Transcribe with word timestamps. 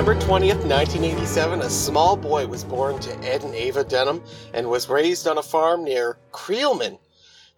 September 0.00 0.24
20th, 0.24 0.64
1987, 0.64 1.60
a 1.60 1.68
small 1.68 2.16
boy 2.16 2.46
was 2.46 2.64
born 2.64 2.98
to 3.00 3.12
Ed 3.22 3.44
and 3.44 3.54
Ava 3.54 3.84
Dunham 3.84 4.22
and 4.54 4.70
was 4.70 4.88
raised 4.88 5.28
on 5.28 5.36
a 5.36 5.42
farm 5.42 5.84
near 5.84 6.16
Creelman. 6.32 6.98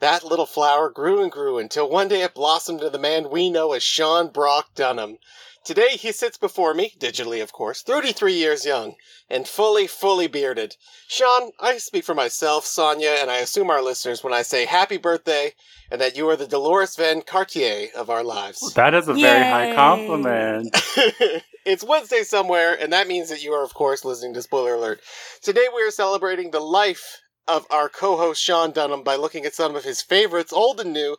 That 0.01 0.25
little 0.25 0.45
flower 0.45 0.91
grew 0.91 1.23
and 1.23 1.31
grew 1.31 1.59
until 1.59 1.89
one 1.89 2.09
day 2.09 2.23
it 2.23 2.35
blossomed 2.35 2.81
into 2.81 2.91
the 2.91 2.99
man 2.99 3.31
we 3.31 3.49
know 3.49 3.75
as 3.75 3.85
Sean 3.85 4.27
Brock 4.27 4.75
Dunham. 4.75 5.19
Today 5.65 5.91
he 5.91 6.11
sits 6.11 6.37
before 6.37 6.75
me, 6.75 6.93
digitally 6.99 7.43
of 7.43 7.53
course, 7.53 7.83
33 7.83 8.35
years 8.35 8.67
young, 8.67 8.95
and 9.31 9.47
fully, 9.47 9.87
fully 9.87 10.27
bearded. 10.27 10.77
Sean, 11.07 11.53
I 11.61 11.79
speak 11.79 12.05
for 12.05 12.15
myself, 12.15 12.65
Sonia, 12.65 13.17
and 13.21 13.31
I 13.31 13.39
assume 13.39 13.71
our 13.71 13.83
listeners 13.83 14.25
when 14.25 14.33
I 14.33 14.43
say 14.43 14.67
happy 14.67 14.97
birthday 14.97 15.53
and 15.91 16.01
that 16.01 16.17
you 16.17 16.29
are 16.31 16.37
the 16.37 16.47
Deloris 16.47 16.97
Van 16.97 17.23
Cartier 17.23 17.89
of 17.95 18.11
our 18.11 18.25
lives. 18.25 18.73
That 18.75 18.95
is 18.95 19.09
a 19.09 19.15
very 19.15 19.45
high 19.45 19.75
compliment. 19.75 20.71
it's 21.65 21.85
Wednesday 21.85 22.23
somewhere, 22.23 22.77
and 22.81 22.93
that 22.93 23.07
means 23.07 23.29
that 23.29 23.45
you 23.45 23.53
are, 23.53 23.63
of 23.63 23.75
course, 23.75 24.05
listening 24.05 24.35
to 24.35 24.43
Spoiler 24.43 24.75
Alert. 24.75 25.01
Today 25.43 25.67
we 25.75 25.83
are 25.83 25.91
celebrating 25.91 26.51
the 26.51 26.61
life 26.61 27.21
of 27.47 27.67
our 27.71 27.89
co-host 27.89 28.43
Sean 28.43 28.73
Dunham 28.73 29.03
by 29.03 29.17
looking 29.17 29.45
at 29.45 29.55
some 29.55 29.77
of 29.77 29.85
his 29.85 30.03
favorites, 30.03 30.53
old 30.53 30.81
and 30.81 30.93
new. 30.93 31.17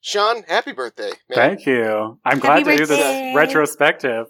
Sean, 0.00 0.42
happy 0.44 0.72
birthday, 0.72 1.10
man. 1.28 1.34
Thank 1.34 1.66
you. 1.66 2.18
I'm 2.24 2.38
glad 2.38 2.60
Happy 2.66 2.76
to 2.76 2.76
do 2.76 2.86
this 2.86 3.36
retrospective. 3.36 4.26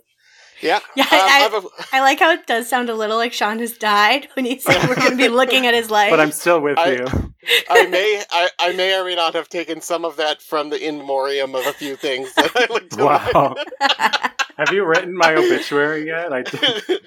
Yeah. 0.63 0.81
Yeah, 0.95 1.05
Um, 1.05 1.09
I- 1.13 1.51
I've 1.95 2.01
like 2.03 2.19
how 2.19 2.33
it 2.33 2.47
does 2.47 2.69
sound 2.69 2.91
a 2.91 2.95
little 2.95 3.17
like 3.17 3.33
Sean 3.33 3.61
has 3.61 3.79
died 3.79 4.29
when 4.35 4.45
he 4.45 4.59
said 4.59 4.87
we're 4.89 4.97
going 4.97 5.13
to 5.13 5.17
be 5.17 5.29
looking 5.41 5.67
at 5.67 5.73
his 5.75 5.91
life. 5.91 6.11
But 6.11 6.21
I'm 6.21 6.33
still 6.33 6.61
with 6.61 6.79
I- 6.79 6.91
you. 6.93 7.07
I 7.71 7.87
may, 7.87 8.23
I, 8.31 8.49
I 8.59 8.73
may 8.75 8.95
or 8.99 9.05
may 9.05 9.15
not 9.15 9.35
have 9.35 9.49
taken 9.49 9.81
some 9.81 10.05
of 10.05 10.17
that 10.17 10.43
from 10.43 10.69
the 10.71 10.87
in 10.87 10.99
memoriam 10.99 11.55
of 11.55 11.67
a 11.67 11.73
few 11.73 11.97
things 11.97 12.35
that 12.35 12.51
I 12.55 12.67
looked 12.71 12.97
Wow. 12.99 13.55
Have 14.61 14.75
you 14.75 14.85
written 14.85 15.17
my 15.17 15.35
obituary 15.35 16.07
yet? 16.07 16.33
I, 16.35 16.45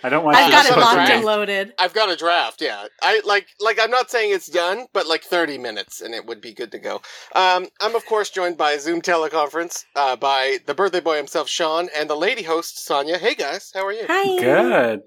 I 0.04 0.09
don't 0.09 0.26
want 0.26 0.38
I've 0.38 0.52
got 0.52 0.66
to 0.66 0.73
it 0.73 0.78
I've 0.78 0.82
locked 0.98 1.09
and 1.12 1.23
loaded. 1.23 1.73
I've 1.78 1.94
got 1.94 2.09
a 2.09 2.16
draft. 2.16 2.62
Yeah, 2.62 2.88
I 3.04 3.22
like, 3.26 3.46
like 3.59 3.78
I'm 3.80 3.92
not 3.92 4.09
saying 4.09 4.34
it's 4.34 4.48
done, 4.48 4.88
but 4.92 5.06
like 5.06 5.23
30 5.23 5.59
minutes, 5.59 6.02
and 6.02 6.16
it 6.16 6.26
would 6.26 6.42
be 6.42 6.54
good 6.56 6.72
to 6.72 6.80
go. 6.80 6.96
Um, 7.36 7.68
I'm 7.80 7.96
of 7.96 8.06
course 8.08 8.31
joined 8.31 8.58
by 8.58 8.78
Zoom 8.78 9.02
teleconference 9.02 9.86
uh, 9.96 10.16
by 10.16 10.58
the 10.66 10.74
birthday 10.74 11.00
boy 11.00 11.18
himself, 11.18 11.48
Sean, 11.48 11.90
and 11.96 12.09
the 12.09 12.16
lady 12.16 12.42
host, 12.42 12.84
Sonia. 12.84 13.20
Hey 13.20 13.36
guys, 13.36 13.72
how 13.76 13.86
are 13.86 13.94
you? 13.94 14.06
Hi. 14.08 14.40
Good. 14.42 15.02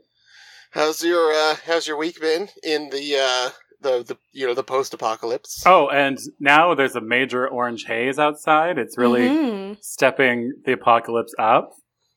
How's 0.71 1.03
your 1.03 1.33
uh, 1.33 1.57
How's 1.67 1.89
your 1.89 1.97
week 1.97 2.21
been 2.21 2.49
in 2.63 2.91
the 2.91 3.17
uh, 3.17 3.51
the 3.81 4.05
the 4.05 4.17
you 4.31 4.47
know 4.47 4.55
the 4.55 4.63
post 4.63 4.95
apocalypse? 4.95 5.65
Oh, 5.67 5.89
and 5.89 6.17
now 6.39 6.75
there's 6.75 6.95
a 6.95 7.01
major 7.01 7.49
orange 7.49 7.87
haze 7.87 8.21
outside. 8.21 8.79
It's 8.79 8.97
really 8.97 9.29
Mhm. 9.29 9.79
stepping 9.81 10.53
the 10.65 10.73
apocalypse 10.73 11.35
up. 11.41 11.73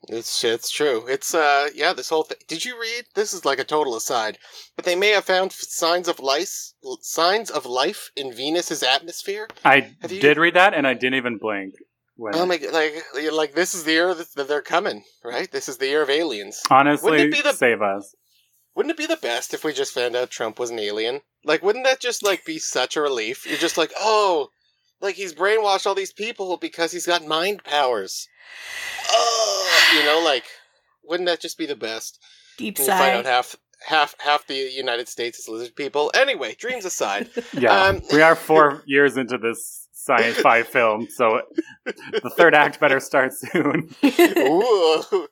It's 0.07 0.43
it's 0.43 0.71
true. 0.71 1.05
It's 1.07 1.33
uh 1.35 1.69
yeah. 1.75 1.93
This 1.93 2.09
whole 2.09 2.23
thing. 2.23 2.37
Did 2.47 2.63
you 2.65 2.79
read? 2.79 3.05
This 3.15 3.33
is 3.33 3.43
like 3.45 3.59
a 3.59 3.63
total 3.65 3.95
aside, 3.97 4.37
but 4.75 4.85
they 4.85 4.95
may 4.95 5.09
have 5.09 5.25
found 5.25 5.51
signs 5.51 6.07
of 6.07 6.19
life 6.19 6.71
signs 7.01 7.51
of 7.51 7.65
life 7.65 8.09
in 8.15 8.33
Venus's 8.33 8.81
atmosphere. 8.81 9.47
I 9.65 9.93
you- 10.09 10.21
did 10.21 10.37
read 10.37 10.55
that, 10.55 10.73
and 10.73 10.87
I 10.87 10.93
didn't 10.93 11.15
even 11.15 11.37
blink. 11.37 11.73
When 12.15 12.33
Oh 12.35 12.45
my 12.45 12.57
god! 12.57 12.73
Like 12.73 12.93
like 13.31 13.53
this 13.55 13.73
is 13.75 13.83
the 13.83 13.91
year 13.91 14.13
that 14.13 14.33
that 14.35 14.47
they're 14.47 14.61
coming, 14.61 15.03
right? 15.23 15.51
This 15.51 15.67
is 15.69 15.77
the 15.77 15.87
year 15.87 16.01
of 16.01 16.09
aliens. 16.09 16.61
honestly, 16.71 17.11
Wouldn't 17.11 17.33
it 17.33 17.35
be 17.35 17.41
the- 17.41 17.53
save 17.53 17.81
us. 17.81 18.15
Wouldn't 18.75 18.91
it 18.91 18.97
be 18.97 19.05
the 19.07 19.17
best 19.17 19.53
if 19.53 19.63
we 19.65 19.73
just 19.73 19.93
found 19.93 20.15
out 20.15 20.29
Trump 20.29 20.59
was 20.59 20.69
an 20.69 20.79
alien? 20.79 21.21
Like, 21.43 21.61
wouldn't 21.61 21.83
that 21.85 21.99
just 21.99 22.23
like 22.23 22.45
be 22.45 22.57
such 22.59 22.95
a 22.95 23.01
relief? 23.01 23.45
You're 23.45 23.57
just 23.57 23.77
like, 23.77 23.91
oh, 23.99 24.49
like 25.01 25.15
he's 25.15 25.33
brainwashed 25.33 25.85
all 25.85 25.95
these 25.95 26.13
people 26.13 26.55
because 26.55 26.93
he's 26.93 27.05
got 27.07 27.25
mind 27.25 27.63
powers. 27.65 28.29
Oh, 29.09 29.58
you 29.95 30.03
know, 30.03 30.21
like, 30.23 30.45
wouldn't 31.03 31.27
that 31.27 31.39
just 31.41 31.57
be 31.57 31.65
the 31.65 31.75
best? 31.75 32.19
Deep 32.57 32.77
And 32.77 32.87
you 32.87 32.93
find 32.93 33.17
out 33.17 33.25
sigh. 33.25 33.31
half 33.31 33.55
half 33.87 34.15
half 34.19 34.45
the 34.47 34.55
United 34.55 35.07
States 35.07 35.39
is 35.39 35.47
lizard 35.47 35.75
people. 35.75 36.11
Anyway, 36.13 36.55
dreams 36.59 36.85
aside, 36.85 37.29
Yeah, 37.53 37.73
Um, 37.83 38.01
we 38.11 38.21
are 38.21 38.35
four 38.49 38.83
years 38.85 39.17
into 39.17 39.37
this 39.37 39.87
sci-fi 39.93 40.63
film, 40.75 41.07
so 41.09 41.41
the 41.85 42.31
third 42.35 42.53
act 42.55 42.79
better 42.79 42.99
start 42.99 43.31
soon. 43.33 43.89
Ooh. 44.03 45.27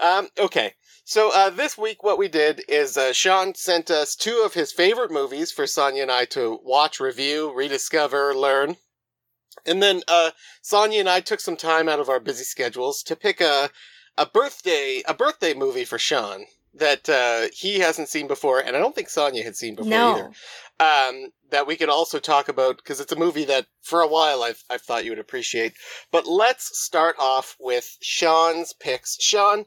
Um, 0.00 0.28
okay. 0.38 0.74
So 1.04 1.30
uh, 1.34 1.50
this 1.50 1.76
week, 1.76 2.02
what 2.04 2.18
we 2.18 2.28
did 2.28 2.62
is 2.68 2.96
uh, 2.96 3.12
Sean 3.12 3.54
sent 3.54 3.90
us 3.90 4.14
two 4.14 4.42
of 4.44 4.54
his 4.54 4.72
favorite 4.72 5.10
movies 5.10 5.50
for 5.50 5.66
Sonia 5.66 6.02
and 6.02 6.10
I 6.12 6.24
to 6.26 6.58
watch, 6.62 7.00
review, 7.00 7.52
rediscover, 7.54 8.34
learn. 8.34 8.76
And 9.66 9.82
then 9.82 10.02
uh, 10.08 10.30
Sonia 10.62 11.00
and 11.00 11.08
I 11.08 11.20
took 11.20 11.40
some 11.40 11.56
time 11.56 11.88
out 11.88 12.00
of 12.00 12.08
our 12.08 12.20
busy 12.20 12.44
schedules 12.44 13.02
to 13.04 13.16
pick 13.16 13.40
a 13.40 13.70
a 14.18 14.26
birthday 14.26 15.02
a 15.06 15.14
birthday 15.14 15.54
movie 15.54 15.84
for 15.84 15.98
Sean 15.98 16.44
that 16.74 17.08
uh, 17.08 17.48
he 17.54 17.80
hasn't 17.80 18.08
seen 18.08 18.26
before, 18.26 18.60
and 18.60 18.74
I 18.74 18.78
don't 18.78 18.94
think 18.94 19.10
Sonia 19.10 19.42
had 19.42 19.56
seen 19.56 19.74
before 19.74 19.92
either 19.92 20.30
um, 20.82 21.28
that 21.50 21.66
we 21.66 21.76
could 21.76 21.88
also 21.88 22.18
talk 22.18 22.48
about 22.48 22.78
because 22.78 23.00
it's 23.00 23.12
a 23.12 23.18
movie 23.18 23.44
that 23.44 23.66
for 23.82 24.00
a 24.00 24.08
while 24.08 24.42
I've, 24.42 24.62
I've 24.70 24.82
thought 24.82 25.04
you 25.04 25.10
would 25.10 25.18
appreciate. 25.18 25.74
But 26.10 26.26
let's 26.26 26.78
start 26.78 27.16
off 27.18 27.56
with 27.60 27.96
Sean's 28.00 28.72
picks. 28.72 29.16
Sean, 29.20 29.64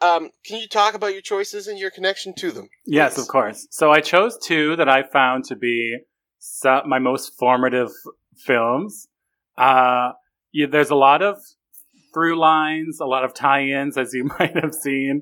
um, 0.00 0.30
can 0.44 0.60
you 0.60 0.68
talk 0.68 0.94
about 0.94 1.12
your 1.12 1.22
choices 1.22 1.66
and 1.66 1.78
your 1.78 1.90
connection 1.90 2.34
to 2.36 2.50
them? 2.50 2.68
Yes, 2.86 3.18
of 3.18 3.28
course. 3.28 3.66
So 3.70 3.90
I 3.90 4.00
chose 4.00 4.38
two 4.42 4.76
that 4.76 4.88
I 4.88 5.02
found 5.02 5.44
to 5.46 5.56
be 5.56 5.98
so- 6.38 6.82
my 6.86 6.98
most 6.98 7.36
formative 7.38 7.90
films. 8.36 9.08
Uh, 9.58 10.12
yeah, 10.52 10.66
there's 10.70 10.90
a 10.90 10.96
lot 10.96 11.22
of 11.22 11.38
through 12.14 12.38
lines, 12.38 13.00
a 13.00 13.04
lot 13.04 13.24
of 13.24 13.34
tie-ins, 13.34 13.98
as 13.98 14.14
you 14.14 14.24
might 14.38 14.54
have 14.56 14.72
seen. 14.74 15.20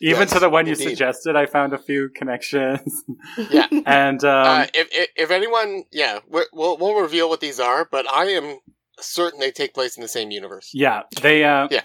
Even 0.00 0.22
Yes, 0.22 0.32
to 0.32 0.38
the 0.40 0.48
one 0.50 0.66
you 0.66 0.74
suggested, 0.74 1.36
I 1.36 1.46
found 1.46 1.72
a 1.74 1.78
few 1.78 2.08
connections. 2.08 3.04
Yeah. 3.50 3.66
and 3.86 4.22
um, 4.24 4.46
uh, 4.46 4.66
if, 4.74 4.88
if 4.90 5.08
if 5.16 5.30
anyone, 5.30 5.84
yeah, 5.92 6.18
we- 6.28 6.46
we'll 6.52 6.76
we'll 6.78 6.94
reveal 7.00 7.28
what 7.28 7.40
these 7.40 7.60
are, 7.60 7.86
but 7.90 8.10
I 8.10 8.24
am 8.26 8.58
certain 8.98 9.38
they 9.40 9.50
take 9.52 9.72
place 9.74 9.96
in 9.96 10.02
the 10.02 10.08
same 10.08 10.30
universe. 10.30 10.70
Yeah, 10.74 11.02
they 11.22 11.44
uh, 11.44 11.68
Yeah. 11.70 11.82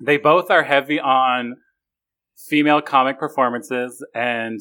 they 0.00 0.16
both 0.18 0.50
are 0.50 0.62
heavy 0.62 1.00
on 1.00 1.56
female 2.48 2.82
comic 2.82 3.18
performances 3.18 4.04
and 4.14 4.60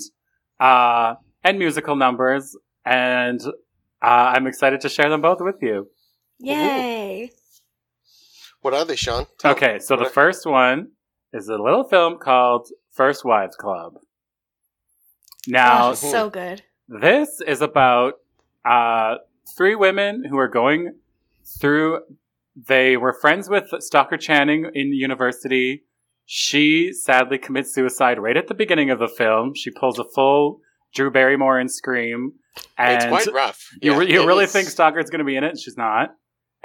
uh, 0.60 1.16
and 1.44 1.60
musical 1.60 1.96
numbers, 1.96 2.56
and 2.86 3.42
uh, 4.02 4.34
I'm 4.34 4.48
excited 4.48 4.82
to 4.82 4.90
share 4.90 5.10
them 5.10 5.22
both 5.22 5.40
with 5.42 5.56
you. 5.62 5.90
Yay. 6.40 7.32
What 8.66 8.74
are 8.74 8.84
they, 8.84 8.96
Sean? 8.96 9.28
Tell. 9.38 9.52
Okay, 9.52 9.78
so 9.78 9.96
the 9.96 10.06
What- 10.06 10.14
first 10.16 10.44
one 10.48 10.88
is 11.32 11.50
a 11.50 11.56
little 11.56 11.84
film 11.84 12.18
called 12.18 12.68
First 12.90 13.24
Wives 13.24 13.56
Club. 13.56 14.00
Now, 15.48 15.90
Oh, 15.90 15.94
so 15.94 16.32
good. 16.32 16.64
this 16.88 17.42
is 17.46 17.62
about 17.62 18.16
uh, 18.68 19.18
three 19.56 19.76
women 19.76 20.24
who 20.28 20.40
are 20.40 20.48
going 20.48 20.96
through. 21.60 22.00
They 22.56 22.98
were 22.98 23.14
friends 23.14 23.50
with 23.52 23.66
Stockard 23.84 24.22
Channing 24.22 24.66
in 24.74 24.88
university. 24.94 25.84
She 26.26 26.92
sadly 26.92 27.38
commits 27.38 27.72
suicide 27.72 28.18
right 28.18 28.36
at 28.36 28.48
the 28.48 28.56
beginning 28.56 28.90
of 28.90 28.98
the 28.98 29.08
film. 29.08 29.54
She 29.54 29.70
pulls 29.70 30.00
a 30.00 30.04
full 30.04 30.62
Drew 30.96 31.12
Barrymore 31.12 31.60
in 31.60 31.70
Scream, 31.70 32.34
and 32.80 32.96
it's 32.96 33.06
quite 33.06 33.28
rough. 33.32 33.70
you, 33.80 33.92
Yeah, 33.94 34.02
you 34.22 34.26
really 34.26 34.46
is- 34.46 34.52
think 34.52 34.70
Stockard's 34.70 35.12
going 35.12 35.20
to 35.20 35.24
be 35.26 35.36
in 35.36 35.44
it, 35.44 35.50
and 35.50 35.60
she's 35.60 35.78
not. 35.78 36.16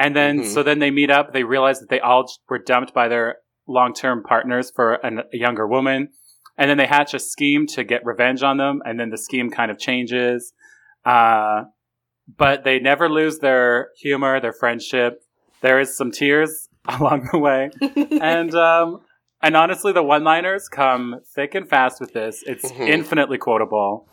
And 0.00 0.16
then, 0.16 0.40
Mhm. 0.40 0.46
so 0.46 0.62
then 0.62 0.78
they 0.80 0.90
meet 0.90 1.10
up. 1.10 1.32
They 1.32 1.44
realize 1.44 1.78
that 1.80 1.90
they 1.90 2.00
all 2.00 2.24
were 2.48 2.58
dumped 2.58 2.92
by 2.94 3.06
their 3.08 3.36
long-term 3.68 4.22
partners 4.24 4.72
for 4.74 4.94
an, 4.94 5.20
a 5.32 5.36
younger 5.36 5.66
woman. 5.66 6.08
And 6.56 6.68
then 6.70 6.78
they 6.78 6.86
hatch 6.86 7.14
a 7.14 7.18
scheme 7.18 7.66
to 7.68 7.84
get 7.84 8.04
revenge 8.04 8.42
on 8.42 8.56
them. 8.56 8.80
And 8.84 8.98
then 8.98 9.10
the 9.10 9.18
scheme 9.18 9.50
kind 9.50 9.70
of 9.70 9.78
changes. 9.78 10.52
Uh, 11.04 11.64
but 12.36 12.64
they 12.64 12.78
never 12.78 13.08
lose 13.08 13.38
their 13.40 13.90
humor, 14.00 14.40
their 14.40 14.52
friendship. 14.54 15.22
There 15.60 15.78
is 15.78 15.96
some 15.96 16.10
tears 16.10 16.68
along 16.88 17.28
the 17.30 17.38
way. 17.38 17.70
and, 18.22 18.54
um, 18.54 19.00
and 19.42 19.56
honestly, 19.56 19.92
the 19.92 20.02
one-liners 20.02 20.68
come 20.68 21.20
thick 21.34 21.54
and 21.54 21.68
fast 21.68 22.00
with 22.00 22.12
this. 22.12 22.42
It's 22.46 22.70
Mhm. 22.72 22.88
infinitely 22.88 23.38
quotable. 23.38 24.06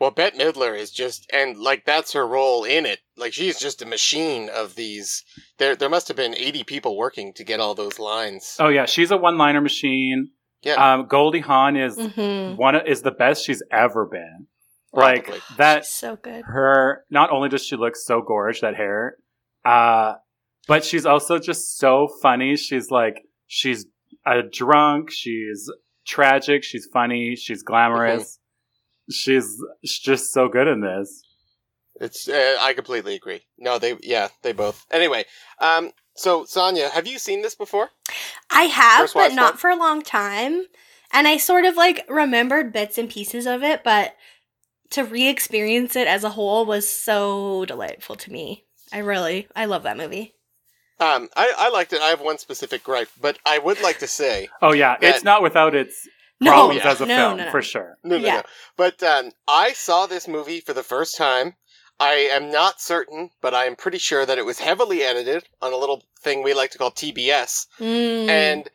Well, 0.00 0.10
Bette 0.10 0.38
Midler 0.38 0.76
is 0.76 0.90
just, 0.90 1.28
and 1.30 1.58
like 1.58 1.84
that's 1.84 2.14
her 2.14 2.26
role 2.26 2.64
in 2.64 2.86
it. 2.86 3.00
Like 3.18 3.34
she's 3.34 3.60
just 3.60 3.82
a 3.82 3.86
machine 3.86 4.48
of 4.48 4.74
these. 4.74 5.22
There, 5.58 5.76
there 5.76 5.90
must 5.90 6.08
have 6.08 6.16
been 6.16 6.34
eighty 6.36 6.64
people 6.64 6.96
working 6.96 7.34
to 7.34 7.44
get 7.44 7.60
all 7.60 7.74
those 7.74 7.98
lines. 7.98 8.56
Oh 8.58 8.68
yeah, 8.68 8.86
she's 8.86 9.10
a 9.10 9.16
one-liner 9.18 9.60
machine. 9.60 10.30
Yeah. 10.62 10.94
Um, 10.94 11.06
Goldie 11.06 11.40
Hawn 11.40 11.76
is 11.76 11.96
hmm 11.98 12.54
one 12.56 12.74
of- 12.76 12.86
is 12.86 13.02
the 13.02 13.10
best 13.10 13.44
she's 13.44 13.62
ever 13.70 14.06
been. 14.06 14.46
Like 14.92 15.26
Probably. 15.26 15.42
that. 15.58 15.86
So 15.86 16.16
good. 16.16 16.44
Her 16.46 17.04
not 17.10 17.30
only 17.30 17.48
does 17.48 17.64
she 17.64 17.76
look 17.76 17.94
so 17.94 18.22
gorgeous, 18.26 18.62
that 18.62 18.74
hair, 18.76 19.16
uh, 19.64 20.14
but 20.66 20.84
she's 20.84 21.06
also 21.06 21.38
just 21.38 21.78
so 21.78 22.08
funny. 22.22 22.56
She's 22.56 22.90
like 22.90 23.22
she's 23.46 23.86
a 24.26 24.42
drunk. 24.42 25.10
She's 25.12 25.70
tragic. 26.06 26.64
She's 26.64 26.88
funny. 26.92 27.36
She's 27.36 27.62
glamorous. 27.62 28.22
She's, 28.22 28.38
she's 29.10 29.60
just 29.84 30.32
so 30.32 30.48
good 30.48 30.68
in 30.68 30.80
this. 30.80 31.22
It's. 32.00 32.28
Uh, 32.28 32.56
I 32.60 32.72
completely 32.74 33.14
agree. 33.14 33.42
No, 33.58 33.78
they. 33.78 33.96
Yeah, 34.02 34.28
they 34.42 34.52
both. 34.52 34.86
Anyway, 34.90 35.24
um. 35.58 35.90
So 36.16 36.44
Sonia, 36.44 36.88
have 36.90 37.06
you 37.06 37.18
seen 37.18 37.40
this 37.42 37.54
before? 37.54 37.88
I 38.50 38.64
have, 38.64 39.00
First 39.02 39.14
but 39.14 39.32
not 39.32 39.52
Club? 39.52 39.58
for 39.60 39.70
a 39.70 39.76
long 39.76 40.02
time. 40.02 40.64
and 41.12 41.26
I 41.28 41.36
sort 41.38 41.64
of 41.64 41.76
like 41.76 42.04
remembered 42.08 42.72
bits 42.72 42.98
and 42.98 43.08
pieces 43.08 43.46
of 43.46 43.62
it, 43.62 43.82
but 43.84 44.16
to 44.90 45.04
re-experience 45.04 45.94
it 45.96 46.08
as 46.08 46.24
a 46.24 46.30
whole 46.30 46.66
was 46.66 46.88
so 46.88 47.64
delightful 47.64 48.16
to 48.16 48.32
me. 48.32 48.64
I 48.92 48.98
really, 48.98 49.46
I 49.54 49.66
love 49.66 49.84
that 49.84 49.96
movie. 49.96 50.34
Um, 50.98 51.28
I, 51.36 51.54
I 51.56 51.70
liked 51.70 51.92
it. 51.92 52.00
I 52.02 52.08
have 52.08 52.20
one 52.20 52.38
specific 52.38 52.82
gripe, 52.84 53.08
but 53.20 53.38
I 53.46 53.58
would 53.58 53.80
like 53.80 54.00
to 54.00 54.06
say 54.06 54.48
Oh 54.60 54.72
yeah, 54.72 54.96
it's 55.00 55.24
not 55.24 55.42
without 55.42 55.74
its 55.74 56.06
No, 56.40 56.52
problems 56.52 56.80
yeah. 56.84 56.90
as 56.90 57.00
a 57.00 57.06
no, 57.06 57.16
film 57.16 57.36
no, 57.38 57.44
no. 57.44 57.50
for 57.50 57.62
sure. 57.62 57.98
No, 58.02 58.18
no, 58.18 58.26
Yeah. 58.26 58.34
no. 58.36 58.42
But 58.76 59.02
um, 59.02 59.30
I 59.46 59.72
saw 59.72 60.06
this 60.06 60.26
movie 60.26 60.60
for 60.60 60.72
the 60.72 60.82
first 60.82 61.16
time. 61.16 61.54
I 61.98 62.12
am 62.32 62.50
not 62.50 62.80
certain, 62.80 63.30
but 63.42 63.52
I 63.52 63.66
am 63.66 63.76
pretty 63.76 63.98
sure 63.98 64.24
that 64.24 64.38
it 64.38 64.46
was 64.46 64.58
heavily 64.58 65.02
edited 65.02 65.44
on 65.60 65.72
a 65.74 65.76
little 65.76 66.02
thing 66.22 66.42
we 66.42 66.54
like 66.54 66.70
to 66.70 66.78
call 66.78 66.90
TBS. 66.90 67.66
Mm. 67.78 68.28
And 68.28 68.70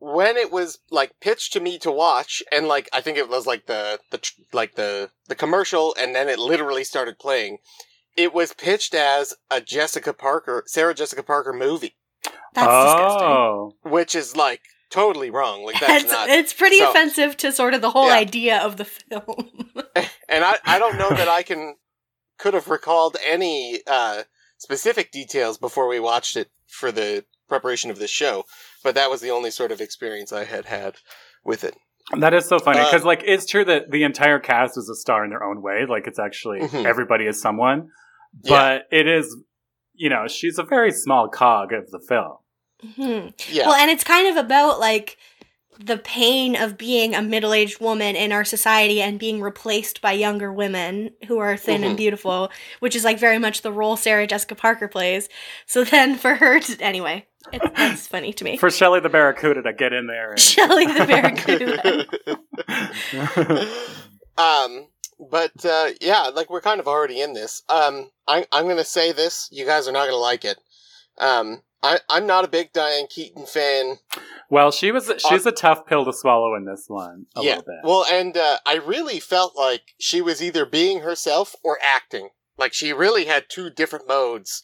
when 0.00 0.36
it 0.36 0.50
was 0.50 0.78
like 0.90 1.20
pitched 1.20 1.52
to 1.52 1.60
me 1.60 1.78
to 1.78 1.92
watch, 1.92 2.42
and 2.50 2.66
like 2.66 2.88
I 2.92 3.00
think 3.00 3.16
it 3.16 3.28
was 3.28 3.46
like 3.46 3.66
the 3.66 4.00
the 4.10 4.18
tr- 4.18 4.40
like 4.52 4.74
the 4.74 5.10
the 5.28 5.36
commercial, 5.36 5.94
and 5.98 6.14
then 6.16 6.28
it 6.28 6.38
literally 6.40 6.82
started 6.82 7.18
playing. 7.20 7.58
It 8.16 8.34
was 8.34 8.52
pitched 8.52 8.94
as 8.94 9.34
a 9.50 9.60
Jessica 9.60 10.12
Parker, 10.12 10.64
Sarah 10.66 10.94
Jessica 10.94 11.22
Parker 11.22 11.52
movie, 11.52 11.94
that's 12.54 12.66
disgusting. 12.66 13.26
oh, 13.28 13.76
which 13.82 14.14
is 14.16 14.36
like 14.36 14.62
totally 14.94 15.30
wrong. 15.30 15.64
Like 15.64 15.78
that's 15.80 16.04
It's, 16.04 16.12
not. 16.12 16.28
it's 16.28 16.52
pretty 16.52 16.78
so- 16.78 16.90
offensive 16.90 17.36
to 17.38 17.52
sort 17.52 17.74
of 17.74 17.80
the 17.80 17.90
whole 17.90 18.08
Yeah. 18.08 18.14
idea 18.26 18.58
of 18.58 18.76
the 18.76 18.84
film. 18.84 19.50
and 20.28 20.44
I, 20.44 20.56
I 20.64 20.78
don't 20.78 20.96
know 20.98 21.10
that 21.10 21.28
I 21.28 21.42
can 21.42 21.76
could 22.38 22.54
have 22.54 22.68
recalled 22.68 23.16
any 23.26 23.80
uh, 23.86 24.22
specific 24.58 25.10
details 25.12 25.56
before 25.58 25.86
we 25.88 26.00
watched 26.00 26.36
it 26.36 26.50
for 26.68 26.90
the 26.92 27.24
preparation 27.48 27.90
of 27.90 27.98
this 27.98 28.10
show, 28.10 28.44
but 28.82 28.94
that 28.94 29.10
was 29.10 29.20
the 29.20 29.30
only 29.30 29.50
sort 29.50 29.70
of 29.72 29.80
experience 29.80 30.32
I 30.32 30.44
had 30.44 30.64
had 30.66 30.94
with 31.44 31.62
it. 31.64 31.76
that 32.18 32.34
is 32.34 32.46
so 32.46 32.58
funny 32.58 32.80
Uh, 32.80 32.84
because 32.84 33.04
like 33.04 33.22
it's 33.24 33.46
true 33.46 33.64
that 33.64 33.90
the 33.90 34.02
entire 34.04 34.38
cast 34.38 34.76
is 34.76 34.88
a 34.90 34.94
star 34.94 35.24
in 35.24 35.30
their 35.30 35.42
own 35.44 35.62
way. 35.62 35.86
Like 35.88 36.06
it's 36.06 36.18
actually 36.18 36.60
Mhm. 36.60 36.84
everybody 36.84 37.24
is 37.26 37.40
someone, 37.40 37.88
Yeah. 38.42 38.50
but 38.56 38.82
it 38.90 39.06
is, 39.06 39.26
you 39.94 40.10
know, 40.10 40.26
she's 40.26 40.58
a 40.58 40.62
very 40.64 40.90
small 40.90 41.28
cog 41.28 41.72
of 41.72 41.90
the 41.90 42.00
film. 42.00 42.36
Mhm. 42.84 43.32
Yeah, 43.52 43.66
Well, 43.66 43.74
and 43.76 43.90
it's 43.90 44.04
kind 44.04 44.28
of 44.28 44.36
about 44.44 44.78
like 44.80 45.16
the 45.78 45.96
pain 45.98 46.54
of 46.54 46.78
being 46.78 47.14
a 47.16 47.22
middle-aged 47.22 47.80
woman 47.80 48.14
in 48.14 48.30
our 48.30 48.44
society 48.44 49.02
and 49.02 49.18
being 49.18 49.40
replaced 49.40 50.00
by 50.00 50.12
younger 50.12 50.52
women 50.52 51.10
who 51.26 51.38
are 51.38 51.56
thin 51.56 51.80
Mhm. 51.82 51.86
and 51.86 51.96
beautiful, 51.96 52.50
which 52.78 52.94
is 52.94 53.02
like 53.04 53.18
very 53.18 53.38
much 53.38 53.62
the 53.62 53.72
role 53.72 53.96
Sarah 53.96 54.26
Jessica 54.26 54.54
Parker 54.54 54.86
plays. 54.86 55.28
So 55.66 55.82
then 55.82 56.16
for 56.16 56.36
her 56.36 56.60
to 56.60 56.80
anyway, 56.80 57.26
it's 57.52 57.64
that's 57.76 58.06
funny 58.14 58.32
to 58.34 58.44
me. 58.44 58.56
For 58.56 58.70
Shelly 58.70 59.00
the 59.00 59.08
Barracuda 59.08 59.62
to 59.62 59.72
get 59.72 59.92
in 59.92 60.06
there, 60.06 60.30
and, 60.30 60.38
Shelley 60.52 60.86
the 60.86 61.06
Barracuda. 61.06 62.06
um, 64.38 64.88
but 65.30 65.52
uh, 65.64 65.88
yeah, 66.00 66.30
like 66.34 66.50
we're 66.50 66.60
kind 66.60 66.80
of 66.80 66.88
already 66.88 67.20
in 67.20 67.32
this. 67.32 67.62
Um, 67.68 68.10
I, 68.28 68.46
I'm 68.52 68.64
going 68.64 68.76
to 68.76 68.84
say 68.84 69.12
this. 69.12 69.48
You 69.50 69.64
guys 69.66 69.88
are 69.88 69.92
not 69.92 70.02
going 70.04 70.12
to 70.12 70.16
like 70.18 70.44
it. 70.44 70.58
Um, 71.18 71.62
I, 71.84 71.98
I'm 72.08 72.26
not 72.26 72.46
a 72.46 72.48
big 72.48 72.72
Diane 72.72 73.06
Keaton 73.08 73.44
fan. 73.44 73.98
well, 74.48 74.70
she 74.70 74.90
was 74.90 75.12
she's 75.28 75.44
a 75.44 75.52
tough 75.52 75.86
pill 75.86 76.06
to 76.06 76.14
swallow 76.14 76.54
in 76.54 76.64
this 76.64 76.86
one 76.88 77.26
a 77.36 77.42
yeah. 77.42 77.56
little 77.56 77.64
bit. 77.64 77.76
Well, 77.84 78.06
and 78.10 78.36
uh, 78.36 78.58
I 78.66 78.76
really 78.76 79.20
felt 79.20 79.54
like 79.54 79.94
she 79.98 80.22
was 80.22 80.42
either 80.42 80.64
being 80.64 81.00
herself 81.00 81.54
or 81.62 81.78
acting. 81.82 82.30
Like 82.56 82.72
she 82.72 82.92
really 82.92 83.26
had 83.26 83.50
two 83.50 83.68
different 83.68 84.08
modes, 84.08 84.62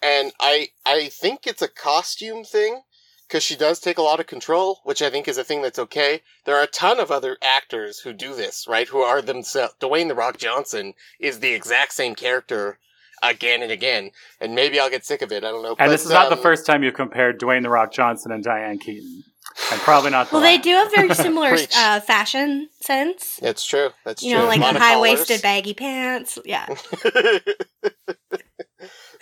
and 0.00 0.32
I 0.40 0.68
I 0.86 1.08
think 1.08 1.46
it's 1.46 1.62
a 1.62 1.68
costume 1.68 2.42
thing 2.42 2.82
because 3.28 3.42
she 3.42 3.56
does 3.56 3.78
take 3.78 3.98
a 3.98 4.02
lot 4.02 4.20
of 4.20 4.26
control, 4.26 4.80
which 4.84 5.02
I 5.02 5.10
think 5.10 5.28
is 5.28 5.38
a 5.38 5.44
thing 5.44 5.60
that's 5.60 5.78
okay. 5.78 6.22
There 6.46 6.56
are 6.56 6.64
a 6.64 6.66
ton 6.66 7.00
of 7.00 7.10
other 7.10 7.36
actors 7.42 8.00
who 8.00 8.12
do 8.12 8.34
this, 8.34 8.66
right? 8.68 8.88
Who 8.88 9.00
are 9.00 9.20
themselves. 9.20 9.74
Dwayne 9.80 10.08
the 10.08 10.14
Rock 10.14 10.38
Johnson 10.38 10.94
is 11.18 11.40
the 11.40 11.52
exact 11.52 11.92
same 11.92 12.14
character 12.14 12.78
again 13.22 13.62
and 13.62 13.70
again, 13.72 14.10
and 14.40 14.54
maybe 14.54 14.78
I'll 14.80 14.90
get 14.90 15.04
sick 15.04 15.22
of 15.22 15.32
it. 15.32 15.44
I 15.44 15.50
don't 15.50 15.62
know. 15.62 15.70
and 15.70 15.78
But, 15.78 15.88
this 15.88 16.04
is 16.04 16.10
not 16.10 16.28
the 16.30 16.36
um, 16.36 16.42
first 16.42 16.66
time 16.66 16.82
you've 16.82 16.94
compared 16.94 17.40
Dwayne 17.40 17.62
the 17.62 17.70
Rock 17.70 17.92
Johnson 17.92 18.32
and 18.32 18.42
Diane 18.44 18.78
Keaton, 18.78 19.24
and 19.70 19.80
probably 19.80 20.10
not. 20.10 20.28
The 20.30 20.34
well, 20.36 20.42
they 20.42 20.58
do 20.58 20.70
have 20.70 20.90
very 20.94 21.14
similar 21.14 21.56
uh, 21.76 22.00
fashion 22.00 22.68
sense. 22.80 23.38
It's 23.42 23.64
true. 23.64 23.90
That's 24.04 24.22
You 24.22 24.32
true. 24.32 24.40
know, 24.42 24.46
like 24.48 24.58
A 24.58 24.62
lot 24.62 24.70
the 24.72 24.76
of 24.78 24.82
high 24.82 24.94
collars. 24.94 25.18
waisted 25.20 25.42
baggy 25.42 25.74
pants. 25.74 26.38
Yeah. 26.44 26.66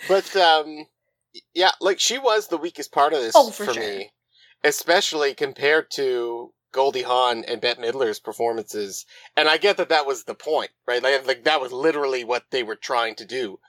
but 0.07 0.35
um 0.35 0.85
yeah 1.53 1.71
like 1.79 1.99
she 1.99 2.17
was 2.17 2.47
the 2.47 2.57
weakest 2.57 2.91
part 2.91 3.13
of 3.13 3.19
this 3.21 3.33
Oh, 3.35 3.51
for 3.51 3.65
for, 3.65 3.73
sure. 3.73 3.83
me 3.83 4.09
especially 4.63 5.33
compared 5.33 5.89
to 5.91 6.51
goldie 6.71 7.03
hawn 7.03 7.43
and 7.47 7.61
bette 7.61 7.81
midler's 7.81 8.19
performances 8.19 9.05
and 9.35 9.47
i 9.49 9.57
get 9.57 9.77
that 9.77 9.89
that 9.89 10.05
was 10.07 10.23
the 10.23 10.35
point 10.35 10.71
right 10.87 11.03
like, 11.03 11.25
like 11.27 11.43
that 11.43 11.61
was 11.61 11.71
literally 11.71 12.23
what 12.23 12.45
they 12.51 12.63
were 12.63 12.75
trying 12.75 13.15
to 13.15 13.25
do 13.25 13.59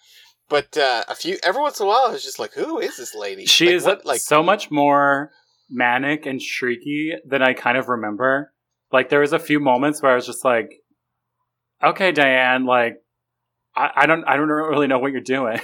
but 0.48 0.76
uh 0.76 1.02
a 1.08 1.14
few 1.14 1.36
every 1.42 1.60
once 1.60 1.80
in 1.80 1.86
a 1.86 1.88
while 1.88 2.06
i 2.08 2.12
was 2.12 2.22
just 2.22 2.38
like 2.38 2.52
who 2.54 2.78
is 2.78 2.96
this 2.96 3.14
lady 3.14 3.46
She 3.46 3.66
Like, 3.66 3.74
is 3.74 3.84
what, 3.84 4.06
like 4.06 4.20
so 4.20 4.42
much 4.42 4.70
more 4.70 5.30
manic 5.72 6.26
and 6.26 6.40
shrieky 6.40 7.14
than 7.26 7.42
I 7.42 7.54
kind 7.54 7.78
of 7.78 7.88
remember. 7.88 8.52
Like 8.92 9.08
there 9.08 9.20
was 9.20 9.32
a 9.32 9.38
few 9.38 9.58
moments 9.58 10.02
where 10.02 10.12
I 10.12 10.14
was 10.14 10.26
just 10.26 10.44
like, 10.44 10.70
"Okay, 11.82 12.12
Diane, 12.12 12.66
like 12.66 12.96
I, 13.74 13.90
I 13.96 14.06
don't 14.06 14.24
I 14.24 14.36
don't 14.36 14.48
really 14.48 14.86
know 14.86 14.98
what 14.98 15.12
you're 15.12 15.20
doing," 15.22 15.60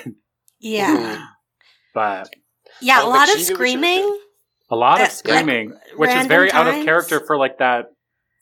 Yeah. 0.58 1.26
But 1.94 2.30
Yeah, 2.80 3.00
Oh, 3.02 3.08
a 3.08 3.10
lot 3.10 3.28
of 3.28 3.34
knew 3.34 3.40
was 3.40 3.48
screaming. 3.48 4.18
A 4.70 4.76
lot 4.76 5.00
of 5.00 5.08
screaming, 5.10 5.72
which 5.96 6.10
is 6.10 6.26
very 6.26 6.50
out 6.52 6.66
of 6.68 6.84
character 6.84 7.20
for 7.26 7.36
like 7.36 7.58
that 7.58 7.92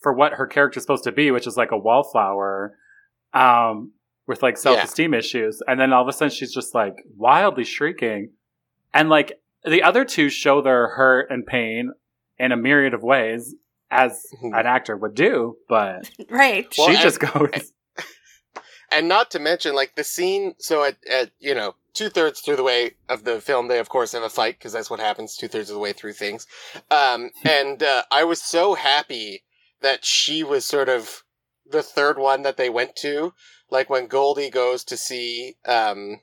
for 0.03 0.13
what 0.13 0.35
her 0.35 0.47
character's 0.47 0.83
supposed 0.83 1.05
to 1.05 1.13
be, 1.13 1.31
which 1.31 1.47
is 1.47 1.57
like 1.57 1.73
a 1.73 1.77
wallflower, 1.79 2.77
um, 3.33 3.93
with 4.27 4.43
like 4.43 4.57
self 4.57 4.83
esteem 4.85 5.15
issues, 5.15 5.63
and 5.67 5.81
then 5.81 5.93
all 5.93 6.03
of 6.03 6.09
a 6.09 6.13
sudden 6.13 6.31
she's 6.35 6.53
just 6.53 6.75
like 6.75 6.95
wildly 7.17 7.65
shrieking, 7.65 8.31
and 8.93 9.09
like 9.09 9.41
the 9.65 9.83
other 9.83 10.05
two 10.05 10.29
show 10.29 10.61
their 10.63 10.89
hurt 10.89 11.31
and 11.31 11.47
pain 11.47 11.93
in 12.39 12.53
a 12.53 12.57
myriad 12.57 12.93
of 12.95 13.03
ways 13.03 13.55
as 13.91 14.27
Mhm. 14.43 14.59
an 14.59 14.67
actor 14.67 14.97
would 14.97 15.15
do, 15.15 15.57
but 15.69 16.11
Right. 16.31 16.67
Well, 16.77 16.89
she 16.89 16.95
and- 16.95 17.03
just 17.03 17.21
goes. 17.21 17.73
And 18.91 19.09
not 19.09 19.31
to 19.31 19.39
mention 19.39 19.75
like 19.75 19.95
the 19.95 20.05
scene 20.05 20.55
so 20.59 20.85
at, 20.85 20.97
at 21.11 21.31
you 21.39 21.55
know 21.55 21.75
two-thirds 21.95 22.41
through 22.41 22.57
the 22.57 22.63
way 22.63 22.91
of 23.09 23.25
the 23.25 23.41
film 23.41 23.69
they 23.69 23.79
of 23.79 23.89
course 23.89 24.13
have 24.13 24.23
a 24.23 24.29
fight 24.29 24.59
because 24.59 24.73
that's 24.73 24.91
what 24.91 25.01
happens 25.01 25.37
two-thirds 25.37 25.71
of 25.71 25.75
the 25.75 25.81
way 25.81 25.93
through 25.93 26.13
things. 26.13 26.47
Um 26.91 27.31
and 27.45 27.83
uh, 27.83 28.03
i 28.11 28.25
was 28.25 28.41
so 28.43 28.75
happy 28.75 29.45
that 29.81 30.05
she 30.05 30.43
was 30.43 30.65
sort 30.65 30.89
of 30.89 31.23
the 31.69 31.83
third 31.83 32.19
one 32.19 32.43
that 32.43 32.57
they 32.57 32.71
went 32.71 32.97
to. 32.97 33.33
Like 33.71 33.91
when 33.91 34.07
goldie 34.07 34.51
goes 34.51 34.85
to 34.85 34.97
see 34.97 35.57
um 35.65 36.21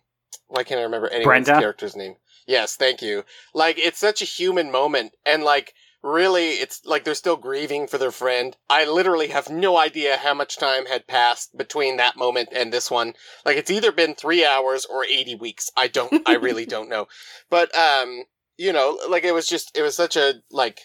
why 0.48 0.64
can't 0.64 0.80
i 0.80 0.84
remember 0.84 1.08
anyone's 1.08 1.46
Brenda? 1.48 1.60
character's 1.60 1.96
name? 1.96 2.16
Yes 2.48 2.76
thank 2.76 3.02
you. 3.02 3.26
Like 3.54 3.78
it's 3.80 4.00
such 4.00 4.22
a 4.22 4.26
human 4.26 4.72
moment 4.72 5.14
and 5.26 5.44
like 5.44 5.74
really 6.04 6.50
it's 6.50 6.86
like 6.86 7.06
they're 7.06 7.16
still 7.16 7.38
grieving 7.38 7.88
for 7.88 7.98
their 7.98 8.12
friend. 8.12 8.56
I 8.70 8.86
literally 8.86 9.30
have 9.30 9.50
no 9.50 9.78
idea 9.78 10.18
how 10.18 10.34
much 10.34 10.58
time 10.58 10.86
had 10.86 11.08
passed 11.08 11.58
between 11.58 11.98
that 11.98 12.18
moment 12.18 12.50
and 12.54 12.72
this 12.72 12.92
one. 12.92 13.14
Like 13.46 13.58
it's 13.58 13.72
either 13.72 13.92
been 13.92 14.14
three 14.14 14.46
hours 14.46 14.86
or 14.86 15.06
80 15.06 15.36
weeks. 15.36 15.70
I 15.78 15.88
don't 15.88 16.22
i 16.28 16.36
really 16.36 16.66
don't 16.76 16.90
know. 16.90 17.08
But 17.50 17.76
um 17.76 18.24
you 18.58 18.74
know 18.74 19.00
like 19.10 19.24
it 19.24 19.34
was 19.34 19.48
just 19.48 19.76
it 19.78 19.82
was 19.82 19.96
such 19.96 20.16
a 20.16 20.36
like 20.52 20.82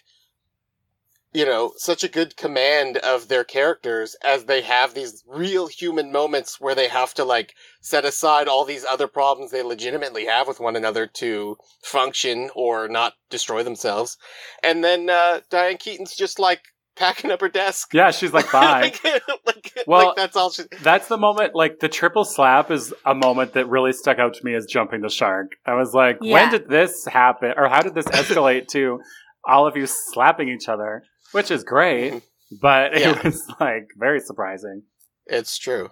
you 1.32 1.44
know 1.44 1.72
such 1.76 2.02
a 2.02 2.08
good 2.08 2.36
command 2.36 2.96
of 2.98 3.28
their 3.28 3.44
characters 3.44 4.16
as 4.24 4.44
they 4.44 4.62
have 4.62 4.94
these 4.94 5.22
real 5.26 5.66
human 5.66 6.10
moments 6.10 6.60
where 6.60 6.74
they 6.74 6.88
have 6.88 7.12
to 7.14 7.24
like 7.24 7.54
set 7.80 8.04
aside 8.04 8.48
all 8.48 8.64
these 8.64 8.84
other 8.84 9.06
problems 9.06 9.50
they 9.50 9.62
legitimately 9.62 10.24
have 10.26 10.48
with 10.48 10.60
one 10.60 10.76
another 10.76 11.06
to 11.06 11.56
function 11.82 12.50
or 12.54 12.88
not 12.88 13.14
destroy 13.30 13.62
themselves 13.62 14.16
and 14.62 14.82
then 14.82 15.10
uh 15.10 15.40
diane 15.50 15.76
keaton's 15.76 16.16
just 16.16 16.38
like 16.38 16.62
packing 16.96 17.30
up 17.30 17.40
her 17.40 17.48
desk 17.48 17.94
Yeah, 17.94 18.10
she's 18.10 18.32
like, 18.32 18.50
bye. 18.52 18.92
like, 19.04 19.22
like, 19.46 19.72
Well- 19.86 20.06
like 20.08 20.16
that's 20.16 20.36
all 20.36 20.50
she 20.50 20.64
That's 20.82 21.06
the 21.06 21.16
moment, 21.16 21.54
like, 21.54 21.78
the 21.78 21.88
triple 21.88 22.24
slap 22.24 22.72
is 22.72 22.92
a 23.06 23.14
moment 23.14 23.52
that 23.54 23.68
really 23.68 23.92
stuck 23.92 24.18
out 24.18 24.34
to 24.34 24.44
me 24.44 24.54
as 24.54 24.66
jumping 24.66 25.02
the 25.02 25.08
shark. 25.08 25.52
I 25.64 25.74
was 25.74 25.94
like, 25.94 26.20
when 26.20 26.50
did 26.50 26.68
this 26.68 27.06
happen? 27.06 27.52
Or 27.56 27.68
how 27.68 27.82
did 27.82 27.94
this 27.94 28.06
escalate 28.06 28.66
to 28.72 28.98
all 29.46 29.66
of 29.68 29.76
you 29.76 29.86
slapping 29.86 30.48
each 30.48 30.68
other? 30.68 31.04
Which 31.32 31.50
is 31.50 31.64
great, 31.64 32.22
but 32.60 32.94
it 32.94 33.22
was, 33.24 33.46
like, 33.60 33.88
very 33.96 34.20
surprising. 34.20 34.82
It's 35.26 35.58
true. 35.58 35.90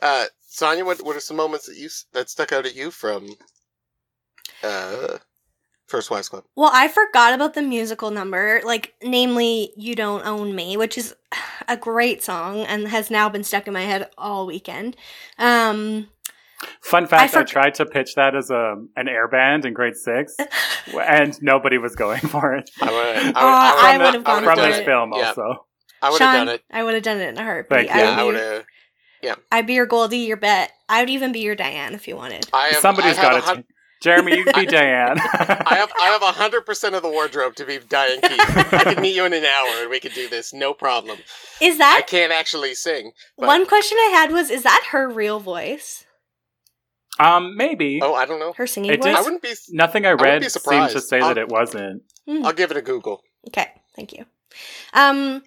Uh, 0.00 0.26
Sonia, 0.40 0.84
what 0.84 1.02
what 1.02 1.16
are 1.16 1.20
some 1.20 1.36
moments 1.36 1.66
that 1.66 1.76
you 1.76 1.86
s- 1.86 2.06
that 2.12 2.28
stuck 2.30 2.52
out 2.52 2.66
at 2.66 2.74
you 2.74 2.90
from 2.90 3.28
uh, 4.62 5.18
First 5.86 6.10
Wives 6.10 6.28
Club? 6.28 6.44
Well, 6.56 6.70
I 6.72 6.88
forgot 6.88 7.32
about 7.34 7.54
the 7.54 7.62
musical 7.62 8.10
number, 8.10 8.60
like 8.64 8.94
namely 9.02 9.72
"You 9.76 9.94
Don't 9.94 10.26
Own 10.26 10.54
Me," 10.54 10.76
which 10.76 10.96
is 10.98 11.14
a 11.68 11.76
great 11.76 12.22
song 12.22 12.60
and 12.60 12.88
has 12.88 13.10
now 13.10 13.28
been 13.28 13.44
stuck 13.44 13.66
in 13.66 13.72
my 13.72 13.82
head 13.82 14.10
all 14.18 14.46
weekend. 14.46 14.96
Um, 15.38 16.08
Fun 16.82 17.06
fact, 17.06 17.34
I, 17.34 17.40
for- 17.40 17.44
tried 17.44 17.74
to 17.74 17.86
pitch 17.86 18.14
that 18.16 18.34
as 18.34 18.50
a, 18.50 18.76
an 18.96 19.08
air 19.08 19.28
band 19.28 19.64
in 19.64 19.72
grade 19.72 19.96
six, 19.96 20.34
and 21.08 21.40
nobody 21.42 21.78
was 21.78 21.94
going 21.96 22.20
for 22.20 22.54
it. 22.54 22.70
I 22.80 22.90
would, 22.90 23.26
Uh, 23.28 23.32
I 23.36 23.98
would've 23.98 24.24
gone 24.24 24.44
From 24.44 24.56
this 24.58 24.78
it. 24.78 24.84
film, 24.84 25.12
Yeah. 25.14 25.28
also. 25.28 25.66
I 26.02 26.10
would 26.10 26.20
have 26.20 26.34
done 26.46 26.48
it. 26.48 26.62
I 26.72 26.82
would 26.82 26.94
have 26.94 27.02
done 27.04 27.18
it 27.20 27.28
in 27.28 27.38
a 27.38 27.42
heartbeat. 27.44 27.88
Thank 27.88 27.88
you. 27.90 27.94
I 27.94 27.98
Yeah, 28.04 28.10
I 28.20 28.24
would 28.24 28.34
would 28.34 28.64
be, 29.22 29.28
have. 29.28 29.38
I'd 29.52 29.66
be 29.68 29.74
your 29.74 29.86
Goldie, 29.86 30.18
your 30.18 30.36
Bette. 30.36 30.72
I 30.88 31.00
would 31.00 31.10
even 31.10 31.30
be 31.32 31.40
your 31.40 31.54
Diane 31.54 31.94
if 31.94 32.08
you 32.08 32.16
wanted. 32.16 32.48
I 32.52 32.68
have, 32.68 32.78
Somebody's 32.78 33.16
I 33.18 33.22
got 33.22 33.58
it. 33.58 33.64
Jeremy, 34.02 34.36
you 34.36 34.44
can 34.44 34.64
be 34.64 34.66
Diane. 34.70 35.16
I 35.32 35.76
have 35.76 35.92
I 36.00 36.06
have 36.06 36.22
hundred 36.34 36.66
percent 36.66 36.96
of 36.96 37.02
the 37.02 37.08
wardrobe 37.08 37.54
to 37.54 37.64
be 37.64 37.78
Diane 37.78 38.20
Keaton. 38.20 38.36
I 38.40 38.82
could 38.82 39.00
meet 39.00 39.14
you 39.14 39.24
in 39.24 39.32
an 39.32 39.44
hour 39.44 39.82
and 39.82 39.90
we 39.90 40.00
could 40.00 40.12
do 40.12 40.28
this, 40.28 40.52
no 40.52 40.74
problem. 40.74 41.18
Is 41.60 41.78
that 41.78 42.00
I 42.00 42.02
can't 42.02 42.32
actually 42.32 42.74
sing. 42.74 43.12
but- 43.38 43.46
one 43.46 43.64
question 43.64 43.96
I 44.00 44.10
had? 44.12 44.32
Was 44.32 44.50
is 44.50 44.64
that 44.64 44.88
her 44.90 45.08
real 45.08 45.38
voice? 45.38 46.04
Um, 47.18 47.56
maybe. 47.56 48.00
Oh, 48.02 48.14
I 48.14 48.24
don't 48.26 48.40
know. 48.40 48.52
Her 48.54 48.66
singing 48.66 48.90
It 48.92 48.96
voice? 49.02 49.06
did- 49.06 49.16
I 49.16 49.20
wouldn't 49.22 49.42
be. 49.42 49.52
Nothing 49.70 50.06
I 50.06 50.12
read 50.12 50.42
be 50.42 50.48
seemed 50.48 50.90
to 50.90 51.00
say 51.00 51.20
I'll- 51.20 51.28
that 51.28 51.38
it 51.38 51.48
wasn't. 51.48 52.02
Hmm. 52.28 52.44
I'll 52.46 52.52
give 52.52 52.70
it 52.70 52.76
a 52.76 52.82
Google. 52.82 53.22
Okay, 53.48 53.68
thank 53.96 54.12
you. 54.12 54.24
Um, 54.94 55.42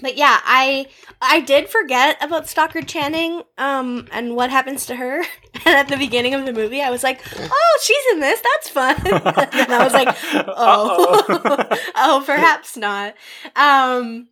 but 0.00 0.16
yeah, 0.16 0.38
I 0.44 0.86
I 1.20 1.40
did 1.40 1.68
forget 1.68 2.16
about 2.22 2.48
Stockard 2.48 2.86
Channing. 2.86 3.42
Um, 3.58 4.06
and 4.12 4.36
what 4.36 4.50
happens 4.50 4.86
to 4.86 4.96
her? 4.96 5.22
And 5.66 5.74
at 5.76 5.88
the 5.88 5.96
beginning 5.96 6.34
of 6.34 6.46
the 6.46 6.52
movie, 6.52 6.80
I 6.80 6.88
was 6.88 7.02
like, 7.02 7.20
"Oh, 7.36 7.78
she's 7.82 8.04
in 8.12 8.20
this. 8.20 8.40
That's 8.40 8.68
fun." 8.70 8.94
and 9.06 9.72
I 9.72 9.82
was 9.82 9.92
like, 9.92 10.08
"Oh, 10.46 11.24
Uh-oh. 11.28 11.78
oh, 11.96 12.22
perhaps 12.24 12.76
not." 12.76 13.14
Um, 13.56 14.28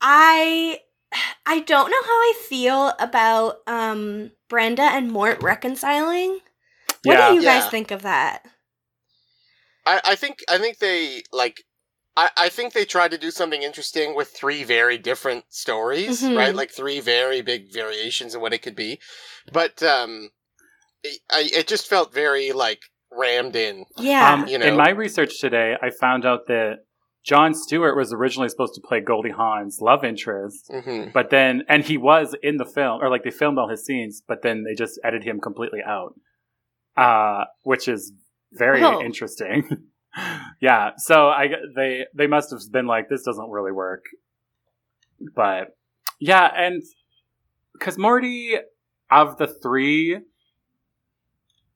I 0.00 0.78
I 1.46 1.60
don't 1.60 1.90
know 1.90 2.02
how 2.02 2.12
I 2.12 2.32
feel 2.48 2.92
about 2.98 3.58
um 3.68 4.32
Brenda 4.48 4.82
and 4.82 5.10
Mort 5.10 5.42
reconciling. 5.42 6.40
What 7.04 7.18
yeah. 7.18 7.28
do 7.28 7.34
you 7.36 7.42
guys 7.42 7.70
think 7.70 7.90
of 7.90 8.02
that? 8.02 8.42
I, 9.86 10.00
I 10.04 10.14
think 10.16 10.38
I 10.48 10.58
think 10.58 10.78
they 10.78 11.22
like 11.32 11.62
I, 12.16 12.30
I 12.36 12.48
think 12.48 12.72
they 12.72 12.84
tried 12.84 13.12
to 13.12 13.18
do 13.18 13.30
something 13.30 13.62
interesting 13.62 14.14
with 14.16 14.28
three 14.28 14.64
very 14.64 14.98
different 14.98 15.44
stories, 15.48 16.22
Mhm. 16.22 16.36
right? 16.36 16.54
Like 16.54 16.70
three 16.72 17.00
very 17.00 17.40
big 17.42 17.72
variations 17.72 18.34
of 18.34 18.40
what 18.40 18.52
it 18.52 18.62
could 18.62 18.76
be. 18.76 18.98
But 19.52 19.82
um 19.82 20.30
it, 21.04 21.20
I, 21.30 21.48
it 21.54 21.68
just 21.68 21.88
felt 21.88 22.12
very 22.12 22.52
like 22.52 22.80
rammed 23.12 23.56
in. 23.56 23.84
Yeah. 23.96 24.34
Um, 24.34 24.46
You 24.48 24.58
know. 24.58 24.66
In 24.66 24.76
my 24.76 24.90
research 24.90 25.40
today, 25.40 25.76
I 25.80 25.90
found 25.90 26.26
out 26.26 26.46
that 26.48 26.80
Jon 27.28 27.52
Stewart 27.52 27.94
was 27.94 28.10
originally 28.12 28.48
supposed 28.48 28.74
to 28.76 28.80
play 28.80 29.00
Goldie 29.00 29.30
Hawn's 29.40 29.80
love 29.82 30.02
interest, 30.02 30.70
hmm 30.72 31.10
but 31.12 31.28
then, 31.30 31.62
and 31.68 31.84
he 31.84 31.98
was 31.98 32.34
in 32.42 32.56
the 32.56 32.64
film, 32.64 33.02
or 33.02 33.10
like 33.10 33.22
they 33.22 33.30
filmed 33.30 33.58
all 33.58 33.68
his 33.68 33.84
scenes, 33.84 34.22
but 34.26 34.42
then 34.42 34.64
they 34.64 34.74
just 34.74 34.98
edited 35.04 35.26
him 35.28 35.38
completely 35.38 35.80
out, 35.86 36.14
uh, 36.96 37.44
which 37.64 37.86
is 37.86 38.12
very 38.52 38.82
Oh. 38.82 39.02
interesting. 39.02 39.58
yeah, 40.60 40.92
so 40.96 41.28
I 41.28 41.48
they 41.76 42.06
they 42.14 42.26
must 42.26 42.50
have 42.50 42.60
been 42.72 42.86
like, 42.86 43.08
this 43.10 43.24
doesn't 43.24 43.50
really 43.50 43.72
work, 43.72 44.04
but 45.34 45.76
yeah, 46.18 46.46
and 46.56 46.82
because 47.74 47.98
Morty 47.98 48.54
of 49.10 49.36
the 49.36 49.46
three, 49.46 50.20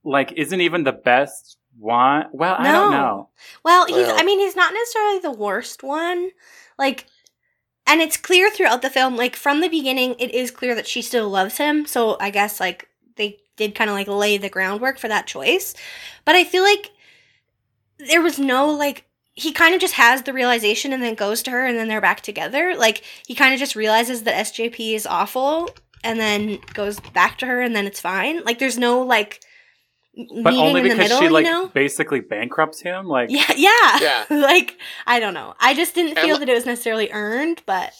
like, 0.02 0.32
isn't 0.32 0.60
even 0.62 0.84
the 0.84 0.92
best 0.92 1.58
one. 1.78 2.26
Well, 2.32 2.54
I 2.58 2.70
don't 2.70 2.90
No. 2.90 2.96
know. 2.96 3.28
Well, 3.64 3.86
he's 3.86 4.06
Well- 4.06 4.16
I 4.18 4.22
mean, 4.22 4.38
he's 4.40 4.56
not 4.56 4.72
necessarily 4.74 5.18
the 5.18 5.30
worst 5.32 5.82
one. 5.82 6.30
Like 6.78 7.06
and 7.86 8.00
it's 8.00 8.16
clear 8.16 8.48
throughout 8.50 8.80
the 8.82 8.88
film 8.90 9.16
like 9.16 9.34
from 9.34 9.60
the 9.60 9.68
beginning 9.68 10.14
it 10.20 10.32
is 10.32 10.50
clear 10.52 10.74
that 10.76 10.86
she 10.86 11.02
still 11.02 11.28
loves 11.28 11.56
him. 11.58 11.84
So 11.86 12.16
I 12.20 12.30
guess 12.30 12.60
like 12.60 12.88
they 13.16 13.38
did 13.56 13.74
kind 13.74 13.90
of 13.90 13.94
like 13.94 14.06
lay 14.08 14.38
the 14.38 14.48
groundwork 14.48 14.98
for 14.98 15.08
that 15.08 15.26
choice. 15.26 15.74
But 16.24 16.34
I 16.36 16.44
feel 16.44 16.62
like 16.62 16.92
there 17.98 18.22
was 18.22 18.38
no 18.38 18.66
like 18.70 19.04
he 19.34 19.50
kind 19.52 19.74
of 19.74 19.80
just 19.80 19.94
has 19.94 20.22
the 20.22 20.32
realization 20.32 20.92
and 20.92 21.02
then 21.02 21.14
goes 21.14 21.42
to 21.42 21.50
her 21.50 21.64
and 21.64 21.78
then 21.78 21.88
they're 21.88 22.00
back 22.00 22.20
together. 22.20 22.74
Like 22.76 23.02
he 23.26 23.34
kind 23.34 23.52
of 23.54 23.58
just 23.60 23.74
realizes 23.76 24.22
that 24.24 24.46
SJP 24.46 24.94
is 24.94 25.06
awful 25.06 25.70
and 26.04 26.20
then 26.20 26.58
goes 26.74 27.00
back 27.00 27.38
to 27.38 27.46
her 27.46 27.60
and 27.60 27.74
then 27.74 27.86
it's 27.86 28.00
fine. 28.00 28.44
Like 28.44 28.58
there's 28.58 28.78
no 28.78 29.00
like 29.02 29.40
But 30.14 30.54
only 30.54 30.80
in 30.82 30.88
the 30.88 30.94
because 30.94 30.98
middle, 30.98 31.20
she 31.20 31.28
like 31.28 31.46
you 31.46 31.50
know? 31.52 31.66
basically 31.68 32.20
bankrupts 32.20 32.80
him. 32.80 33.06
Like, 33.06 33.30
Yeah, 33.30 33.50
yeah. 33.56 33.98
Yeah. 34.00 34.24
like, 34.30 34.76
I 35.06 35.20
don't 35.20 35.32
know. 35.34 35.54
I 35.58 35.72
just 35.74 35.94
didn't 35.94 36.18
feel 36.18 36.34
li- 36.34 36.40
that 36.40 36.48
it 36.50 36.54
was 36.54 36.66
necessarily 36.66 37.10
earned, 37.12 37.62
but 37.64 37.92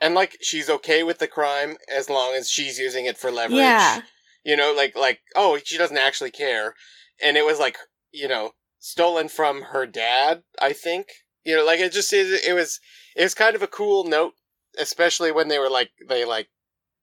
And 0.00 0.14
like 0.14 0.38
she's 0.40 0.70
okay 0.70 1.02
with 1.02 1.18
the 1.18 1.26
crime 1.28 1.76
as 1.94 2.08
long 2.08 2.34
as 2.34 2.48
she's 2.48 2.78
using 2.78 3.04
it 3.04 3.18
for 3.18 3.30
leverage. 3.30 3.58
yeah. 3.58 4.00
You 4.44 4.56
know, 4.56 4.72
like 4.74 4.96
like 4.96 5.20
oh, 5.34 5.58
she 5.62 5.76
doesn't 5.76 5.98
actually 5.98 6.30
care. 6.30 6.74
And 7.22 7.36
it 7.36 7.44
was 7.44 7.58
like, 7.58 7.76
you 8.12 8.28
know, 8.28 8.52
stolen 8.78 9.28
from 9.28 9.62
her 9.72 9.86
dad, 9.86 10.42
I 10.60 10.72
think. 10.72 11.08
You 11.44 11.56
know, 11.56 11.64
like 11.66 11.80
it 11.80 11.92
just 11.92 12.12
is 12.12 12.44
it 12.46 12.54
was 12.54 12.80
it 13.14 13.22
was 13.22 13.34
kind 13.34 13.54
of 13.54 13.62
a 13.62 13.66
cool 13.66 14.04
note, 14.04 14.32
especially 14.78 15.32
when 15.32 15.48
they 15.48 15.58
were 15.58 15.68
like 15.70 15.90
they 16.08 16.24
like, 16.24 16.48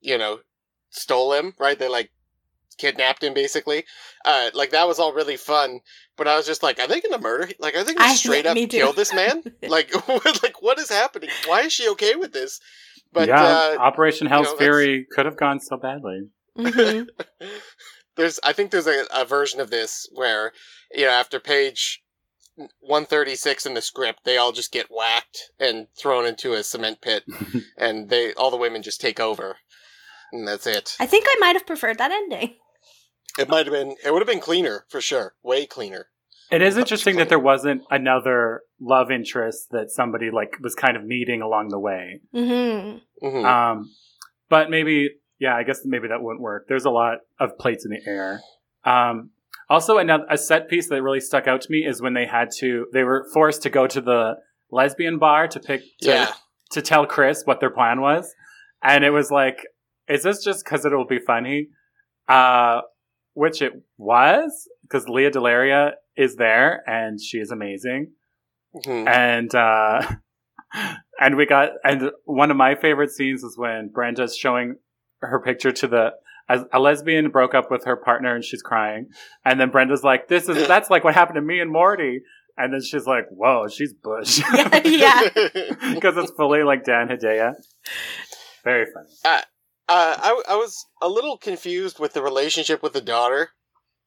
you 0.02 0.18
know, 0.18 0.40
stole 0.90 1.34
him, 1.34 1.54
right? 1.60 1.78
They 1.78 1.88
like 1.88 2.10
kidnapped 2.78 3.24
him 3.24 3.34
basically. 3.34 3.84
Uh 4.26 4.50
like 4.54 4.72
that 4.72 4.88
was 4.88 5.00
all 5.00 5.14
really 5.14 5.38
fun. 5.38 5.80
But 6.16 6.28
I 6.28 6.38
was 6.38 6.46
just 6.46 6.62
like, 6.64 6.80
are 6.80 6.88
they 6.88 7.02
gonna 7.02 7.22
murder? 7.22 7.50
Like 7.60 7.76
are 7.76 7.84
they 7.84 7.94
gonna 7.94 8.06
I- 8.06 8.16
straight 8.16 8.46
up 8.46 8.56
kill 8.70 8.94
this 8.94 9.14
man? 9.14 9.44
like 9.68 9.92
like 10.44 10.62
what 10.62 10.80
is 10.80 10.90
happening? 10.90 11.30
Why 11.48 11.62
is 11.62 11.74
she 11.74 11.90
okay 11.90 12.16
with 12.16 12.34
this? 12.34 12.60
But 13.12 13.28
yeah, 13.28 13.44
uh 13.44 13.78
Operation 13.80 14.28
Hell's 14.28 14.48
know, 14.52 14.58
Fury 14.58 15.06
could 15.12 15.26
have 15.26 15.38
gone 15.38 15.60
so 15.60 15.78
badly. 15.78 16.30
hmm 16.56 17.04
there's 18.16 18.40
I 18.44 18.54
think 18.54 18.72
there's 18.72 18.88
a, 18.88 19.06
a 19.14 19.26
version 19.26 19.60
of 19.60 19.70
this 19.72 20.08
where 20.14 20.52
you 20.92 21.06
know 21.06 21.12
after 21.12 21.40
page 21.40 22.02
136 22.82 23.66
in 23.66 23.74
the 23.74 23.82
script 23.82 24.20
they 24.24 24.38
all 24.38 24.52
just 24.52 24.72
get 24.72 24.88
whacked 24.92 25.52
and 25.60 25.88
thrown 25.98 26.26
into 26.26 26.54
a 26.54 26.64
cement 26.64 27.02
pit 27.02 27.24
and 27.78 28.10
they 28.10 28.34
all 28.34 28.52
the 28.52 28.58
women 28.58 28.84
just 28.84 29.02
take 29.02 29.20
over 29.20 29.58
and 30.32 30.48
that's 30.48 30.68
it. 30.68 30.96
I 31.00 31.06
think 31.06 31.26
I 31.28 31.36
might 31.40 31.56
have 31.56 31.66
preferred 31.66 31.98
that 32.00 32.12
ending. 32.12 32.56
It 33.38 33.50
might 33.50 33.66
have 33.66 33.74
been 33.74 33.96
it 34.04 34.12
would 34.12 34.22
have 34.22 34.28
been 34.28 34.40
cleaner 34.40 34.86
for 34.90 35.02
sure, 35.02 35.34
way 35.44 35.66
cleaner. 35.66 36.08
It 36.52 36.62
is 36.62 36.78
interesting 36.78 37.16
that 37.16 37.30
there 37.30 37.40
wasn't 37.40 37.82
another 37.90 38.62
love 38.80 39.10
interest 39.10 39.70
that 39.72 39.90
somebody 39.90 40.30
like 40.30 40.58
was 40.62 40.76
kind 40.76 40.96
of 40.96 41.04
meeting 41.04 41.42
along 41.42 41.70
the 41.70 41.80
way. 41.80 42.22
hmm 42.32 42.98
hmm 43.20 43.46
Um, 43.46 43.90
but 44.50 44.70
maybe, 44.70 45.10
yeah, 45.40 45.56
I 45.56 45.64
guess 45.64 45.82
maybe 45.84 46.10
that 46.10 46.22
wouldn't 46.22 46.42
work. 46.42 46.66
There's 46.68 46.86
a 46.86 46.92
lot 46.92 47.20
of 47.40 47.58
plates 47.58 47.86
in 47.86 47.92
the 47.92 48.02
air. 48.08 48.42
Um, 48.86 49.32
also, 49.68 49.98
another 49.98 50.26
a 50.30 50.38
set 50.38 50.70
piece 50.70 50.90
that 50.90 51.02
really 51.02 51.22
stuck 51.22 51.48
out 51.48 51.62
to 51.62 51.72
me 51.72 51.80
is 51.88 52.02
when 52.02 52.14
they 52.14 52.28
had 52.28 52.50
to, 52.60 52.86
they 52.94 53.04
were 53.04 53.26
forced 53.34 53.64
to 53.64 53.72
go 53.72 53.88
to 53.88 54.02
the 54.02 54.36
lesbian 54.70 55.18
bar 55.18 55.48
to 55.48 55.60
pick 55.60 55.82
to, 56.02 56.10
yeah. 56.10 56.34
to 56.72 56.84
tell 56.84 57.08
Chris 57.08 57.42
what 57.46 57.62
their 57.62 57.72
plan 57.72 58.02
was, 58.02 58.32
and 58.84 59.04
it 59.04 59.10
was 59.10 59.32
like, 59.32 59.66
is 60.08 60.22
this 60.22 60.44
just 60.44 60.64
because 60.64 60.86
it'll 60.86 61.08
be 61.08 61.20
funny? 61.20 61.70
Uh, 62.28 62.82
which 63.34 63.62
it 63.62 63.74
was 63.98 64.68
because 64.84 65.08
Lea 65.08 65.30
DeLaria 65.30 65.94
is 66.16 66.36
there 66.36 66.84
and 66.88 67.20
she 67.22 67.38
is 67.40 67.52
amazing. 67.52 68.12
Mhm. 68.76 69.08
and 69.08 69.54
uh 69.54 70.02
and 71.20 71.38
we 71.38 71.46
got 71.46 71.70
and 71.84 72.10
one 72.26 72.50
of 72.50 72.58
my 72.58 72.74
favorite 72.76 73.12
scenes 73.12 73.44
is 73.44 73.56
when 73.58 73.90
Brenda's 73.90 74.36
showing 74.36 74.78
her 75.22 75.40
picture 75.40 75.72
to 75.72 75.88
the 75.88 76.12
a, 76.50 76.66
a 76.74 76.80
lesbian 76.80 77.30
broke 77.30 77.54
up 77.54 77.70
with 77.72 77.86
her 77.86 77.96
partner 77.96 78.36
and 78.36 78.44
she's 78.44 78.62
crying. 78.64 79.10
And 79.46 79.60
then 79.60 79.70
Brenda's 79.70 80.04
like 80.04 80.28
this 80.28 80.50
is 80.50 80.68
that's 80.68 80.90
like 80.90 81.04
what 81.04 81.14
happened 81.14 81.36
to 81.36 81.42
me 81.42 81.60
and 81.60 81.72
Morty. 81.72 82.22
And 82.58 82.74
then 82.74 82.82
she's 82.82 83.06
like 83.06 83.26
whoa 83.30 83.68
she's 83.68 83.94
bush. 83.94 84.42
Yeah, 84.54 84.72
yeah. 84.86 85.70
because 85.94 86.18
it's 86.18 86.32
fully 86.32 86.64
like 86.64 86.84
Dan 86.84 87.08
Hedaya. 87.10 87.54
Very 88.64 88.86
funny. 88.94 89.10
Uh, 89.24 89.42
I, 89.90 90.42
I 90.50 90.56
was 90.56 90.86
a 91.02 91.10
little 91.10 91.38
confused 91.38 92.00
with 92.00 92.14
the 92.14 92.22
relationship 92.22 92.82
with 92.82 92.94
the 92.94 93.02
daughter, 93.02 93.50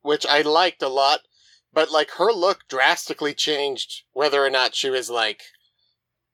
which 0.03 0.25
I 0.27 0.43
liked 0.43 0.83
a 0.83 0.89
lot, 0.89 1.21
but 1.73 1.91
like 1.91 2.13
her 2.13 2.33
look 2.33 2.61
drastically 2.69 3.35
changed 3.35 4.03
whether 4.13 4.45
or 4.45 4.51
not 4.51 4.75
she 4.75 4.89
was 4.91 5.11
like 5.11 5.43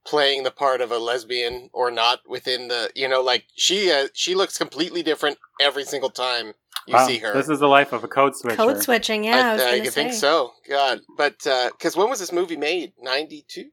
playing 0.05 0.43
the 0.43 0.51
part 0.51 0.81
of 0.81 0.91
a 0.91 0.99
lesbian 0.99 1.71
or 1.73 1.91
not 1.91 2.21
within 2.29 2.67
the 2.69 2.91
you 2.95 3.09
know 3.09 3.21
like 3.23 3.45
she 3.55 3.91
uh, 3.91 4.09
she 4.15 4.35
looks 4.35 4.59
completely 4.59 5.03
different 5.03 5.39
every 5.61 5.85
single 5.85 6.11
time 6.11 6.55
you 6.89 6.95
Wow, 6.95 7.07
see 7.07 7.19
her. 7.19 7.33
this 7.33 7.49
is 7.49 7.61
the 7.61 7.69
life 7.69 7.93
of 7.93 8.03
a 8.03 8.09
code 8.09 8.35
switcher 8.35 8.57
Code 8.57 8.83
switching, 8.83 9.23
yeah. 9.23 9.51
I, 9.51 9.53
was 9.53 9.63
I, 9.63 9.79
gonna 9.79 9.91
think 9.93 10.13
so. 10.13 10.51
God, 10.69 11.01
but 11.17 11.39
because 11.45 11.97
when 11.97 12.11
was 12.11 12.19
this 12.19 12.33
movie 12.33 12.57
made? 12.57 12.93
Ninety 13.01 13.45
two, 13.49 13.71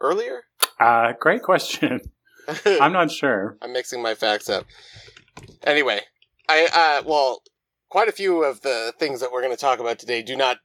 earlier. 0.00 0.42
uh 0.80 1.12
great 1.20 1.42
question 1.42 2.00
I'm 2.66 2.92
not 2.92 3.10
sure 3.12 3.56
I'm 3.62 3.72
mixing 3.72 4.02
my 4.02 4.14
facts 4.16 4.48
up. 4.48 4.64
Anyway, 5.64 6.00
I 6.48 6.68
uh 6.72 7.02
well, 7.06 7.42
quite 7.88 8.08
a 8.08 8.12
few 8.12 8.42
of 8.44 8.60
the 8.62 8.92
things 8.98 9.20
that 9.20 9.32
we're 9.32 9.42
going 9.42 9.54
to 9.54 9.60
talk 9.60 9.80
about 9.80 9.98
today 9.98 10.22
do 10.22 10.36
not. 10.36 10.58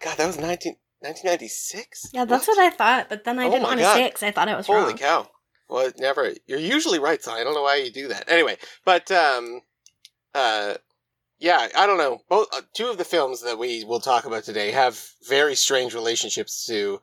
God, 0.00 0.16
that 0.18 0.26
was 0.26 0.38
19, 0.38 0.74
1996? 1.00 2.10
Yeah, 2.12 2.24
that's 2.24 2.48
what 2.48 2.58
I 2.58 2.70
thought, 2.70 3.08
but 3.08 3.24
then 3.24 3.38
I 3.38 3.46
Oh 3.46 3.50
didn't 3.50 3.62
want 3.64 3.78
to 3.80 3.86
say 3.86 4.04
it 4.04 4.08
because 4.14 4.22
I 4.22 4.30
thought 4.32 4.48
it 4.48 4.56
was 4.56 4.66
Holy 4.66 4.80
wrong. 4.80 4.96
cow! 4.98 5.28
Well, 5.68 5.90
never. 5.98 6.32
You're 6.46 6.58
usually 6.58 6.98
right, 6.98 7.22
so 7.22 7.32
I 7.32 7.42
don't 7.44 7.54
know 7.54 7.62
why 7.62 7.76
you 7.76 7.90
do 7.90 8.08
that. 8.08 8.30
Anyway, 8.30 8.56
but 8.84 9.10
um, 9.10 9.60
uh, 10.34 10.74
yeah, 11.38 11.68
I 11.76 11.86
don't 11.86 11.98
know. 11.98 12.20
Both 12.28 12.48
uh, 12.54 12.62
two 12.74 12.88
of 12.88 12.98
the 12.98 13.04
films 13.04 13.42
that 13.42 13.58
we 13.58 13.84
will 13.84 14.00
talk 14.00 14.24
about 14.26 14.44
today 14.44 14.70
have 14.72 15.02
very 15.28 15.54
strange 15.54 15.94
relationships 15.94 16.66
to 16.66 17.00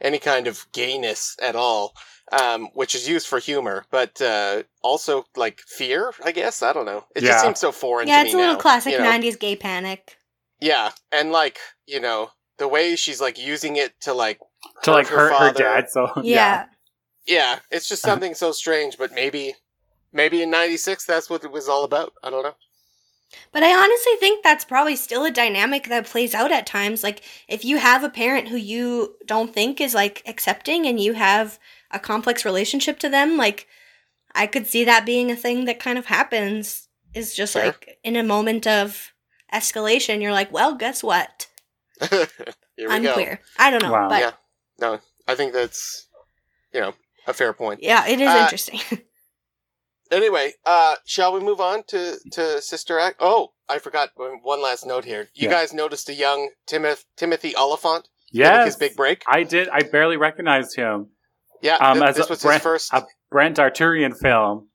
any 0.00 0.18
kind 0.18 0.46
of 0.46 0.66
gayness 0.72 1.36
at 1.42 1.56
all, 1.56 1.94
um, 2.32 2.68
which 2.74 2.94
is 2.94 3.08
used 3.08 3.26
for 3.26 3.38
humor, 3.38 3.84
but 3.90 4.20
uh, 4.20 4.62
also 4.82 5.24
like 5.36 5.60
fear. 5.66 6.12
I 6.24 6.32
guess 6.32 6.62
I 6.62 6.72
don't 6.72 6.86
know. 6.86 7.04
It 7.14 7.22
Yeah. 7.22 7.30
just 7.30 7.40
seems 7.42 7.58
so 7.60 7.72
foreign. 7.72 8.08
yeah, 8.08 8.20
to 8.20 8.24
it's 8.26 8.34
a 8.34 8.38
little 8.38 8.54
now, 8.54 8.60
classic 8.60 8.92
you 8.92 8.98
know? 8.98 9.04
'90s 9.04 9.38
gay 9.38 9.56
panic. 9.56 10.16
Yeah, 10.60 10.90
and 11.12 11.32
like 11.32 11.58
you 11.86 12.00
know 12.00 12.30
the 12.58 12.68
way 12.68 12.96
she's 12.96 13.20
like 13.20 13.38
using 13.38 13.76
it 13.76 13.92
to 14.02 14.14
like 14.14 14.38
to 14.82 14.92
like 14.92 15.08
her 15.08 15.16
hurt 15.16 15.28
her 15.30 15.38
father. 15.38 15.64
dad. 15.64 15.90
So 15.90 16.10
Yeah. 16.22 16.66
yeah, 17.26 17.58
it's 17.70 17.88
just 17.88 18.04
Uh-huh. 18.04 18.14
something 18.14 18.34
so 18.34 18.52
strange. 18.52 18.96
But 18.98 19.12
maybe 19.12 19.54
maybe 20.12 20.42
in 20.42 20.50
'96 20.50 21.04
that's 21.06 21.28
what 21.28 21.44
it 21.44 21.50
was 21.52 21.68
all 21.68 21.84
about. 21.84 22.12
I 22.22 22.30
don't 22.30 22.42
know. 22.42 22.54
But 23.52 23.62
I 23.62 23.74
honestly 23.74 24.12
think 24.20 24.42
that's 24.42 24.64
probably 24.64 24.96
still 24.96 25.24
a 25.24 25.30
dynamic 25.30 25.88
that 25.88 26.06
plays 26.06 26.34
out 26.34 26.52
at 26.52 26.66
times. 26.66 27.02
Like, 27.02 27.22
if 27.48 27.64
you 27.64 27.78
have 27.78 28.02
a 28.04 28.08
parent 28.10 28.48
who 28.48 28.56
you 28.56 29.14
don't 29.26 29.52
think 29.54 29.80
is 29.80 29.94
like 29.94 30.22
accepting 30.26 30.86
and 30.86 30.98
you 31.00 31.14
have 31.14 31.58
a 31.90 31.98
complex 31.98 32.44
relationship 32.44 32.98
to 33.00 33.08
them, 33.08 33.36
like, 33.36 33.66
I 34.34 34.46
could 34.46 34.66
see 34.66 34.84
that 34.84 35.06
being 35.06 35.30
a 35.30 35.36
thing 35.36 35.64
that 35.66 35.78
kind 35.80 35.98
of 35.98 36.06
happens. 36.06 36.88
Is 37.14 37.32
just 37.34 37.52
Fair. 37.52 37.66
like 37.66 37.98
in 38.02 38.16
a 38.16 38.24
moment 38.24 38.66
of 38.66 39.12
escalation, 39.52 40.20
you're 40.20 40.32
like, 40.32 40.50
well, 40.52 40.74
guess 40.74 41.00
what? 41.00 41.46
Here 42.10 42.26
we 42.76 42.84
go. 42.86 42.90
Unclear. 42.90 43.40
I 43.56 43.70
don't 43.70 43.82
know. 43.82 43.92
Wow. 43.92 44.08
But 44.08 44.20
Yeah. 44.20 44.32
No, 44.80 44.98
I 45.28 45.36
think 45.36 45.52
that's 45.52 46.08
you 46.72 46.80
know 46.80 46.92
a 47.28 47.32
fair 47.32 47.52
point. 47.52 47.80
yeah, 47.84 48.04
it 48.08 48.20
is 48.20 48.28
Uh, 48.28 48.40
interesting. 48.42 48.80
Anyway, 50.10 50.52
uh, 50.66 50.96
shall 51.06 51.32
we 51.32 51.40
move 51.40 51.60
on 51.60 51.82
to, 51.88 52.16
to 52.32 52.60
Sister 52.62 52.98
Act? 52.98 53.16
Oh, 53.20 53.52
I 53.68 53.78
forgot 53.78 54.10
one 54.16 54.38
one 54.42 54.62
last 54.62 54.84
note 54.86 55.04
here. 55.04 55.28
You 55.34 55.48
Yeah. 55.48 55.54
guys 55.54 55.72
noticed 55.72 56.08
a 56.08 56.14
young 56.14 56.50
Timoth- 56.66 57.04
Timothy 57.16 57.54
Olyphant 57.56 58.08
getting 58.32 58.40
yes, 58.52 58.66
his 58.66 58.76
big 58.76 58.96
break? 58.96 59.22
I 59.26 59.42
did. 59.44 59.68
I 59.70 59.82
barely 59.82 60.16
recognized 60.16 60.76
him. 60.76 61.08
Yeah, 61.62 61.76
Um, 61.76 61.98
th- 61.98 62.10
as 62.10 62.16
this 62.16 62.26
a 62.26 62.30
was 62.30 62.42
Brent- 62.42 62.56
his 62.60 62.62
first. 62.62 62.92
a 62.92 63.06
Brent 63.30 63.56
Arturian 63.56 64.14
film. 64.18 64.68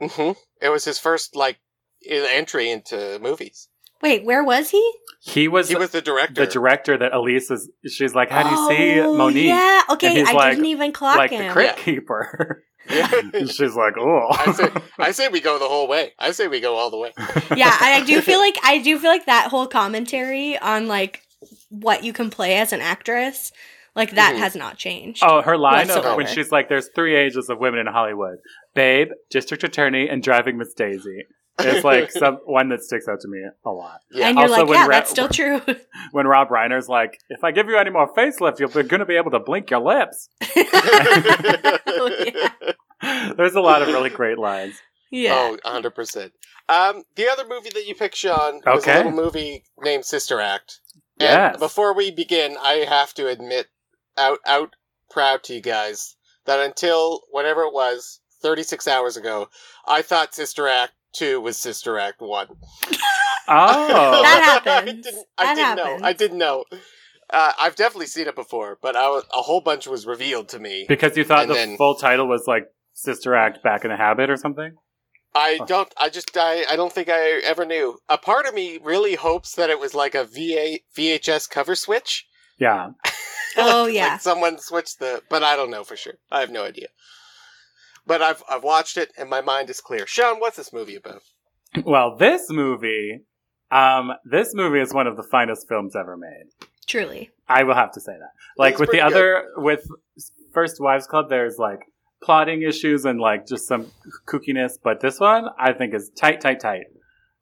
hmm 0.00 0.32
It 0.60 0.68
was 0.70 0.84
his 0.84 0.98
first 0.98 1.36
like 1.36 1.58
entry 2.06 2.70
into 2.70 3.18
movies. 3.20 3.68
Wait, 4.02 4.24
where 4.24 4.42
was 4.42 4.70
he? 4.70 4.92
He 5.22 5.48
was, 5.48 5.68
He 5.70 5.76
was 5.76 5.90
the 5.90 6.02
director. 6.02 6.44
the 6.44 6.50
director 6.50 6.98
that 6.98 7.14
Elise 7.14 7.50
is. 7.50 7.70
She's 7.86 8.14
like, 8.14 8.30
how 8.30 8.42
do 8.42 8.50
you 8.50 8.68
see 8.68 9.00
Oh, 9.00 9.14
Monique? 9.14 9.46
Yeah, 9.46 9.82
okay, 9.90 10.22
I 10.22 10.32
like- 10.32 10.50
didn't 10.56 10.66
even 10.66 10.92
clock 10.92 11.16
like 11.16 11.30
the 11.30 11.36
him. 11.36 11.52
crypt 11.52 11.78
Yeah. 11.78 11.84
keeper. 11.84 12.64
Yeah. 12.90 13.08
She's 13.46 13.74
like, 13.74 13.94
oh. 13.98 14.28
I 14.30 14.52
say, 14.52 14.68
I 14.98 15.10
say 15.18 15.28
we 15.28 15.40
go 15.40 15.58
the 15.58 15.68
whole 15.68 15.88
way. 15.88 16.12
I 16.18 16.32
say 16.32 16.48
we 16.48 16.60
go 16.60 16.74
all 16.76 16.90
the 16.90 16.98
way. 16.98 17.12
yeah, 17.56 17.76
I 17.80 18.00
I 18.00 18.04
do 18.04 18.20
feel 18.20 18.38
like 18.46 18.56
I 18.62 18.78
do 18.78 18.98
feel 18.98 19.10
like 19.10 19.26
that 19.26 19.48
whole 19.50 19.66
commentary 19.66 20.58
on 20.58 20.86
like 20.86 21.22
what 21.70 22.04
you 22.04 22.12
can 22.12 22.30
play 22.30 22.56
as 22.56 22.72
an 22.72 22.80
actress, 22.80 23.52
like 23.94 24.12
that 24.12 24.34
Mhm. 24.34 24.38
has 24.38 24.54
not 24.56 24.76
changed. 24.76 25.22
Oh, 25.24 25.42
her 25.42 25.56
line 25.56 25.90
of 25.90 26.16
when 26.16 26.26
she's 26.26 26.50
like, 26.52 26.68
"There's 26.68 26.88
three 26.94 27.16
ages 27.16 27.48
of 27.48 27.58
women 27.58 27.80
in 27.80 27.86
Hollywood: 27.86 28.38
babe, 28.74 29.08
district 29.30 29.64
attorney, 29.64 30.08
and 30.08 30.22
driving 30.22 30.58
Miss 30.58 30.72
Daisy." 30.74 31.24
It's 31.58 31.84
like 31.84 32.10
some 32.12 32.36
one 32.44 32.68
that 32.70 32.82
sticks 32.82 33.06
out 33.08 33.20
to 33.20 33.28
me 33.28 33.42
a 33.64 33.70
lot. 33.70 34.00
Yeah. 34.10 34.28
and 34.28 34.38
you're 34.38 34.48
Also, 34.48 34.60
like, 34.62 34.68
when 34.68 34.78
yeah, 34.78 34.86
Ra- 34.86 34.88
that's 34.88 35.10
still 35.10 35.28
true. 35.28 35.60
When 36.12 36.26
Rob 36.26 36.48
Reiner's 36.48 36.88
like, 36.88 37.18
"If 37.28 37.42
I 37.44 37.50
give 37.52 37.66
you 37.68 37.76
any 37.76 37.90
more 37.90 38.12
facelift, 38.12 38.58
you're 38.58 38.68
going 38.68 39.00
to 39.00 39.06
be 39.06 39.16
able 39.16 39.30
to 39.32 39.40
blink 39.40 39.70
your 39.70 39.80
lips." 39.80 40.28
Oh, 41.86 42.24
yeah. 42.26 43.32
There's 43.36 43.54
a 43.54 43.60
lot 43.60 43.82
of 43.82 43.88
really 43.88 44.10
great 44.10 44.38
lines. 44.38 44.74
yeah. 45.10 45.56
Oh, 45.64 45.80
100%. 45.80 46.30
Um, 46.68 47.02
the 47.16 47.28
other 47.28 47.44
movie 47.48 47.70
that 47.74 47.86
you 47.86 47.94
picked, 47.94 48.16
Sean, 48.16 48.60
was 48.66 48.82
Okay. 48.82 48.94
a 48.94 48.96
little 49.04 49.12
movie 49.12 49.64
named 49.78 50.04
Sister 50.04 50.40
Act. 50.40 50.80
And 51.20 51.28
Yes. 51.52 51.58
before 51.58 51.94
we 51.94 52.10
begin, 52.10 52.56
I 52.60 52.84
have 52.88 53.12
to 53.14 53.28
admit, 53.28 53.68
out, 54.16 54.38
out 54.46 54.74
proud 55.10 55.42
to 55.44 55.54
you 55.54 55.60
guys, 55.60 56.16
that 56.46 56.60
until 56.60 57.24
whatever 57.30 57.62
it 57.62 57.72
was, 57.74 58.20
36 58.42 58.88
hours 58.88 59.16
ago, 59.16 59.48
I 59.86 60.02
thought 60.02 60.34
Sister 60.34 60.66
Act 60.68 60.92
2 61.14 61.40
was 61.40 61.56
Sister 61.56 61.98
Act 61.98 62.20
1. 62.20 62.48
Oh, 62.50 62.56
That 64.22 64.60
I 64.66 64.70
happens. 64.70 65.04
didn't, 65.04 65.26
I 65.38 65.54
didn't 65.54 65.76
know. 65.76 65.98
I 66.06 66.12
didn't 66.12 66.38
know. 66.38 66.64
Uh, 67.30 67.52
I've 67.58 67.76
definitely 67.76 68.06
seen 68.06 68.26
it 68.28 68.34
before, 68.34 68.78
but 68.82 68.96
I 68.96 69.08
was, 69.08 69.24
a 69.34 69.42
whole 69.42 69.60
bunch 69.60 69.86
was 69.86 70.06
revealed 70.06 70.48
to 70.50 70.58
me. 70.58 70.84
because 70.88 71.16
you 71.16 71.24
thought 71.24 71.48
the 71.48 71.54
then- 71.54 71.76
full 71.76 71.94
title 71.94 72.28
was 72.28 72.44
like 72.46 72.64
"Sister 72.92 73.34
Act 73.34 73.62
Back 73.62 73.84
in 73.84 73.90
the 73.90 73.96
Habit" 73.96 74.30
or 74.30 74.36
something. 74.36 74.74
I 75.34 75.58
Oh. 75.60 75.66
don't. 75.66 75.92
I 76.00 76.10
just. 76.10 76.30
I. 76.36 76.64
I 76.70 76.76
don't 76.76 76.92
think 76.92 77.08
I 77.08 77.40
ever 77.42 77.64
knew. 77.64 77.98
A 78.08 78.16
part 78.18 78.46
of 78.46 78.54
me 78.54 78.78
really 78.82 79.14
hopes 79.16 79.56
that 79.56 79.68
it 79.70 79.80
was 79.80 79.92
like 79.94 80.14
a 80.14 80.24
VA 80.24 80.78
VHS 80.96 81.48
cover 81.50 81.74
switch. 81.74 82.26
Yeah. 82.58 82.90
Oh, 83.56 83.84
Like 83.84 83.94
yeah. 83.94 84.18
someone 84.18 84.58
switched 84.58 84.98
the. 84.98 85.22
But 85.30 85.44
I 85.44 85.54
don't 85.54 85.70
know 85.70 85.84
for 85.84 85.96
sure. 85.96 86.14
I 86.30 86.40
have 86.40 86.50
no 86.50 86.64
idea. 86.64 86.88
But 88.06 88.22
I've 88.22 88.42
I've 88.48 88.62
watched 88.62 88.96
it 88.96 89.12
and 89.16 89.30
my 89.30 89.40
mind 89.40 89.70
is 89.70 89.80
clear. 89.80 90.06
Sean, 90.06 90.40
what's 90.40 90.56
this 90.56 90.72
movie 90.72 90.96
about? 90.96 91.22
Well, 91.84 92.16
this 92.16 92.50
movie, 92.50 93.20
um, 93.70 94.12
this 94.24 94.54
movie 94.54 94.80
is 94.80 94.92
one 94.92 95.06
of 95.06 95.16
the 95.16 95.22
finest 95.22 95.66
films 95.68 95.96
ever 95.96 96.16
made. 96.16 96.68
Truly. 96.86 97.30
I 97.48 97.64
will 97.64 97.74
have 97.74 97.92
to 97.92 98.00
say 98.00 98.12
that. 98.12 98.30
Like 98.56 98.78
with 98.78 98.90
the 98.90 98.98
pretty 98.98 99.00
other, 99.00 99.46
with 99.56 99.86
First 100.52 100.76
Wives 100.80 101.06
Club, 101.06 101.26
there's 101.28 101.58
like 101.58 101.80
plotting 102.22 102.62
issues 102.62 103.04
and 103.04 103.20
like 103.20 103.46
just 103.46 103.66
some 103.66 103.90
kookiness, 104.26 104.78
but 104.82 105.00
this 105.00 105.20
one 105.20 105.48
I 105.58 105.72
think 105.72 105.94
is 105.94 106.10
tight, 106.16 106.40
tight, 106.40 106.60
tight. 106.60 106.84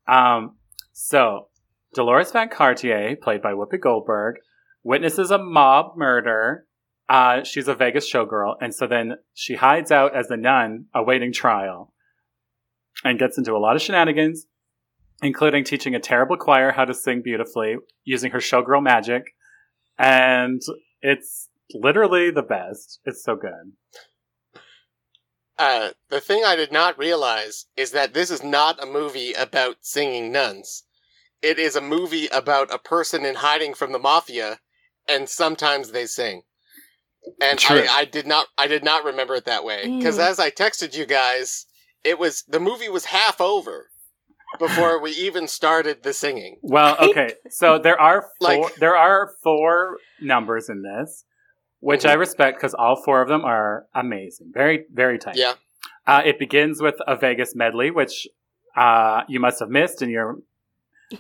Um, 0.09 0.57
so 0.93 1.49
Deloris 1.97 2.33
Van 2.33 2.49
Cartier, 2.49 3.17
played 3.17 3.43
by 3.43 3.53
Whoopi 3.53 3.81
Goldberg, 3.81 4.37
witnesses 4.83 5.31
a 5.31 5.39
mob 5.39 5.97
murder. 5.97 6.67
Uh, 7.09 7.43
she's 7.45 7.69
a 7.69 7.75
Vegas 7.75 8.11
showgirl, 8.11 8.55
and 8.61 8.75
so 8.75 8.87
then 8.87 9.17
she 9.35 9.57
hides 9.57 9.91
out 9.91 10.17
as 10.17 10.31
a 10.31 10.37
nun 10.37 10.87
awaiting 10.95 11.33
trial, 11.33 11.93
and 13.05 13.19
gets 13.19 13.37
into 13.37 13.53
a 13.53 13.59
lot 13.59 13.77
of 13.77 13.83
shenanigans, 13.83 14.47
including 15.23 15.65
teaching 15.65 15.95
a 15.95 16.01
terrible 16.01 16.37
choir 16.37 16.73
how 16.73 16.85
to 16.85 16.95
sing 16.95 17.21
beautifully 17.23 17.77
using 18.05 18.31
her 18.31 18.39
showgirl 18.39 18.83
magic 18.83 19.35
and 19.99 20.63
it's 21.01 21.49
literally 21.73 22.31
the 22.31 22.43
best. 22.43 23.01
It's 23.05 23.23
so 23.23 23.37
good. 23.37 23.73
Uh, 25.59 25.91
the 26.09 26.21
thing 26.21 26.43
I 26.45 26.57
did 26.57 26.73
not 26.73 26.99
realize 26.99 27.67
is 27.77 27.93
that 27.93 28.15
this 28.15 28.31
is 28.31 28.43
not 28.43 28.83
a 28.83 28.87
movie 28.87 29.33
about 29.33 29.77
singing 29.81 30.33
nuns. 30.33 30.85
It 31.41 31.59
is 31.59 31.77
a 31.77 31.81
movie 31.81 32.27
about 32.29 32.75
a 32.75 32.79
person 32.79 33.25
in 33.25 33.37
hiding 33.37 33.75
from 33.75 33.93
the 33.93 33.99
mafia, 33.99 34.59
and 35.09 35.29
sometimes 35.29 35.91
they 35.91 36.07
sing. 36.07 36.43
And 37.41 37.59
I, 37.69 37.87
I 38.01 38.05
did 38.05 38.27
not, 38.27 38.47
I 38.59 38.67
did 38.67 38.85
not 38.85 39.05
remember 39.05 39.35
it 39.35 39.45
that 39.45 39.65
way 39.65 39.83
because 39.99 40.19
Mm. 40.19 40.27
as 40.29 40.39
I 40.41 40.51
texted 40.51 40.97
you 40.97 41.07
guys, 41.07 41.67
it 42.05 42.19
was 42.19 42.43
the 42.49 42.59
movie 42.61 42.89
was 42.89 43.05
half 43.07 43.41
over 43.41 43.91
before 44.59 45.01
we 45.01 45.13
even 45.13 45.47
started 45.49 46.03
the 46.03 46.13
singing. 46.13 46.59
Well, 46.63 46.97
okay, 47.01 47.35
so 47.51 47.79
there 47.79 48.01
are 48.01 48.23
four, 48.41 48.63
Like- 48.65 48.75
there 48.77 48.97
are 48.97 49.31
four 49.43 49.99
numbers 50.21 50.69
in 50.69 50.83
this, 50.83 51.25
which 51.81 52.03
Mhm. 52.03 52.11
I 52.11 52.13
respect 52.15 52.59
because 52.59 52.75
all 52.75 53.01
four 53.05 53.23
of 53.23 53.29
them 53.29 53.45
are 53.45 53.87
amazing, 53.95 54.51
very 54.53 54.85
very 54.93 55.19
tight. 55.19 55.37
Yeah, 55.37 55.55
Uh, 56.07 56.23
it 56.25 56.39
begins 56.39 56.83
with 56.83 56.97
a 57.07 57.17
Vegas 57.17 57.55
medley, 57.55 57.91
which 57.91 58.27
uh, 58.77 59.23
you 59.29 59.39
must 59.39 59.61
have 59.61 59.69
missed 59.69 60.03
in 60.03 60.11
your 60.11 60.39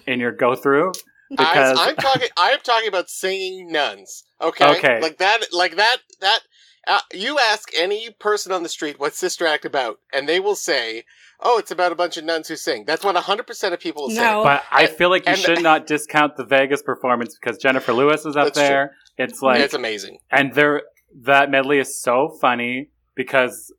in 0.07 0.19
your 0.21 0.33
go 0.33 0.55
through 0.57 0.93
because 1.37 1.79
I, 1.79 1.89
I'm 1.91 1.97
talking. 1.97 2.29
I'm 2.37 2.61
talking 2.61 2.89
about 2.89 3.09
singing 3.11 3.71
nuns. 3.73 4.25
Okay. 4.41 4.65
Okay. 4.79 5.01
Like 5.01 5.19
that. 5.19 5.47
Like 5.53 5.77
that. 5.77 5.99
That. 6.21 6.41
Uh, 6.87 6.99
you 7.15 7.39
ask 7.39 7.71
any 7.79 8.11
person 8.19 8.51
on 8.51 8.65
the 8.65 8.69
street 8.69 8.99
what's 8.99 9.17
Sister 9.17 9.47
Act 9.47 9.65
about, 9.65 10.01
and 10.13 10.29
they 10.29 10.41
will 10.41 10.57
say, 10.57 11.05
"Oh, 11.41 11.59
it's 11.59 11.71
about 11.71 11.93
a 11.93 11.95
bunch 11.95 12.17
of 12.17 12.25
nuns 12.25 12.49
who 12.49 12.57
sing." 12.57 12.85
That's 12.87 13.05
what 13.05 13.15
100 13.15 13.47
percent 13.47 13.73
of 13.73 13.79
people 13.79 14.03
will 14.05 14.11
say. 14.11 14.17
No. 14.23 14.43
But 14.43 14.65
I 14.71 14.89
feel 14.89 15.09
like 15.09 15.25
you 15.27 15.33
and- 15.33 15.41
should 15.41 15.63
not 15.63 15.87
discount 15.87 16.37
the 16.37 16.45
Vegas 16.45 16.83
performance 16.83 17.37
because 17.41 17.57
Jennifer 17.59 17.93
Lewis 17.93 18.27
is 18.27 18.35
up 18.37 18.47
That's 18.47 18.59
true. 18.59 18.67
there. 18.67 18.97
It's 19.17 19.43
like 19.43 19.61
it's 19.61 19.75
amazing. 19.75 20.19
and 20.31 20.55
there 20.55 20.83
that 21.23 21.51
medley 21.51 21.79
is 21.79 22.01
so 22.01 22.37
funny 22.41 22.89
because 23.15 23.71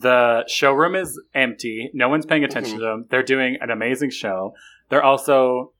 the 0.00 0.44
showroom 0.48 0.94
is 0.96 1.18
empty 1.34 1.90
no 1.94 2.08
one's 2.08 2.26
paying 2.26 2.44
attention 2.44 2.74
Mhm. 2.74 2.78
to 2.78 2.82
them 2.84 3.06
they're 3.08 3.22
doing 3.22 3.56
an 3.60 3.70
amazing 3.70 4.10
show 4.10 4.52
they're 4.90 5.02
also 5.02 5.72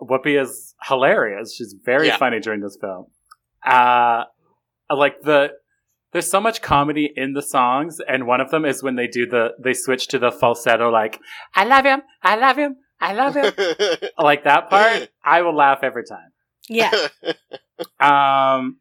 whoopi 0.00 0.40
is 0.40 0.74
hilarious 0.84 1.54
she's 1.54 1.74
very 1.84 2.08
Yeah. 2.08 2.16
funny 2.18 2.40
during 2.40 2.60
this 2.60 2.76
film 2.80 3.06
uh 3.64 4.24
like 4.94 5.20
the 5.22 5.50
there's 6.12 6.30
so 6.30 6.40
much 6.40 6.62
comedy 6.62 7.12
in 7.16 7.32
the 7.34 7.42
songs 7.42 8.00
and 8.06 8.26
one 8.26 8.40
of 8.40 8.50
them 8.50 8.64
is 8.64 8.82
when 8.82 8.94
they 8.96 9.06
do 9.06 9.26
the 9.26 9.50
they 9.62 9.74
switch 9.74 10.06
to 10.08 10.18
the 10.18 10.30
falsetto 10.30 10.90
like 10.90 11.20
i 11.54 11.64
love 11.64 11.84
him 11.84 12.02
i 12.22 12.36
love 12.36 12.56
him 12.56 12.76
i 13.00 13.12
love 13.12 13.34
him 13.34 13.52
like 14.18 14.44
that 14.44 14.68
part 14.70 15.08
i 15.24 15.42
will 15.42 15.54
laugh 15.56 15.80
every 15.82 16.04
time 16.04 16.30
Yeah. 16.68 16.90
um, 18.00 18.78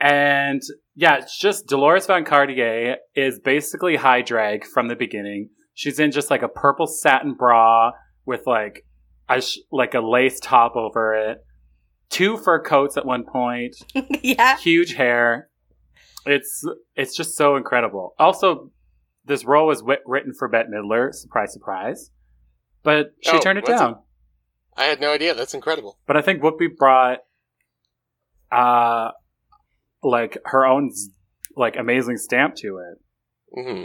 and 0.00 0.62
yeah, 0.94 1.16
it's 1.18 1.38
just 1.38 1.66
Deloris 1.68 2.06
Van 2.06 2.24
Cartier 2.24 2.96
is 3.14 3.38
basically 3.38 3.96
high 3.96 4.22
drag 4.22 4.64
from 4.66 4.88
the 4.88 4.96
beginning. 4.96 5.50
She's 5.74 5.98
in 5.98 6.10
just 6.10 6.30
like 6.30 6.42
a 6.42 6.48
purple 6.48 6.86
satin 6.86 7.34
bra 7.34 7.92
with 8.26 8.46
like 8.46 8.84
a 9.38 9.40
sh- 9.42 9.58
like 9.70 9.94
a 9.94 10.00
lace 10.00 10.38
top 10.40 10.76
over 10.76 11.14
it, 11.14 11.38
two 12.10 12.36
fur 12.36 12.60
coats 12.62 12.96
at 12.96 13.04
one 13.06 13.24
point, 13.24 13.76
yeah. 14.22 14.56
huge 14.58 14.94
hair. 14.94 15.48
It's 16.26 16.64
it's 16.94 17.16
just 17.16 17.36
so 17.36 17.56
incredible. 17.56 18.14
Also, 18.18 18.70
this 19.24 19.44
role 19.44 19.66
was 19.66 19.82
wit- 19.82 20.02
written 20.06 20.32
for 20.32 20.48
Bette 20.48 20.68
Midler. 20.68 21.12
Surprise, 21.12 21.52
surprise. 21.52 22.10
But 22.84 23.12
she 23.22 23.30
Oh, 23.36 23.40
turned 23.40 23.58
it 23.58 23.64
was 23.64 23.74
it? 23.74 23.78
down. 23.78 23.96
I 24.76 24.84
had 24.84 25.00
no 25.00 25.12
idea. 25.12 25.34
That's 25.34 25.54
incredible. 25.54 25.98
But 26.06 26.16
I 26.16 26.22
think 26.22 26.42
Whoopi 26.42 26.76
brought, 26.76 27.18
uh, 28.50 29.10
like 30.02 30.38
her 30.46 30.64
own 30.66 30.90
like 31.56 31.76
amazing 31.76 32.16
stamp 32.16 32.54
to 32.56 32.78
it. 32.78 32.98
hmm 33.54 33.84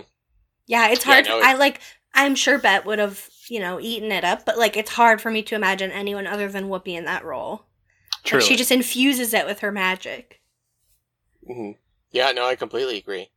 Yeah, 0.66 0.90
it's 0.90 1.06
Yeah, 1.06 1.14
hard. 1.14 1.26
no, 1.26 1.42
I 1.44 1.56
like. 1.56 1.82
I'm 2.18 2.36
sure 2.36 2.58
Bette 2.60 2.86
would 2.86 3.00
have, 3.00 3.30
you 3.50 3.60
know, 3.60 3.80
eaten 3.80 4.12
it 4.12 4.24
up, 4.26 4.46
but 4.46 4.58
like, 4.58 4.76
it's 4.76 4.92
hard 4.92 5.22
for 5.22 5.32
me 5.32 5.42
to 5.44 5.56
imagine 5.56 5.92
anyone 5.92 6.28
other 6.28 6.50
than 6.50 6.66
Whoopi 6.68 6.96
in 6.98 7.06
that 7.06 7.24
role. 7.24 7.66
Truly. 8.24 8.42
Like, 8.44 8.50
she 8.50 8.56
just 8.58 8.72
infuses 8.72 9.34
it 9.34 9.46
with 9.46 9.60
her 9.60 9.72
magic. 9.72 10.42
hmm 11.46 11.72
Yeah, 12.12 12.32
no, 12.32 12.46
I 12.46 12.56
completely 12.56 12.98
agree. 12.98 13.30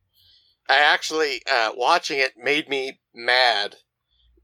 I 0.67 0.77
actually 0.79 1.41
uh, 1.51 1.71
watching 1.75 2.19
it 2.19 2.33
made 2.37 2.67
me 2.69 2.99
mad 3.13 3.75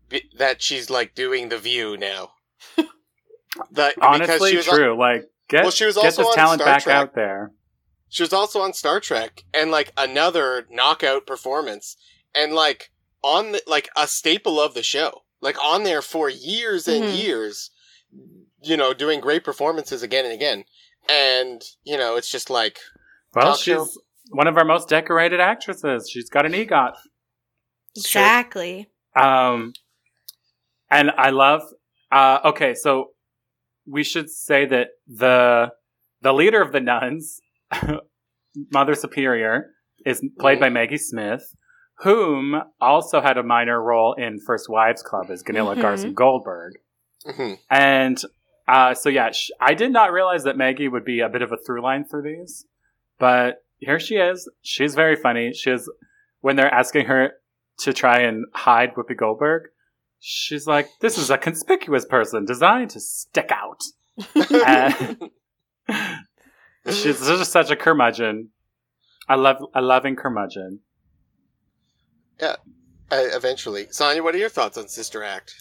b- 0.09 0.29
that 0.37 0.61
she's 0.61 0.89
like 0.89 1.15
doing 1.15 1.49
the 1.49 1.57
View 1.57 1.97
now. 1.97 2.31
the, 3.71 3.93
honestly 4.01 4.51
she 4.51 4.57
was 4.57 4.67
on- 4.67 4.75
true. 4.75 4.97
like 4.99 5.25
get 5.49 5.63
Well, 5.63 5.71
she 5.71 5.85
was 5.85 5.95
get 5.95 6.05
also 6.05 6.23
this 6.23 6.35
talent 6.35 6.61
Star 6.61 6.73
back 6.73 6.83
Trek. 6.83 6.95
out 6.95 7.15
there. 7.15 7.51
She 8.09 8.23
was 8.23 8.33
also 8.33 8.61
on 8.61 8.73
Star 8.73 8.99
Trek 8.99 9.43
and 9.53 9.71
like 9.71 9.91
another 9.97 10.65
knockout 10.69 11.25
performance 11.27 11.97
and 12.35 12.53
like 12.53 12.91
on 13.23 13.51
the 13.53 13.61
like 13.67 13.89
a 13.97 14.07
staple 14.07 14.59
of 14.59 14.73
the 14.73 14.83
show. 14.83 15.23
Like 15.41 15.57
on 15.63 15.83
there 15.83 16.01
for 16.01 16.29
years 16.29 16.87
and 16.87 17.03
Mhm. 17.05 17.23
years, 17.23 17.69
you 18.63 18.75
know, 18.77 18.93
doing 18.93 19.19
great 19.19 19.43
performances 19.43 20.01
again 20.01 20.25
and 20.25 20.33
again. 20.33 20.63
And, 21.09 21.61
you 21.83 21.95
know, 21.97 22.15
it's 22.15 22.29
just 22.29 22.49
like 22.49 22.79
Well, 23.35 23.55
she's 23.55 23.75
show. 23.75 23.87
one 24.31 24.47
of 24.47 24.57
our 24.57 24.65
most 24.65 24.89
decorated 24.89 25.39
actresses. 25.39 26.09
She's 26.09 26.29
got 26.29 26.45
an 26.45 26.53
EGOT. 26.53 26.93
Sure. 27.97 28.21
Exactly. 28.21 28.89
Um, 29.15 29.73
and 30.89 31.11
I 31.17 31.29
love. 31.29 31.61
Uh, 32.11 32.39
okay, 32.45 32.73
so 32.73 33.11
we 33.85 34.03
should 34.03 34.29
say 34.29 34.65
that 34.65 34.87
the 35.07 35.71
the 36.21 36.33
leader 36.33 36.61
of 36.61 36.71
the 36.71 36.79
nuns, 36.79 37.39
Mother 38.71 38.95
Superior, 38.95 39.71
is 40.05 40.23
played 40.39 40.59
by 40.59 40.69
Maggie 40.69 40.97
Smith, 40.97 41.43
whom 42.01 42.61
also 42.79 43.21
had 43.21 43.37
a 43.37 43.43
minor 43.43 43.81
role 43.81 44.13
in 44.13 44.39
First 44.39 44.69
Wives 44.69 45.01
Club 45.01 45.29
as 45.31 45.41
Gunilla 45.43 45.75
Mhm. 45.75 45.81
Garson 45.81 46.13
Goldberg. 46.13 46.73
mhm. 47.25 47.57
And 47.69 48.21
uh, 48.67 48.93
so, 48.93 49.09
yeah, 49.09 49.31
sh- 49.31 49.49
I 49.61 49.73
did 49.73 49.91
not 49.91 50.11
realize 50.11 50.43
that 50.43 50.57
Maggie 50.57 50.87
would 50.89 51.05
be 51.05 51.21
a 51.21 51.29
bit 51.29 51.41
of 51.41 51.51
a 51.51 51.57
through 51.57 51.81
line 51.81 52.03
through 52.05 52.23
these, 52.23 52.65
but 53.17 53.63
here 53.79 53.99
she 53.99 54.15
is. 54.17 54.49
She's 54.61 54.93
very 54.93 55.15
funny. 55.15 55.53
She 55.53 55.71
is 55.71 55.89
when 56.41 56.55
they're 56.57 56.73
asking 56.73 57.05
her 57.05 57.31
to 57.79 57.93
try 57.93 58.19
and 58.19 58.45
hide 58.53 58.93
Whoopi 58.95 59.15
Goldberg. 59.17 59.69
She's 60.19 60.67
like, 60.67 60.89
"This 60.99 61.17
is 61.17 61.29
a 61.29 61.37
conspicuous 61.37 62.03
person 62.05 62.43
designed 62.45 62.89
to 62.91 62.99
stick 62.99 63.51
out." 63.51 63.81
She's 66.89 67.19
just 67.25 67.51
such 67.51 67.69
a 67.71 67.75
curmudgeon. 67.75 68.49
I 69.29 69.35
love, 69.35 69.57
a 69.73 69.81
loving 69.81 70.15
curmudgeon. 70.15 70.79
Uh, 72.41 72.55
eventually. 73.09 73.87
Sonia, 73.91 74.21
what 74.23 74.35
are 74.35 74.39
your 74.39 74.49
thoughts 74.49 74.77
on 74.77 74.87
Sister 74.87 75.23
Act? 75.23 75.55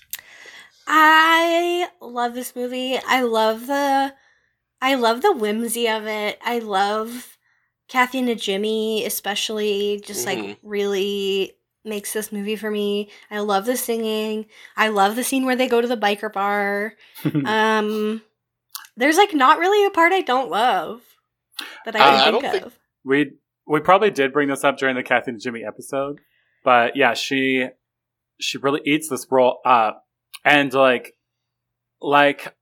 I 0.86 1.88
love 2.00 2.34
this 2.34 2.54
movie. 2.54 2.98
I 3.06 3.22
love 3.22 3.66
the 3.66 4.14
I 4.80 4.94
love 4.94 5.22
the 5.22 5.32
whimsy 5.32 5.88
of 5.88 6.06
it. 6.06 6.38
I 6.44 6.58
love 6.58 7.38
Kathy 7.88 8.22
Najimy, 8.22 9.06
especially 9.06 10.02
just 10.04 10.26
like 10.26 10.38
Mhm. 10.38 10.56
really 10.62 11.52
makes 11.84 12.12
this 12.12 12.30
movie 12.32 12.56
for 12.56 12.70
me. 12.70 13.10
I 13.30 13.38
love 13.40 13.64
the 13.64 13.76
singing. 13.76 14.46
I 14.76 14.88
love 14.88 15.16
the 15.16 15.24
scene 15.24 15.46
where 15.46 15.56
they 15.56 15.68
go 15.68 15.80
to 15.80 15.88
the 15.88 15.96
biker 15.96 16.32
bar. 16.32 16.94
Um 17.46 18.22
there's 18.96 19.16
like 19.16 19.34
not 19.34 19.58
really 19.58 19.84
a 19.86 19.90
part 19.90 20.12
I 20.12 20.22
don't 20.22 20.50
love 20.50 21.02
that 21.84 21.96
I 21.96 22.00
Uh, 22.00 22.02
can 22.02 22.14
I 22.14 22.30
think 22.30 22.42
don't 22.42 22.54
of. 22.54 22.62
think- 22.62 22.72
we 23.04 23.30
we 23.66 23.80
probably 23.80 24.10
did 24.10 24.32
bring 24.32 24.48
this 24.48 24.62
up 24.64 24.78
during 24.78 24.94
the 24.96 25.02
Kathy 25.02 25.32
Najimy 25.32 25.66
episode, 25.66 26.20
but 26.66 26.96
yeah, 26.96 27.14
she 27.14 27.68
she 28.40 28.58
really 28.58 28.80
eats 28.84 29.08
this 29.08 29.24
role 29.30 29.60
up, 29.64 30.04
and 30.44 30.74
like 30.74 31.14
like 32.02 32.54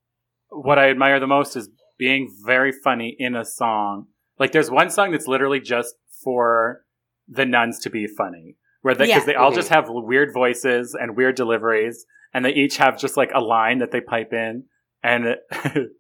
what 0.51 0.79
I 0.79 0.91
admire 0.91 1.19
the 1.19 1.27
most 1.27 1.57
is 1.57 1.71
being 1.99 2.29
very 2.45 2.71
funny 2.71 3.17
in 3.19 3.35
a 3.35 3.45
song. 3.47 4.07
Like 4.39 4.53
there's 4.53 4.71
one 4.71 4.91
song 4.91 5.11
that's 5.13 5.27
literally 5.27 5.59
just 5.61 5.95
for 6.23 6.83
the 7.27 7.47
nuns 7.47 7.81
to 7.81 7.91
be 7.91 8.07
funny, 8.07 8.57
where 8.83 8.95
they 8.95 9.07
because 9.07 9.23
Yeah. 9.23 9.27
they 9.27 9.35
all 9.37 9.51
Mhm. 9.53 9.55
just 9.57 9.71
have 9.71 9.87
weird 9.89 10.35
voices 10.35 10.95
and 10.95 11.17
weird 11.17 11.35
deliveries, 11.35 12.05
and 12.35 12.45
they 12.45 12.53
each 12.53 12.77
have 12.77 12.99
just 12.99 13.17
like 13.17 13.31
a 13.35 13.41
line 13.41 13.79
that 13.79 13.91
they 13.91 14.03
pipe 14.03 14.33
in, 14.35 14.65
and 15.03 15.25
it, 15.27 15.39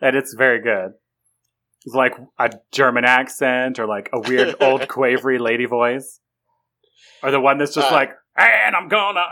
and 0.00 0.16
it's 0.16 0.34
very 0.34 0.60
good. 0.60 0.92
It's 1.86 1.94
like 1.94 2.14
a 2.38 2.50
German 2.70 3.04
accent 3.04 3.78
or 3.80 3.86
like 3.86 4.10
a 4.12 4.20
weird 4.20 4.54
old 4.60 4.86
quavery 4.88 5.38
lady 5.38 5.64
voice, 5.66 6.20
or 7.22 7.30
the 7.30 7.40
one 7.40 7.58
that's 7.58 7.74
just 7.74 7.90
Uh. 7.90 7.94
like, 7.94 8.10
"And 8.36 8.74
I'm 8.76 8.88
gonna," 8.88 9.28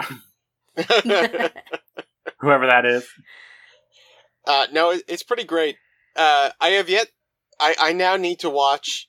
whoever 2.41 2.67
that 2.67 2.85
is. 2.85 3.07
uh, 4.47 4.67
no, 4.73 4.99
it's 5.09 5.23
pretty 5.23 5.45
great. 5.45 5.77
Uh, 6.15 6.51
I 6.61 6.69
have 6.71 6.89
yet. 6.89 7.09
I, 7.61 7.75
I 7.81 7.93
now 7.93 8.17
need 8.17 8.41
to 8.41 8.51
watch 8.51 9.09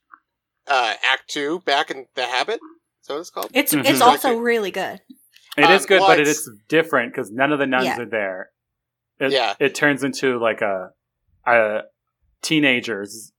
uh, 0.67 0.93
Act 1.09 1.29
Two, 1.29 1.59
Back 1.65 1.91
in 1.91 2.05
the 2.15 2.23
Habit. 2.23 2.59
So 3.01 3.15
what 3.15 3.19
it's 3.21 3.29
called? 3.29 3.49
It's 3.53 3.73
Mhm. 3.73 3.85
it's 3.89 4.01
also 4.01 4.33
could- 4.35 4.41
really 4.43 4.71
good. 4.71 5.01
It 5.57 5.69
is 5.71 5.81
Um, 5.83 5.87
good, 5.87 5.99
well, 6.01 6.09
but 6.09 6.19
it 6.19 6.27
it's- 6.27 6.47
different 6.67 7.11
because 7.13 7.31
none 7.31 7.51
of 7.51 7.59
the 7.59 7.65
nuns 7.65 7.85
Yeah. 7.85 7.99
are 8.01 8.05
there. 8.05 8.51
It, 9.19 9.31
Yeah. 9.31 9.55
it 9.59 9.73
turns 9.75 10.03
into 10.03 10.37
like 10.39 10.61
a, 10.61 10.91
a 11.47 11.81
teenagers. 12.43 13.31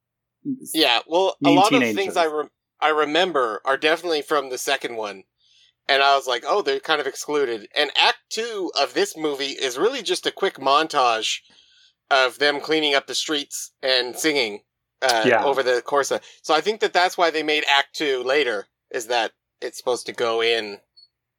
Yeah, 0.75 1.01
well, 1.07 1.37
a 1.43 1.47
Mean 1.49 1.57
lot 1.57 1.73
of 1.73 1.81
the 1.81 1.93
things 1.93 2.17
I 2.17 2.25
re- 2.25 2.49
I 2.81 2.89
remember 2.91 3.61
are 3.65 3.77
definitely 3.77 4.23
from 4.23 4.51
the 4.51 4.59
second 4.59 4.97
one, 4.97 5.25
and 5.89 6.03
I 6.03 6.17
was 6.17 6.27
like, 6.27 6.45
oh, 6.47 6.63
they're 6.63 6.81
kind 6.81 7.01
of 7.01 7.07
excluded. 7.07 7.69
And 7.77 7.91
Act 8.01 8.19
Two 8.31 8.71
of 8.81 8.95
this 8.95 9.17
movie 9.17 9.57
is 9.61 9.79
really 9.79 10.03
just 10.03 10.27
a 10.27 10.33
quick 10.33 10.55
montage 10.57 11.39
of 12.11 12.39
them 12.39 12.61
cleaning 12.61 12.95
up 12.95 13.07
the 13.07 13.15
streets 13.15 13.73
and 13.83 14.17
singing 14.17 14.61
uh, 15.03 15.25
Yeah. 15.27 15.45
over 15.45 15.63
the 15.63 15.83
course 15.83 16.11
of. 16.11 16.21
So 16.43 16.55
I 16.55 16.61
think 16.61 16.81
that 16.81 16.93
that's 16.93 17.19
why 17.19 17.31
they 17.31 17.43
made 17.43 17.65
Act 17.69 17.95
Two 17.95 18.23
later. 18.23 18.67
Is 18.91 19.07
that 19.09 19.33
it's 19.61 19.77
supposed 19.77 20.07
to 20.07 20.13
go 20.13 20.43
in 20.43 20.79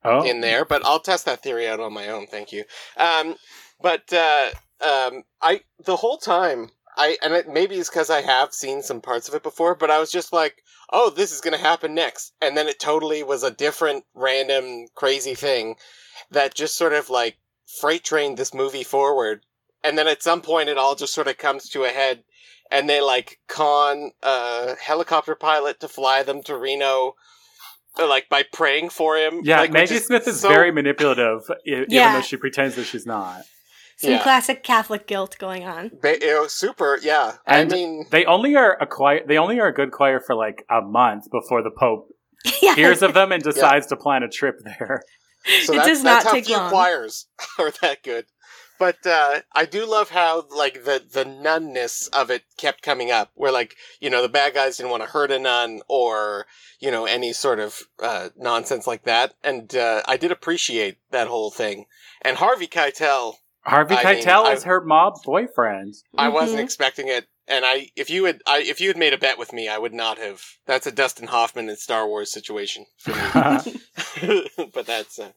Oh, 0.04 0.24
in 0.24 0.40
there, 0.42 0.64
but 0.64 0.86
I'll 0.86 1.00
test 1.00 1.26
that 1.26 1.44
theory 1.44 1.68
out 1.68 1.80
on 1.80 1.94
my 1.94 2.08
own. 2.10 2.28
Thank 2.28 2.52
you. 2.54 2.64
Um, 2.96 3.36
but 3.82 4.12
uh, 4.14 4.50
um, 4.82 5.24
I 5.42 5.62
the 5.86 5.98
whole 5.98 6.18
time 6.18 6.70
I 7.00 7.18
and 7.24 7.34
it, 7.34 7.48
maybe 7.50 7.76
it's 7.76 7.90
because 7.90 8.10
I 8.12 8.22
have 8.22 8.54
seen 8.54 8.84
some 8.84 9.02
parts 9.02 9.28
of 9.28 9.34
it 9.34 9.42
before, 9.42 9.74
but 9.74 9.90
I 9.90 10.00
was 10.00 10.12
just 10.12 10.32
like, 10.34 10.62
oh, 10.92 11.10
this 11.10 11.32
is 11.32 11.42
gonna 11.42 11.58
happen 11.58 11.96
next, 11.96 12.34
and 12.42 12.56
then 12.56 12.68
it 12.68 12.80
totally 12.80 13.24
was 13.24 13.42
a 13.42 13.50
different, 13.52 14.04
random, 14.14 14.86
crazy 14.96 15.34
thing 15.34 15.76
that 16.30 16.54
just 16.54 16.78
sort 16.78 16.94
of 16.94 17.10
like 17.10 17.38
freight 17.82 18.04
trained 18.04 18.38
this 18.38 18.54
movie 18.54 18.84
forward, 18.84 19.46
and 19.84 19.98
then 19.98 20.08
at 20.08 20.22
some 20.22 20.42
point 20.42 20.70
it 20.70 20.78
all 20.78 20.94
just 20.96 21.14
sort 21.14 21.28
of 21.28 21.38
comes 21.40 21.70
to 21.70 21.86
a 21.86 21.90
head. 21.90 22.24
And 22.72 22.88
they 22.88 23.02
like 23.02 23.40
con 23.48 24.12
a 24.22 24.76
helicopter 24.80 25.34
pilot 25.34 25.80
to 25.80 25.88
fly 25.88 26.22
them 26.22 26.44
to 26.44 26.56
Reno, 26.56 27.16
uh, 27.98 28.08
like 28.08 28.30
by 28.30 28.44
praying 28.44 28.90
for 28.90 29.18
him. 29.18 29.42
yeah. 29.44 29.62
like, 29.62 29.72
which 29.72 29.90
Maggie 29.90 29.98
Smith 29.98 30.28
is 30.28 30.42
so- 30.42 30.50
very 30.50 30.72
manipulative, 30.72 31.50
even 31.66 31.86
Yeah. 31.90 32.14
though 32.14 32.22
she 32.22 32.38
pretends 32.38 32.76
that 32.76 32.84
she's 32.84 33.08
not. 33.08 33.42
Some 34.02 34.12
Yeah. 34.12 34.24
classic 34.24 34.64
Catholic 34.64 35.08
guilt 35.08 35.36
going 35.40 35.66
on. 35.66 35.92
Ba- 36.02 36.20
you 36.22 36.28
know, 36.28 36.48
super, 36.48 36.98
yeah. 37.02 37.34
And 37.46 37.72
I 37.72 37.76
mean, 37.76 38.06
They 38.12 38.24
only 38.26 38.56
are 38.56 38.78
a 38.80 38.88
choir. 38.88 39.22
They 39.28 39.38
only 39.38 39.60
are 39.60 39.68
a 39.68 39.74
good 39.74 39.92
choir 39.92 40.22
for 40.22 40.36
like 40.36 40.66
a 40.70 40.82
month 40.82 41.30
before 41.30 41.62
the 41.62 41.70
Pope 41.72 42.08
yeah. 42.62 42.76
hears 42.76 43.02
of 43.02 43.14
them 43.14 43.34
and 43.34 43.44
decides 43.52 43.88
to 43.88 43.98
plan 43.98 44.24
a 44.24 44.30
trip 44.30 44.56
there. 44.64 45.04
so 45.64 45.74
it 45.74 45.78
that's, 45.78 45.88
does 45.90 46.04
that's 46.04 46.04
not 46.04 46.24
how 46.24 46.32
take 46.32 46.46
few 46.46 46.56
long. 46.56 46.70
choirs 46.72 47.28
are 47.60 47.72
that 47.82 48.02
good. 48.04 48.26
But 48.78 49.06
uh, 49.06 49.42
I 49.54 49.66
do 49.66 49.86
love 49.86 50.12
how 50.12 50.46
like 50.56 50.86
the 50.86 51.04
the 51.12 51.26
nunness 51.26 52.08
of 52.14 52.30
it 52.32 52.44
kept 52.56 52.82
coming 52.82 53.12
up, 53.12 53.30
where 53.36 53.52
like 53.52 53.76
you 54.00 54.10
know 54.10 54.22
the 54.22 54.30
bad 54.30 54.54
guys 54.54 54.78
didn't 54.78 54.92
want 54.92 55.04
to 55.04 55.10
hurt 55.10 55.32
a 55.32 55.40
nun 55.40 55.82
or 55.90 56.46
you 56.80 56.90
know 56.90 57.04
any 57.06 57.34
sort 57.34 57.60
of 57.60 57.82
uh, 58.02 58.30
nonsense 58.38 58.88
like 58.88 59.04
that, 59.04 59.34
and 59.44 59.76
uh, 59.76 60.04
I 60.08 60.16
did 60.16 60.32
appreciate 60.32 60.98
that 61.12 61.28
whole 61.28 61.52
thing. 61.52 61.88
And 62.22 62.38
Harvey 62.38 62.68
Keitel, 62.68 63.34
Harvey 63.70 63.96
I 63.96 64.04
mean, 64.16 64.24
Keitel 64.24 64.46
I- 64.46 64.54
is 64.54 64.64
her 64.64 64.82
mob 64.84 65.14
boyfriend. 65.24 65.94
I 66.18 66.30
wasn't 66.30 66.60
Mhm. 66.62 66.64
expecting 66.64 67.08
it, 67.08 67.28
and 67.48 67.66
I 67.66 67.90
if 67.96 68.10
you 68.10 68.26
had 68.26 68.42
I, 68.48 68.60
if 68.60 68.82
you 68.82 68.88
had 68.90 68.98
made 68.98 69.14
a 69.14 69.18
bet 69.18 69.38
with 69.38 69.54
me, 69.54 69.68
I 69.68 69.78
would 69.78 69.94
not 69.94 70.18
have. 70.18 70.42
That's 70.66 70.88
a 70.88 70.92
Dustin 70.92 71.28
Hoffman 71.28 71.70
and 71.70 71.78
Star 71.78 72.08
Wars 72.08 72.32
situation 72.32 72.86
for 73.00 73.12
me. 73.12 73.80
but 74.74 74.86
that's 74.86 75.20
uh, 75.20 75.32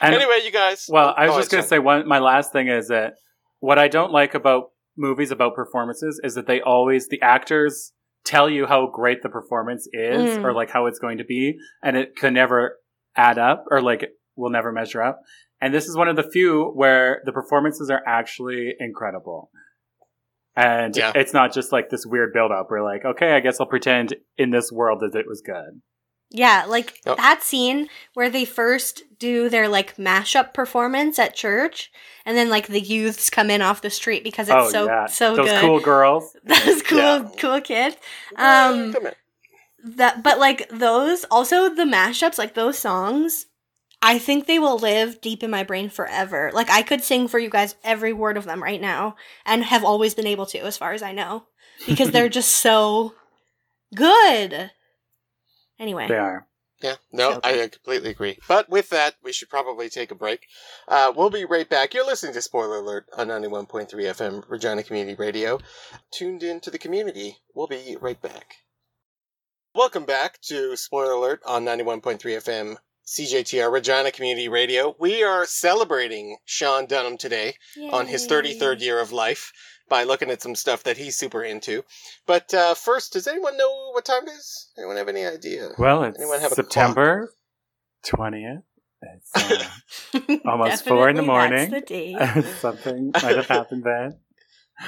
And 0.00 0.14
anyway, 0.14 0.40
you 0.44 0.50
guys. 0.50 0.86
Well, 0.88 1.14
I 1.16 1.26
was 1.26 1.34
Oh, 1.36 1.38
just 1.40 1.50
going 1.50 1.62
to 1.62 1.68
sorry. 1.68 1.80
say 1.80 1.84
one. 1.84 2.06
My 2.08 2.18
last 2.18 2.52
thing 2.52 2.68
is 2.68 2.88
that 2.88 3.14
what 3.60 3.78
I 3.78 3.88
don't 3.88 4.12
like 4.12 4.34
about 4.34 4.70
movies 4.96 5.30
about 5.30 5.54
performances 5.54 6.20
is 6.22 6.34
that 6.34 6.46
they 6.46 6.60
always 6.60 7.08
the 7.08 7.20
actors 7.22 7.92
tell 8.24 8.48
you 8.48 8.66
how 8.66 8.86
great 8.92 9.22
the 9.22 9.28
performance 9.28 9.88
is 9.92 10.36
Mm. 10.38 10.44
or 10.44 10.52
like 10.52 10.70
how 10.70 10.86
it's 10.86 10.98
going 10.98 11.18
to 11.18 11.24
be 11.24 11.58
and 11.82 11.96
it 11.96 12.14
can 12.14 12.34
never 12.34 12.78
add 13.16 13.38
up 13.38 13.64
or 13.70 13.80
like 13.82 14.02
it 14.04 14.10
will 14.36 14.50
never 14.50 14.70
measure 14.70 15.02
up 15.02 15.20
and 15.62 15.72
this 15.72 15.86
is 15.86 15.96
one 15.96 16.08
of 16.08 16.16
the 16.16 16.28
few 16.30 16.64
where 16.74 17.22
the 17.24 17.32
performances 17.32 17.88
are 17.88 18.02
actually 18.06 18.74
incredible 18.78 19.50
and 20.54 20.94
Yeah. 20.96 21.12
it's 21.14 21.32
not 21.32 21.54
just 21.54 21.72
like 21.72 21.88
this 21.88 22.04
weird 22.04 22.32
build 22.34 22.52
up 22.52 22.66
where 22.70 22.82
like 22.82 23.04
okay 23.04 23.32
i 23.32 23.40
guess 23.40 23.58
i'll 23.60 23.66
pretend 23.66 24.14
in 24.36 24.50
this 24.50 24.70
world 24.70 25.00
that 25.00 25.18
it 25.18 25.26
was 25.26 25.40
good 25.40 25.80
Yeah, 26.30 26.64
like 26.66 27.00
Yep. 27.06 27.16
that 27.18 27.42
scene 27.42 27.88
where 28.14 28.30
they 28.30 28.44
first 28.46 29.02
do 29.18 29.48
their 29.50 29.68
like 29.68 29.96
mashup 29.96 30.54
performance 30.54 31.18
at 31.18 31.34
church, 31.34 31.90
and 32.24 32.36
then 32.38 32.48
like 32.48 32.68
the 32.68 32.80
youths 32.80 33.28
come 33.30 33.50
in 33.50 33.60
off 33.60 33.82
the 33.82 33.90
street 33.90 34.24
because 34.24 34.48
it's 34.48 34.56
oh 34.56 34.70
so 34.70 34.86
yeah 34.86 35.06
so 35.06 35.36
those 35.36 35.50
good. 35.50 35.60
cool 35.60 35.80
girls 35.80 36.34
Those 36.44 36.82
cool 36.82 36.98
Yeah. 36.98 37.28
cool 37.38 37.60
kids. 37.60 37.96
Um, 38.36 38.92
Come. 38.94 39.08
That, 39.84 40.22
but 40.22 40.38
like 40.38 40.68
those, 40.70 41.24
also 41.30 41.68
the 41.74 41.84
mashups, 41.84 42.38
like 42.38 42.54
those 42.54 42.78
songs, 42.78 43.46
I 44.04 44.18
think 44.18 44.46
they 44.46 44.58
will 44.58 44.78
live 44.78 45.20
deep 45.20 45.44
in 45.44 45.50
my 45.50 45.62
brain 45.62 45.88
forever. 45.88 46.50
Like 46.52 46.68
I 46.68 46.82
could 46.82 47.04
sing 47.04 47.28
for 47.28 47.38
you 47.38 47.48
guys 47.48 47.76
every 47.84 48.12
word 48.12 48.36
of 48.36 48.44
them 48.44 48.60
right 48.62 48.80
now, 48.80 49.14
and 49.46 49.62
have 49.62 49.84
always 49.84 50.14
been 50.14 50.26
able 50.26 50.46
to, 50.46 50.58
as 50.58 50.76
far 50.76 50.92
as 50.92 51.02
I 51.02 51.12
know, 51.12 51.44
because 51.86 52.10
they're 52.10 52.28
just 52.40 52.50
so 52.50 53.14
good. 53.94 54.72
Anyway, 55.78 56.08
they 56.08 56.18
are 56.18 56.46
Yeah, 56.82 56.96
no, 57.12 57.34
So 57.34 57.40
I 57.44 57.68
completely 57.68 58.10
agree. 58.10 58.38
But 58.48 58.68
with 58.68 58.90
that, 58.90 59.14
we 59.22 59.32
should 59.32 59.48
probably 59.48 59.88
take 59.88 60.10
a 60.10 60.16
break. 60.16 60.46
Uh, 60.88 61.12
we'll 61.14 61.30
be 61.30 61.44
right 61.44 61.68
back. 61.68 61.94
You're 61.94 62.06
listening 62.06 62.34
to 62.34 62.42
Spoiler 62.42 62.78
Alert 62.78 63.06
on 63.16 63.28
91.3 63.28 63.88
FM, 63.88 64.42
Regina 64.48 64.82
Community 64.82 65.16
Radio. 65.16 65.60
Tuned 66.12 66.42
in 66.42 66.60
to 66.60 66.70
the 66.70 66.78
community. 66.78 67.38
We'll 67.54 67.68
be 67.68 67.96
right 68.00 68.20
back. 68.20 68.54
Welcome 69.74 70.04
back 70.04 70.40
to 70.42 70.76
Spoiler 70.76 71.12
Alert 71.12 71.40
on 71.46 71.64
91.3 71.64 72.18
FM, 72.18 72.76
CJTR, 73.06 73.70
Regina 73.72 74.10
Community 74.10 74.48
Radio. 74.48 74.94
We 74.98 75.22
are 75.22 75.44
celebrating 75.44 76.36
Sean 76.44 76.86
Dunham 76.86 77.16
today 77.16 77.54
on 77.90 78.06
his 78.06 78.26
33rd 78.28 78.80
year 78.80 79.00
of 79.00 79.12
life 79.12 79.52
by 79.88 80.04
looking 80.04 80.30
at 80.30 80.40
some 80.40 80.54
stuff 80.54 80.84
that 80.84 80.96
he's 80.96 81.16
super 81.16 81.42
into. 81.42 81.84
But 82.26 82.54
uh, 82.54 82.74
first, 82.74 83.12
does 83.12 83.26
anyone 83.26 83.56
know 83.56 83.90
what 83.92 84.04
time 84.04 84.26
it 84.26 84.30
is? 84.30 84.70
Anyone 84.78 84.96
have 84.96 85.08
any 85.08 85.26
idea? 85.26 85.70
well 85.78 86.04
it's 86.04 86.18
Anyone 86.18 86.40
have 86.40 86.52
a 86.52 86.54
september 86.54 87.32
20th 88.06 88.62
it's 89.02 89.30
uh. 90.14 90.38
Almost 90.46 90.84
four 90.84 91.08
in 91.08 91.16
the 91.16 91.22
morning. 91.22 91.70
That's 91.70 91.88
the 91.88 91.94
day. 91.94 92.42
something 92.60 93.10
might 93.14 93.36
have 93.36 93.48
happened 93.48 93.84
then. 93.84 94.18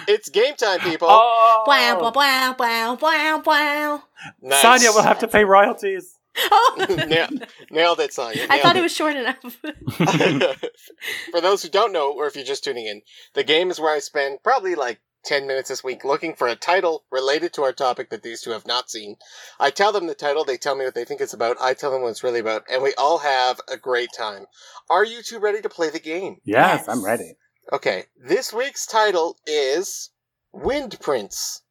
It's 0.09 0.29
game 0.29 0.55
time, 0.55 0.81
people. 0.81 1.09
Oh, 1.11 1.65
Wow, 1.67 2.01
wow, 2.01 2.13
wow, 2.15 2.57
wow, 2.59 2.99
wow, 3.01 3.43
wow. 3.45 4.03
Nice. 4.41 4.63
Sonia 4.63 4.93
will 4.93 5.03
have 5.03 5.19
to 5.21 5.29
pay 5.29 5.45
royalties. 5.45 6.17
Oh, 6.37 7.05
Nail- 7.09 7.29
Nailed 7.71 8.01
it, 8.01 8.13
Sonia. 8.13 8.45
I 8.45 8.57
Nailed 8.57 8.63
thought 8.63 8.77
it 8.77 8.83
was 8.83 8.95
short 8.95 9.17
enough. 9.17 9.39
For 11.31 11.41
those 11.41 11.63
who 11.63 11.69
don't 11.69 11.93
know, 11.93 12.13
or 12.13 12.27
if 12.27 12.35
you're 12.37 12.45
just 12.45 12.65
tuning 12.65 12.87
in, 12.87 13.03
the 13.35 13.45
game 13.45 13.71
is 13.71 13.79
where 13.81 13.95
I 13.95 13.99
spend 14.01 14.43
probably 14.43 14.75
like 14.75 15.01
10 15.25 15.47
minutes 15.47 15.69
this 15.69 15.83
week 15.85 16.05
looking 16.05 16.35
for 16.35 16.49
a 16.49 16.57
title 16.57 17.05
related 17.11 17.53
to 17.55 17.63
our 17.63 17.73
topic 17.73 18.11
that 18.11 18.23
these 18.23 18.43
two 18.43 18.51
have 18.51 18.67
not 18.67 18.91
seen. 18.91 19.17
I 19.59 19.71
tell 19.71 19.93
them 19.93 20.07
the 20.07 20.15
title, 20.15 20.45
they 20.45 20.57
tell 20.57 20.75
me 20.77 20.85
what 20.85 20.95
they 20.95 21.05
think 21.05 21.21
it's 21.21 21.33
about, 21.33 21.57
I 21.61 21.73
tell 21.75 21.91
them 21.91 22.03
what 22.03 22.09
it's 22.11 22.25
really 22.25 22.41
about, 22.41 22.65
and 22.71 22.83
we 22.83 22.93
all 22.99 23.19
have 23.19 23.61
a 23.71 23.77
great 23.77 24.11
time. 24.17 24.47
Are 24.91 25.05
you 25.05 25.23
two 25.23 25.39
ready 25.39 25.61
to 25.63 25.69
play 25.69 25.89
the 25.91 26.01
game? 26.01 26.39
Yes, 26.45 26.81
Yes. 26.81 26.89
I'm 26.89 27.05
ready. 27.05 27.37
Okay, 27.73 28.05
this 28.23 28.53
week's 28.53 28.87
title 28.87 29.39
is 29.47 30.11
Wind 30.53 30.99
Prints. 31.01 31.63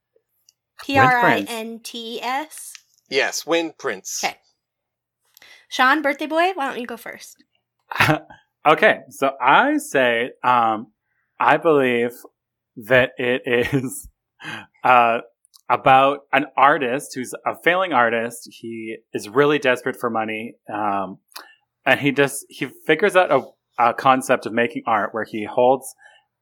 P 0.84 0.98
R 0.98 1.22
I 1.22 1.46
N 1.48 1.80
T 1.84 2.20
S. 2.22 2.74
Yes, 3.10 3.46
Wind 3.46 3.78
Prints. 3.78 4.24
Okay. 4.24 4.38
Sean, 5.74 6.04
birthday 6.04 6.28
boy, 6.28 6.52
why 6.54 6.68
don't 6.68 6.80
you 6.80 6.86
go 6.86 6.98
first? 6.98 7.44
okay, 8.68 9.00
so 9.10 9.32
I 9.42 9.78
say, 9.78 10.30
um, 10.44 10.92
I 11.40 11.58
believe 11.58 12.12
that 12.76 13.14
it 13.18 13.42
is 13.74 14.08
uh, 14.84 15.22
about 15.68 16.20
an 16.32 16.46
artist 16.56 17.14
who's 17.16 17.34
a 17.44 17.56
failing 17.64 17.92
artist. 17.92 18.48
He 18.52 18.98
is 19.16 19.28
really 19.28 19.58
desperate 19.58 19.96
for 20.00 20.12
money, 20.12 20.54
um, 20.72 21.18
and 21.88 22.00
he 22.00 22.12
just 22.12 22.46
he 22.50 22.70
figures 22.86 23.16
out 23.16 23.32
a, 23.32 23.42
a 23.84 23.96
concept 23.96 24.46
of 24.46 24.54
making 24.54 24.84
art 24.86 25.12
where 25.12 25.26
he 25.26 25.44
holds 25.44 25.96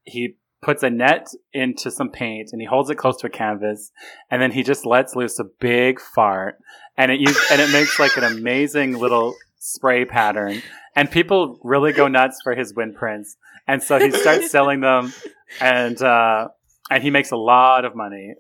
he 0.03 0.35
puts 0.61 0.83
a 0.83 0.89
net 0.89 1.27
into 1.53 1.89
some 1.89 2.09
paint 2.09 2.49
and 2.51 2.61
he 2.61 2.67
holds 2.67 2.89
it 2.89 2.95
close 2.95 3.17
to 3.17 3.27
a 3.27 3.29
canvas 3.29 3.91
and 4.29 4.41
then 4.41 4.51
he 4.51 4.63
just 4.63 4.85
lets 4.85 5.15
loose 5.15 5.39
a 5.39 5.45
big 5.59 5.99
fart 5.99 6.55
and 6.97 7.11
it 7.11 7.19
use, 7.19 7.39
and 7.51 7.59
it 7.59 7.71
makes 7.71 7.99
like 7.99 8.15
an 8.17 8.23
amazing 8.23 8.97
little 8.97 9.35
spray 9.59 10.05
pattern. 10.05 10.61
And 10.95 11.09
people 11.09 11.59
really 11.63 11.93
go 11.93 12.07
nuts 12.07 12.39
for 12.43 12.53
his 12.53 12.73
wind 12.75 12.95
prints. 12.95 13.37
And 13.67 13.81
so 13.81 13.97
he 13.97 14.11
starts 14.11 14.51
selling 14.51 14.81
them 14.81 15.13
and 15.59 16.01
uh 16.01 16.49
and 16.89 17.03
he 17.03 17.09
makes 17.09 17.31
a 17.31 17.37
lot 17.37 17.85
of 17.85 17.95
money. 17.95 18.35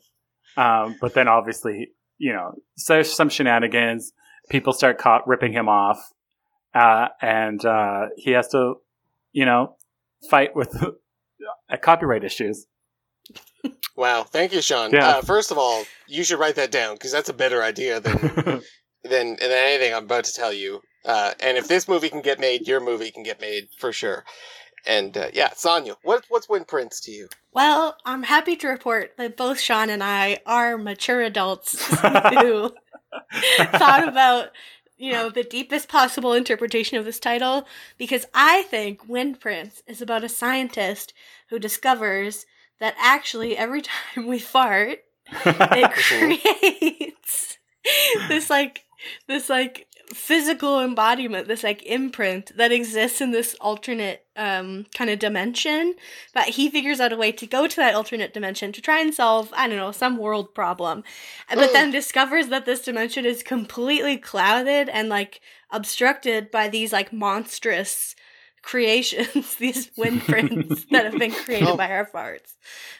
Um 0.57 0.97
but 1.01 1.13
then 1.13 1.27
obviously 1.27 1.89
you 2.17 2.33
know 2.33 2.53
so 2.77 2.93
there's 2.93 3.11
some 3.11 3.29
shenanigans. 3.29 4.13
People 4.49 4.73
start 4.73 4.97
caught 4.97 5.27
ripping 5.27 5.53
him 5.53 5.67
off. 5.67 5.99
Uh 6.73 7.07
and 7.21 7.63
uh 7.65 8.07
he 8.17 8.31
has 8.31 8.49
to 8.49 8.75
you 9.31 9.45
know 9.45 9.75
fight 10.29 10.55
with 10.55 10.75
copyright 11.77 12.23
issues 12.23 12.67
Wow, 13.95 14.23
thank 14.23 14.53
you, 14.53 14.61
Sean. 14.61 14.91
Yeah. 14.91 15.07
Uh, 15.07 15.21
first 15.21 15.51
of 15.51 15.57
all, 15.57 15.83
you 16.07 16.23
should 16.23 16.39
write 16.39 16.55
that 16.55 16.71
down 16.71 16.95
because 16.95 17.11
that's 17.11 17.29
a 17.29 17.33
better 17.33 17.61
idea 17.61 17.99
than 17.99 18.17
than, 19.03 19.35
than 19.35 19.51
anything 19.51 19.93
I'm 19.93 20.05
about 20.05 20.23
to 20.25 20.33
tell 20.33 20.53
you. 20.53 20.81
Uh, 21.05 21.33
and 21.39 21.57
if 21.57 21.67
this 21.67 21.87
movie 21.87 22.09
can 22.09 22.21
get 22.21 22.39
made, 22.39 22.67
your 22.67 22.79
movie 22.79 23.11
can 23.11 23.23
get 23.23 23.41
made 23.41 23.67
for 23.77 23.91
sure. 23.91 24.23
And 24.85 25.15
uh, 25.17 25.27
yeah, 25.33 25.49
Sonia, 25.55 25.95
what 26.03 26.25
what's 26.29 26.49
Wind 26.49 26.67
Prints 26.67 27.01
to 27.01 27.11
you? 27.11 27.27
Well, 27.53 27.97
I'm 28.05 28.23
happy 28.23 28.55
to 28.57 28.67
report 28.67 29.11
that 29.17 29.37
both 29.37 29.59
Sean 29.59 29.89
and 29.89 30.03
I 30.03 30.39
are 30.45 30.77
mature 30.77 31.21
adults 31.21 31.85
who 32.01 32.73
thought 33.73 34.07
about, 34.07 34.49
you 35.01 35.11
know, 35.11 35.31
the 35.31 35.43
deepest 35.43 35.89
possible 35.89 36.33
interpretation 36.33 36.95
of 36.95 37.05
this 37.05 37.19
title 37.19 37.65
because 37.97 38.27
I 38.35 38.61
think 38.63 39.09
Wind 39.09 39.39
Prints 39.39 39.81
is 39.87 39.99
about 39.99 40.23
a 40.23 40.29
scientist 40.29 41.11
who 41.49 41.57
discovers 41.57 42.45
that 42.79 42.93
actually 42.99 43.57
every 43.57 43.81
time 44.13 44.27
we 44.27 44.37
fart, 44.37 44.99
it 45.45 45.91
creates 46.91 47.57
this 48.27 48.51
like 48.51 48.85
this 49.27 49.49
like 49.49 49.87
physical 50.13 50.79
embodiment 50.81 51.47
this 51.47 51.63
like 51.63 51.83
imprint 51.83 52.55
that 52.57 52.71
exists 52.71 53.21
in 53.21 53.31
this 53.31 53.55
alternate 53.61 54.25
um 54.35 54.85
kind 54.93 55.09
of 55.09 55.19
dimension 55.19 55.95
but 56.33 56.49
he 56.49 56.69
figures 56.69 56.99
out 56.99 57.13
a 57.13 57.17
way 57.17 57.31
to 57.31 57.45
go 57.45 57.67
to 57.67 57.75
that 57.77 57.95
alternate 57.95 58.33
dimension 58.33 58.71
to 58.71 58.81
try 58.81 58.99
and 58.99 59.13
solve 59.13 59.51
i 59.55 59.67
don't 59.67 59.77
know 59.77 59.91
some 59.91 60.17
world 60.17 60.53
problem. 60.53 61.03
But 61.53 61.73
then 61.73 61.91
discovers 61.91 62.47
that 62.47 62.65
this 62.65 62.81
dimension 62.81 63.25
is 63.25 63.43
completely 63.43 64.17
clouded 64.17 64.89
and 64.89 65.09
like 65.09 65.41
obstructed 65.69 66.49
by 66.49 66.67
these 66.67 66.91
like 66.91 67.13
monstrous 67.13 68.15
creations 68.61 69.55
these 69.59 69.89
wind 69.97 70.21
prints 70.21 70.85
that 70.91 71.05
have 71.05 71.17
been 71.17 71.31
created 71.31 71.67
Oh. 71.67 71.75
by 71.77 71.89
our 71.91 72.05
farts 72.05 72.53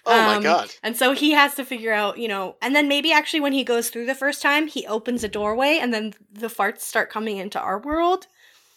Oh 0.05 0.19
Um, 0.19 0.37
my 0.37 0.41
god! 0.43 0.71
and 0.83 0.97
so 0.97 1.13
he 1.13 1.31
has 1.31 1.53
to 1.55 1.65
figure 1.65 1.93
out, 1.93 2.17
you 2.17 2.27
know, 2.27 2.55
and 2.61 2.75
then 2.75 2.87
maybe 2.87 3.11
actually 3.11 3.41
when 3.41 3.53
he 3.53 3.63
goes 3.63 3.89
through 3.89 4.05
the 4.07 4.15
first 4.15 4.41
time, 4.41 4.67
he 4.67 4.87
opens 4.87 5.23
a 5.23 5.27
doorway 5.27 5.77
and 5.81 5.93
then 5.93 6.13
the 6.31 6.47
farts 6.47 6.81
start 6.81 7.09
coming 7.11 7.37
into 7.37 7.59
our 7.59 7.79
world 7.79 8.25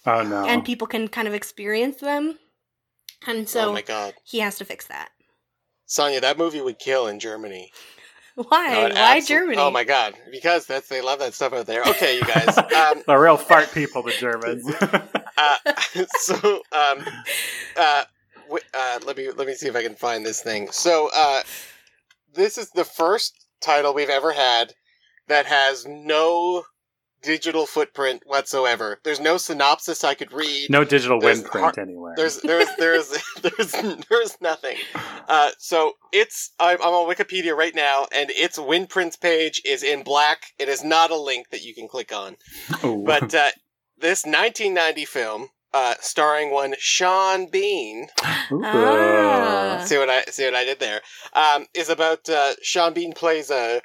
oh 0.07 0.23
no 0.23 0.45
and 0.45 0.65
people 0.65 0.87
can 0.87 1.09
kind 1.09 1.27
of 1.29 1.35
experience 1.35 1.97
them. 1.97 2.39
And 3.27 3.49
so 3.49 3.61
oh 3.61 3.65
so 3.67 3.73
my 3.73 3.83
god, 3.83 4.15
he 4.25 4.41
has 4.41 4.57
to 4.59 4.65
fix 4.67 4.87
that. 4.89 5.09
Sonia, 5.87 6.21
that 6.21 6.37
movie 6.39 6.61
would 6.61 6.79
kill 6.79 7.07
in 7.09 7.19
Germany. 7.19 7.71
Why? 8.35 8.89
No, 8.89 8.95
Why 8.95 9.21
absol- 9.21 9.27
Germany? 9.29 9.57
Oh 9.59 9.71
my 9.71 9.85
god, 9.85 10.15
because 10.33 10.67
that's 10.67 10.89
they 10.89 11.01
love 11.01 11.21
that 11.21 11.33
stuff 11.35 11.53
out 11.55 11.67
there. 11.67 11.83
Okay, 11.83 12.17
you 12.17 12.23
guys. 12.25 12.59
Um, 12.59 13.03
the 13.07 13.17
real 13.17 13.37
fart 13.37 13.71
people 13.73 14.03
the 14.03 14.11
germans 14.13 14.65
uh, 15.37 15.57
so 16.19 16.35
um, 16.73 17.05
uh, 17.77 18.05
w- 18.45 18.65
uh, 18.75 19.01
let 19.07 19.17
me 19.17 19.31
let 19.31 19.47
me 19.47 19.55
see 19.55 19.69
if 19.69 19.77
I 19.77 19.83
can 19.83 19.95
find 19.95 20.25
this 20.25 20.41
thing. 20.43 20.69
So 20.71 21.11
uh, 21.15 21.43
this 22.35 22.59
is 22.59 22.71
the 22.71 22.85
first 22.85 23.47
title 23.61 23.95
we've 23.95 24.09
ever 24.11 24.33
had 24.33 24.75
that 25.29 25.47
has 25.47 25.87
no 25.87 26.65
digital 27.23 27.65
footprint 27.65 28.23
whatsoever. 28.27 29.01
There's 29.03 29.21
no 29.21 29.39
synopsis 29.39 30.05
I 30.05 30.13
could 30.15 30.31
read. 30.31 30.69
no 30.69 30.85
digital 30.85 31.19
There's 31.19 31.39
wind 31.43 31.49
har- 31.53 31.73
anywhere 31.79 32.13
There's 32.17 32.37
there's 32.43 32.69
there's 32.79 33.09
there's 33.43 33.73
there's 34.11 34.37
nothing. 34.43 34.77
Uh, 35.27 35.51
so 35.59 35.93
it's 36.13 36.53
I'm, 36.61 36.77
I'm 36.83 36.93
on 36.93 37.09
Wikipedia 37.13 37.57
right 37.57 37.75
now, 37.75 38.07
and 38.15 38.31
its 38.31 38.59
Windprints 38.59 39.17
page 39.17 39.63
is 39.65 39.83
in 39.83 40.03
black. 40.03 40.43
It 40.59 40.69
is 40.69 40.85
not 40.85 41.11
a 41.11 41.17
link 41.17 41.49
that 41.51 41.65
you 41.65 41.75
can 41.75 41.89
click 41.89 42.13
on. 42.15 42.37
Ooh. 42.85 43.03
But 43.07 43.35
uh, 43.35 43.51
this 43.99 44.25
1990 44.25 45.05
film 45.05 45.49
uh, 45.75 45.95
starring 46.01 46.51
one 46.51 46.75
Sean 46.79 47.51
Bean. 47.51 48.07
Ah. 48.19 49.83
See 49.85 49.99
what 49.99 50.09
I 50.09 50.23
see 50.27 50.45
what 50.45 50.55
I 50.55 50.65
did 50.65 50.79
there? 50.79 51.01
Um, 51.33 51.67
is 51.75 51.89
about 51.89 52.29
uh, 52.29 52.55
Sean 52.63 52.95
Bean 52.95 53.13
plays 53.13 53.51
a. 53.51 53.83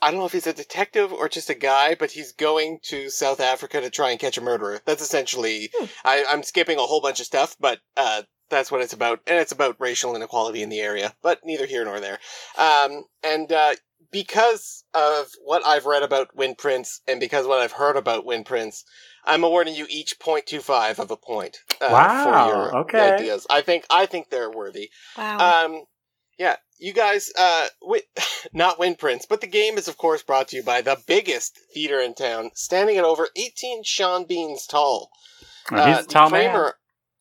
I 0.00 0.10
don't 0.10 0.20
know 0.20 0.26
if 0.26 0.32
he's 0.32 0.46
a 0.46 0.52
detective 0.52 1.12
or 1.12 1.28
just 1.28 1.50
a 1.50 1.54
guy, 1.54 1.96
but 1.96 2.12
he's 2.12 2.32
going 2.32 2.78
to 2.84 3.10
South 3.10 3.40
Africa 3.40 3.80
to 3.80 3.90
try 3.90 4.10
and 4.10 4.20
catch 4.20 4.38
a 4.38 4.42
murderer. 4.42 4.80
That's 4.84 5.02
essentially. 5.02 5.70
Hmm. 5.76 5.86
I, 6.04 6.24
I'm 6.28 6.42
skipping 6.42 6.78
a 6.78 6.82
whole 6.82 7.00
bunch 7.00 7.18
of 7.18 7.26
stuff, 7.26 7.56
but 7.58 7.80
uh, 7.96 8.22
that's 8.50 8.70
what 8.70 8.82
it's 8.82 8.92
about, 8.92 9.20
and 9.26 9.38
it's 9.38 9.52
about 9.52 9.80
racial 9.80 10.14
inequality 10.14 10.62
in 10.62 10.68
the 10.68 10.80
area. 10.80 11.14
But 11.22 11.40
neither 11.44 11.66
here 11.66 11.84
nor 11.84 12.00
there. 12.00 12.18
Um, 12.56 13.04
and 13.24 13.50
uh, 13.50 13.72
because 14.12 14.84
of 14.94 15.28
what 15.44 15.66
I've 15.66 15.86
read 15.86 16.02
about 16.02 16.34
Wind 16.36 16.58
Prints, 16.58 17.00
and 17.08 17.20
because 17.20 17.46
what 17.46 17.60
I've 17.60 17.72
heard 17.72 17.96
about 17.96 18.24
Wind 18.26 18.46
Prints, 18.46 18.84
I'm 19.24 19.44
awarding 19.44 19.74
you 19.74 19.86
each 19.90 20.18
0.25 20.18 20.98
of 20.98 21.10
a 21.10 21.16
point. 21.16 21.58
Uh, 21.80 21.86
Wow, 21.92 22.08
For 22.08 22.38
your 22.38 22.76
okay. 22.76 22.98
ideas, 22.98 23.46
I 23.50 23.62
think 23.62 23.84
I 23.90 24.06
think 24.06 24.30
they're 24.30 24.50
worthy. 24.50 24.90
Wow. 25.16 25.38
Um, 25.38 25.84
yeah, 26.38 26.56
you 26.78 26.92
guys, 26.92 27.30
uh, 27.38 27.68
wi- 27.82 28.02
not 28.54 28.78
Wind 28.78 28.98
Prints, 28.98 29.26
but 29.26 29.40
the 29.40 29.46
game 29.46 29.78
is 29.78 29.88
of 29.88 29.98
course 29.98 30.22
brought 30.22 30.48
to 30.48 30.56
you 30.56 30.62
by 30.62 30.80
the 30.82 30.98
biggest 31.06 31.58
theater 31.74 32.00
in 32.00 32.14
town, 32.14 32.50
standing 32.54 32.96
at 32.96 33.04
over 33.04 33.28
18 33.36 33.82
Sean 33.84 34.24
Beans 34.26 34.66
tall. 34.66 35.10
Oh, 35.72 35.80
he's 35.80 36.00
Uh, 36.00 36.02
a 36.02 36.08
tall 36.08 36.30
the 36.30 36.30
man. 36.30 36.50
Kramer, 36.52 36.74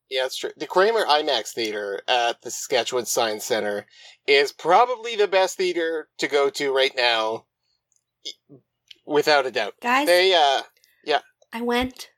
yeah, 0.10 0.26
it's 0.26 0.38
true. 0.38 0.52
The 0.58 0.68
Kramer 0.68 1.06
IMAX 1.06 1.50
Theater 1.54 2.02
at 2.08 2.42
the 2.42 2.52
Saskatchewan 2.52 3.06
Science 3.06 3.44
Center 3.46 3.86
is 4.28 4.52
probably 4.52 5.16
the 5.16 5.28
best 5.28 5.58
theater 5.58 6.08
to 6.20 6.28
go 6.28 6.50
to 6.52 6.74
right 6.74 6.94
now, 6.96 7.46
without 9.06 9.46
a 9.46 9.52
doubt. 9.52 9.74
Guys, 9.82 10.08
They, 10.08 10.34
uh, 10.34 10.62
yeah, 11.06 11.20
I 11.54 11.62
went. 11.62 12.10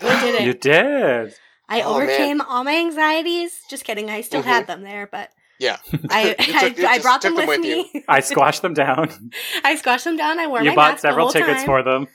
I 0.00 0.24
did 0.24 0.34
it. 0.36 0.42
You 0.46 0.54
did. 0.54 1.34
I 1.68 1.80
Oh, 1.82 1.98
man. 1.98 2.02
overcame 2.08 2.40
all 2.42 2.64
my 2.64 2.76
anxieties. 2.76 3.52
Just 3.70 3.84
kidding. 3.84 4.10
I 4.10 4.20
still 4.20 4.42
had 4.42 4.66
them 4.66 4.82
there, 4.82 5.08
but 5.10 5.30
Yeah. 5.58 5.78
I 6.10 6.34
took- 6.34 6.80
I, 6.84 6.94
I 6.94 6.98
brought 6.98 7.22
them 7.22 7.36
took 7.36 7.46
with, 7.46 7.62
them 7.62 7.78
with 7.78 7.94
me. 7.94 8.04
I 8.08 8.20
squashed 8.20 8.60
them 8.62 8.74
down. 8.74 9.30
I 9.64 9.76
squashed 9.76 10.04
them 10.04 10.16
down. 10.16 10.38
I 10.38 10.46
wore 10.48 10.60
you 10.62 10.70
my 10.70 10.74
bought 10.74 10.90
mask 10.92 11.02
the 11.02 11.08
several 11.08 11.26
whole 11.26 11.32
tickets 11.32 11.58
time. 11.60 11.66
for 11.66 11.82
them. 11.82 12.08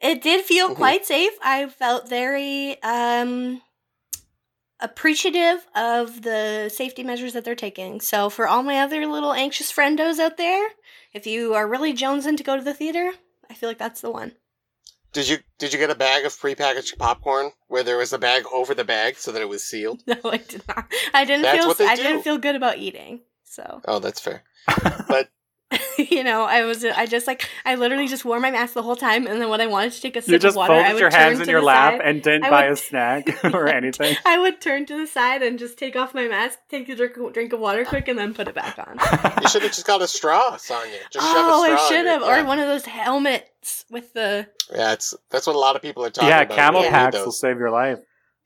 It 0.00 0.20
did 0.22 0.44
feel 0.44 0.70
Mhm. 0.70 0.76
quite 0.76 1.06
safe. 1.06 1.32
I 1.42 1.66
felt 1.68 2.08
very 2.08 2.82
um 2.82 3.62
appreciative 4.80 5.66
of 5.74 6.22
the 6.22 6.68
safety 6.72 7.02
measures 7.02 7.32
that 7.32 7.44
they're 7.44 7.54
taking. 7.54 8.00
So 8.00 8.28
for 8.30 8.46
all 8.48 8.62
my 8.62 8.78
other 8.78 9.06
little 9.06 9.32
anxious 9.32 9.72
friendos 9.72 10.18
out 10.18 10.36
there, 10.36 10.68
if 11.12 11.26
you 11.26 11.54
are 11.54 11.66
really 11.68 11.94
jonesing 11.94 12.36
to 12.36 12.42
go 12.44 12.56
to 12.56 12.62
the 12.62 12.74
theater, 12.74 13.12
I 13.50 13.54
feel 13.54 13.68
like 13.68 13.78
that's 13.78 14.00
the 14.00 14.10
one. 14.10 14.32
Did 15.12 15.28
you 15.28 15.38
did 15.58 15.72
you 15.72 15.78
get 15.78 15.88
a 15.88 15.94
bag 15.94 16.26
of 16.26 16.32
prepackaged 16.32 16.98
popcorn 16.98 17.52
where 17.68 17.82
there 17.82 17.96
was 17.96 18.12
a 18.12 18.18
bag 18.18 18.44
over 18.52 18.74
the 18.74 18.84
bag 18.84 19.16
so 19.16 19.32
that 19.32 19.40
it 19.40 19.48
was 19.48 19.64
sealed? 19.64 20.02
No, 20.06 20.16
I 20.24 20.36
did 20.36 20.62
not. 20.68 20.92
I 21.14 21.24
didn't 21.24 21.42
That's 21.42 21.58
feel 21.58 21.68
what 21.68 21.78
they 21.78 21.86
I 21.86 21.96
do. 21.96 22.02
didn't 22.02 22.22
feel 22.22 22.38
good 22.38 22.54
about 22.56 22.78
eating. 22.78 23.20
So 23.44 23.80
Oh, 23.86 23.98
that's 23.98 24.20
fair. 24.20 24.42
you 25.98 26.22
know, 26.22 26.44
I 26.44 26.64
was 26.64 26.84
I 26.84 27.06
just 27.06 27.26
like 27.26 27.48
I 27.64 27.74
literally 27.74 28.06
just 28.06 28.24
wore 28.24 28.38
my 28.38 28.50
mask 28.50 28.74
the 28.74 28.82
whole 28.82 28.94
time, 28.94 29.26
and 29.26 29.40
then 29.40 29.48
when 29.48 29.60
I 29.60 29.66
wanted 29.66 29.92
to 29.92 30.00
take 30.00 30.14
a 30.14 30.22
sip 30.22 30.30
You 30.30 30.38
just 30.38 30.54
of 30.54 30.58
water, 30.58 30.74
I 30.74 30.92
would 30.92 31.00
your 31.00 31.10
turn 31.10 31.20
hands 31.20 31.38
to 31.38 31.42
in 31.44 31.48
your 31.48 31.60
the 31.60 31.66
lap 31.66 31.94
side. 31.94 32.02
and 32.04 32.22
didn't 32.22 32.44
I 32.44 32.50
buy 32.50 32.64
a 32.66 32.76
snack 32.76 33.44
or 33.44 33.66
anything. 33.66 34.16
I 34.24 34.38
would 34.38 34.60
turn 34.60 34.86
to 34.86 34.96
the 34.96 35.06
side 35.06 35.42
and 35.42 35.58
just 35.58 35.76
take 35.76 35.96
off 35.96 36.14
my 36.14 36.28
mask, 36.28 36.60
take 36.68 36.88
a 36.88 36.94
drink, 36.94 37.14
drink 37.32 37.52
of 37.52 37.58
water 37.58 37.84
quick, 37.84 38.06
and 38.06 38.18
then 38.18 38.32
put 38.32 38.46
it 38.46 38.54
back 38.54 38.78
on. 38.78 38.98
You 39.42 39.48
should 39.48 39.62
have 39.62 39.72
just 39.72 39.86
got 39.86 40.00
a 40.02 40.06
straw, 40.06 40.56
Sonia. 40.56 40.98
Just 41.10 41.26
shove 41.26 41.34
oh, 41.36 41.64
a 41.64 41.66
straw. 41.66 41.84
I 41.84 41.88
should 41.88 42.06
have, 42.06 42.22
yeah. 42.22 42.42
or 42.42 42.44
one 42.44 42.60
of 42.60 42.68
those 42.68 42.84
helmets 42.84 43.84
with 43.90 44.12
the. 44.12 44.46
Yeah, 44.72 44.92
it's 44.92 45.14
that's 45.30 45.48
what 45.48 45.56
a 45.56 45.58
lot 45.58 45.74
of 45.74 45.82
people 45.82 46.04
are 46.04 46.10
talking 46.10 46.28
about. 46.28 46.36
yeah, 46.36 46.42
about. 46.42 46.56
camel 46.56 46.80
when 46.82 46.92
they 46.92 46.96
packs 46.96 47.16
will 47.16 47.32
save 47.32 47.58
your 47.58 47.70
life. 47.70 47.98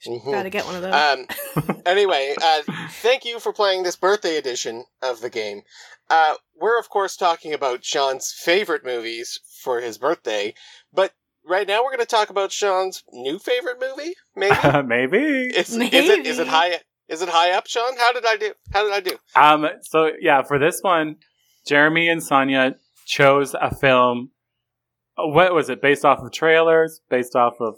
Mhm. 0.07 0.33
Gotta 0.33 0.51
get 0.51 0.65
one 0.65 0.77
of 0.77 0.83
those. 0.83 0.95
Um, 0.95 1.83
anyway, 1.87 2.35
uh, 2.43 2.63
thank 3.03 3.25
you 3.25 3.39
for 3.41 3.53
playing 3.53 3.83
this 3.83 3.97
birthday 3.97 4.37
edition 4.37 4.85
of 5.03 5.21
the 5.21 5.31
game. 5.31 5.63
Uh, 6.09 6.35
we're 6.59 6.79
of 6.79 6.89
course 6.89 7.17
talking 7.17 7.53
about 7.53 7.85
Sean's 7.85 8.33
favorite 8.33 8.85
movies 8.85 9.41
for 9.63 9.81
his 9.81 9.99
birthday, 9.99 10.55
but 10.93 11.13
right 11.47 11.67
now 11.69 11.83
we're 11.83 11.91
going 11.91 12.01
to 12.01 12.07
talk 12.07 12.31
about 12.31 12.51
Sean's 12.53 13.03
new 13.13 13.39
favorite 13.39 13.79
movie. 13.81 14.15
Maybe 14.35 14.57
Maybe. 14.87 15.19
is, 15.55 15.71
is 15.77 15.77
it 15.77 16.27
is 16.27 16.39
it 16.39 16.49
high 16.49 16.81
is 17.09 17.23
it 17.23 17.29
high 17.29 17.51
up, 17.53 17.67
Sean? 17.67 17.97
How 17.99 18.13
did 18.13 18.25
I 18.27 18.37
do? 18.37 18.53
How 18.73 18.85
did 18.85 18.93
I 18.93 19.01
do? 19.01 19.17
Um. 19.37 19.67
So 19.83 20.11
yeah, 20.21 20.43
for 20.43 20.59
this 20.59 20.79
one, 20.83 21.17
Jeremy 21.67 22.09
and 22.09 22.23
Sonia 22.23 22.77
chose 23.07 23.55
a 23.61 23.75
film. 23.75 24.31
uh, 25.19 25.27
What 25.27 25.53
was 25.55 25.69
it? 25.69 25.83
Based 25.83 26.05
off 26.05 26.21
of 26.21 26.33
trailers? 26.33 27.01
Based 27.11 27.37
off 27.37 27.55
of? 27.61 27.75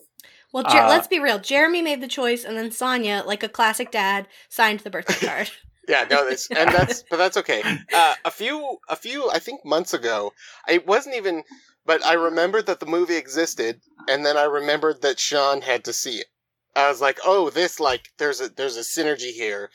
Well, 0.52 0.64
Jer- 0.64 0.78
uh, 0.78 0.88
let's 0.88 1.08
be 1.08 1.18
real. 1.18 1.38
Jeremy 1.38 1.82
made 1.82 2.00
the 2.00 2.08
choice, 2.08 2.44
and 2.44 2.56
then 2.56 2.70
Sonia, 2.70 3.22
like 3.26 3.42
a 3.42 3.48
classic 3.48 3.90
dad, 3.90 4.28
signed 4.48 4.80
the 4.80 4.90
birthday 4.90 5.26
card. 5.26 5.50
Yeah, 5.88 6.06
no, 6.08 6.28
this 6.28 6.48
and 6.50 6.70
that's 6.70 7.02
but 7.10 7.16
that's 7.16 7.36
okay. 7.38 7.62
Uh, 7.94 8.14
a 8.24 8.30
few 8.30 8.78
a 8.88 8.96
few 8.96 9.30
I 9.30 9.38
think 9.38 9.64
months 9.64 9.92
ago, 9.92 10.32
it 10.68 10.86
wasn't 10.86 11.16
even. 11.16 11.42
But 11.84 12.06
I 12.06 12.12
remembered 12.12 12.66
that 12.66 12.78
the 12.78 12.86
movie 12.86 13.16
existed, 13.16 13.80
and 14.08 14.24
then 14.24 14.36
I 14.36 14.44
remembered 14.44 15.02
that 15.02 15.18
Sean 15.18 15.62
had 15.62 15.84
to 15.84 15.92
see 15.92 16.18
it. 16.18 16.26
I 16.76 16.88
was 16.88 17.00
like, 17.00 17.18
oh, 17.24 17.50
this 17.50 17.80
like 17.80 18.10
there's 18.18 18.40
a 18.40 18.48
there's 18.48 18.76
a 18.76 18.80
synergy 18.80 19.32
here, 19.32 19.70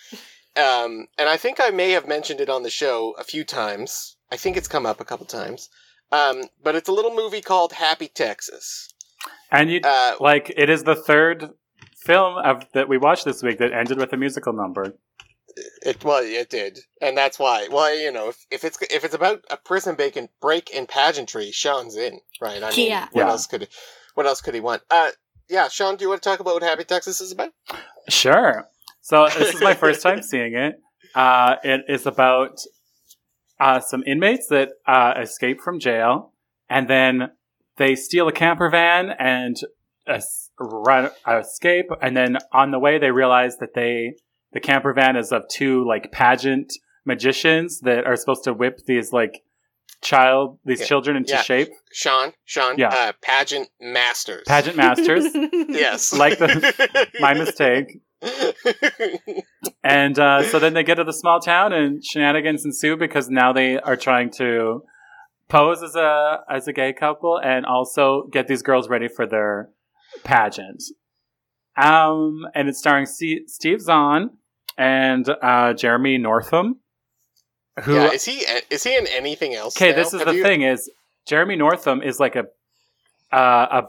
um, 0.56 1.08
and 1.18 1.28
I 1.28 1.36
think 1.36 1.60
I 1.60 1.70
may 1.70 1.92
have 1.92 2.08
mentioned 2.08 2.40
it 2.40 2.50
on 2.50 2.63
the 2.63 2.70
show 2.70 3.13
a 3.20 3.26
few 3.26 3.44
times. 3.44 4.16
I 4.32 4.38
think 4.38 4.56
it's 4.56 4.68
come 4.68 4.86
up 4.86 5.02
a 5.02 5.06
couple 5.06 5.26
times. 5.26 5.70
Um, 6.12 6.44
but 6.63 6.76
it's 6.76 6.88
a 6.88 6.94
little 6.94 7.13
movie 7.13 7.42
called 7.42 7.74
Happy 7.74 8.08
Texas. 8.08 8.88
And 9.51 9.71
you 9.71 9.81
Uh, 9.83 10.15
like 10.19 10.51
it 10.55 10.69
is 10.69 10.83
the 10.83 10.95
third 10.95 11.49
film 12.05 12.38
of 12.38 12.65
that 12.73 12.89
we 12.89 12.97
watched 12.97 13.25
this 13.25 13.41
week 13.43 13.57
that 13.60 13.71
ended 13.73 13.97
with 13.97 14.13
a 14.13 14.17
musical 14.17 14.53
number. 14.53 14.93
It 15.81 16.03
well, 16.03 16.23
it 16.23 16.49
did, 16.49 16.79
and 17.01 17.17
that's 17.17 17.39
why. 17.39 17.67
Well, 17.71 17.95
you 17.97 18.12
know, 18.12 18.29
if, 18.29 18.45
if 18.51 18.63
it's 18.63 18.77
if 18.91 19.03
it's 19.03 19.15
about 19.15 19.43
a 19.49 19.57
prison 19.57 19.95
break 19.95 20.15
and 20.15 20.29
break 20.39 20.69
in 20.69 20.86
pageantry, 20.86 21.51
Sean's 21.51 21.95
in, 21.95 22.19
right? 22.39 22.62
I 22.62 22.69
mean, 22.71 22.89
Yeah. 22.89 23.07
what 23.12 23.25
Yeah. 23.25 23.31
else 23.31 23.47
could 23.47 23.67
what 24.13 24.25
else 24.27 24.41
could 24.41 24.53
he 24.53 24.60
want? 24.60 24.83
Uh, 24.91 25.12
yeah, 25.49 25.67
Sean, 25.69 25.95
do 25.95 26.03
you 26.03 26.10
want 26.10 26.21
to 26.21 26.29
talk 26.29 26.39
about 26.39 26.55
what 26.55 26.63
Happy 26.63 26.83
Texas 26.83 27.21
is 27.21 27.31
about? 27.31 27.53
Sure. 28.10 28.67
So 29.01 29.29
this 29.29 29.55
is 29.55 29.62
my 29.62 29.73
first 29.73 30.01
time 30.01 30.21
seeing 30.31 30.53
it. 30.55 30.75
Uh, 31.15 31.55
it 31.63 31.81
is 31.88 32.05
about 32.05 32.60
uh, 33.60 33.79
some 33.79 34.03
inmates 34.05 34.47
that 34.47 34.69
uh, 34.86 35.13
escape 35.21 35.62
from 35.62 35.79
jail, 35.79 36.33
and 36.69 36.88
then 36.88 37.31
they 37.78 37.96
steal 37.96 38.28
a 38.28 38.32
camper 38.32 38.70
van 38.70 39.12
and 39.20 39.56
es- 40.08 40.50
run 40.60 41.10
escape. 41.28 41.86
And 42.02 42.16
then 42.18 42.38
on 42.54 42.72
the 42.72 42.80
way, 42.80 42.98
they 43.00 43.12
realize 43.12 43.58
that 43.58 43.74
they 43.76 44.13
the 44.54 44.60
camper 44.60 44.94
van 44.94 45.16
is 45.16 45.32
of 45.32 45.44
two 45.52 45.86
like 45.88 46.12
pageant 46.12 46.72
magicians 47.06 47.80
that 47.82 48.06
are 48.06 48.16
supposed 48.16 48.44
to 48.46 48.54
whip 48.54 48.80
these 48.88 49.12
like 49.13 49.42
child 50.02 50.60
these 50.66 50.80
Yeah. 50.82 50.86
children 50.88 51.18
into 51.18 51.32
Yeah. 51.34 51.42
shape. 51.42 51.70
Sean, 51.92 52.34
Sean, 52.46 52.76
Yeah. 52.78 52.90
uh, 52.90 53.12
pageant 53.22 53.70
masters, 53.82 54.44
Pageant 54.48 54.78
masters. 54.78 55.26
yes, 55.70 56.13
Like 56.18 56.38
the- 56.38 57.08
my 57.20 57.34
mistake. 57.34 58.00
And 59.84 60.18
uh, 60.20 60.44
so 60.44 60.60
then 60.60 60.74
they 60.74 60.84
get 60.84 60.96
to 60.96 61.04
the 61.04 61.13
small 61.13 61.40
town, 61.40 61.72
and 61.72 62.04
shenanigans 62.04 62.66
ensue 62.66 62.98
because 62.98 63.30
now 63.30 63.54
they 63.54 63.80
are 63.80 63.96
trying 63.96 64.30
to 64.32 64.82
pose 65.49 65.81
as 65.83 65.95
a 65.95 66.41
as 66.49 66.67
a 66.67 66.73
gay 66.73 66.93
couple 66.93 67.39
and 67.43 67.65
also 67.65 68.27
get 68.31 68.47
these 68.47 68.62
girls 68.62 68.89
ready 68.89 69.07
for 69.07 69.25
their 69.25 69.69
pageant. 70.23 70.83
Um, 71.75 72.47
and 72.55 72.67
it's 72.67 72.79
starring 72.79 73.05
C- 73.05 73.43
Steve 73.47 73.81
Zahn 73.81 74.31
and 74.77 75.27
uh, 75.41 75.73
Jeremy 75.73 76.17
Northam. 76.17 76.79
Who? 77.83 77.93
yeah, 77.93 78.12
is 78.12 78.25
he 78.25 78.43
is 78.71 78.83
he 78.83 78.97
in 78.97 79.05
anything 79.07 79.53
else? 79.53 79.77
Okay, 79.77 79.91
this 79.93 80.13
is 80.13 80.19
Have 80.21 80.27
the 80.27 80.35
you- 80.35 80.43
thing: 80.43 80.63
is 80.63 80.89
Jeremy 81.27 81.56
Northam 81.56 82.02
is 82.02 82.19
like 82.19 82.35
a 82.35 82.45
uh, 83.31 83.81
a 83.81 83.83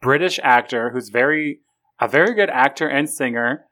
British 0.00 0.38
actor 0.42 0.90
who's 0.90 1.10
very 1.10 1.60
a 2.00 2.08
very 2.08 2.34
good 2.34 2.48
actor 2.48 2.88
and 2.88 3.10
singer, 3.10 3.66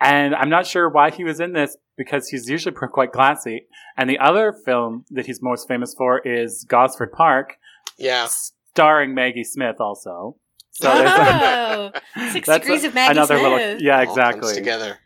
and 0.00 0.34
I'm 0.34 0.48
not 0.48 0.66
sure 0.66 0.88
why 0.88 1.10
he 1.10 1.24
was 1.24 1.40
in 1.40 1.52
this 1.52 1.76
because 2.04 2.28
he's 2.28 2.48
usually 2.48 2.74
quite 2.74 3.12
classy. 3.12 3.66
And 3.96 4.08
the 4.10 4.18
other 4.18 4.52
film 4.52 5.04
that 5.10 5.26
he's 5.26 5.40
most 5.42 5.68
famous 5.68 5.94
for 5.96 6.18
is 6.20 6.64
Gosford 6.68 7.12
Park, 7.12 7.56
Yeah, 7.98 8.26
starring 8.74 9.14
Maggie 9.14 9.44
Smith, 9.44 9.76
also. 9.80 10.36
So 10.72 10.88
there's 10.88 11.10
oh, 11.14 11.90
six 12.32 12.46
that's 12.46 12.64
degrees 12.64 12.84
a- 12.84 12.88
of 12.88 12.94
Maggie 12.94 13.12
another 13.12 13.38
Smith. 13.38 13.52
little 13.52 13.82
yeah, 13.82 13.96
All 13.98 14.02
exactly. 14.02 14.54
together. 14.54 14.98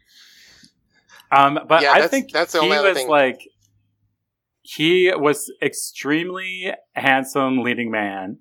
Um, 1.33 1.59
but 1.69 1.83
Yeah, 1.83 1.91
I 1.91 1.95
that's- 1.95 2.11
think 2.11 2.31
that's 2.33 2.53
the 2.53 2.61
he 2.61 2.65
only 2.67 2.77
other 2.79 2.91
was 2.91 2.99
thing. 2.99 3.09
like 3.09 3.41
he 4.63 5.13
was 5.15 5.51
extremely 5.63 6.73
handsome 6.95 7.63
leading 7.63 7.91
man. 7.91 8.39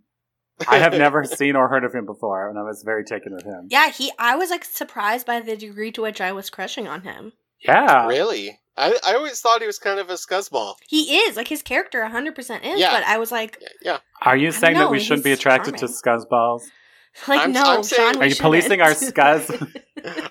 I 0.68 0.78
have 0.78 0.94
never 0.94 1.24
seen 1.40 1.56
or 1.56 1.68
heard 1.68 1.84
of 1.84 1.94
him 1.94 2.06
before, 2.06 2.48
and 2.50 2.58
I 2.58 2.62
was 2.64 2.84
very 2.86 3.04
taken 3.04 3.34
with 3.34 3.44
him. 3.44 3.68
Yeah, 3.70 3.90
he. 3.90 4.12
I 4.18 4.36
was 4.36 4.50
like 4.50 4.64
surprised 4.64 5.26
by 5.26 5.40
the 5.42 5.58
degree 5.58 5.92
to 5.94 6.02
which 6.04 6.22
I 6.22 6.32
was 6.32 6.50
crushing 6.50 6.88
on 6.88 7.02
him. 7.02 7.34
Yeah, 7.64 8.08
really. 8.08 8.60
I 8.78 8.98
I 9.06 9.16
always 9.16 9.40
thought 9.40 9.62
he 9.62 9.68
was 9.68 9.80
kind 9.80 10.00
of 10.00 10.10
a 10.10 10.14
scuzzball. 10.14 10.76
He 10.88 11.16
is 11.18 11.36
like 11.38 11.48
his 11.48 11.62
character, 11.62 12.06
hundred 12.06 12.36
percent 12.36 12.64
is. 12.66 12.80
Yeah. 12.80 12.92
But 12.92 13.04
I 13.08 13.18
was 13.18 13.32
like, 13.32 13.62
Yeah, 13.82 14.00
Are 14.22 14.36
you 14.36 14.50
I 14.50 14.52
don't 14.52 14.60
saying 14.60 14.74
that 14.78 14.90
we 14.92 15.00
shouldn't 15.00 15.24
be 15.24 15.32
attracted 15.32 15.78
charming. 15.78 15.94
to 15.94 16.26
scuzzballs? 16.28 16.62
like 17.28 17.40
I'm- 17.40 17.54
no, 17.54 17.64
I'm 17.64 17.84
saying- 17.84 18.14
Sean. 18.16 18.24
Are 18.24 18.26
you 18.28 18.36
policing 18.36 18.82
our 18.82 18.94
shouldn't. 18.94 19.16
scuzz? 19.16 19.82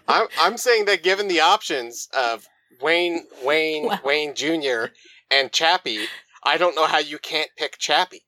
I'm 0.08 0.26
I'm 0.40 0.56
saying 0.58 0.84
that 0.86 1.02
given 1.02 1.28
the 1.28 1.40
options 1.40 2.08
of 2.16 2.46
Wayne 2.82 3.24
Wayne 3.42 3.86
Wow. 3.86 3.98
Wayne 4.04 4.34
Jr. 4.34 4.86
and 5.30 5.50
Chappy, 5.50 6.04
I 6.44 6.58
don't 6.58 6.74
know 6.76 6.86
how 6.86 6.98
you 6.98 7.18
can't 7.18 7.48
pick 7.56 7.78
Chappy. 7.78 8.22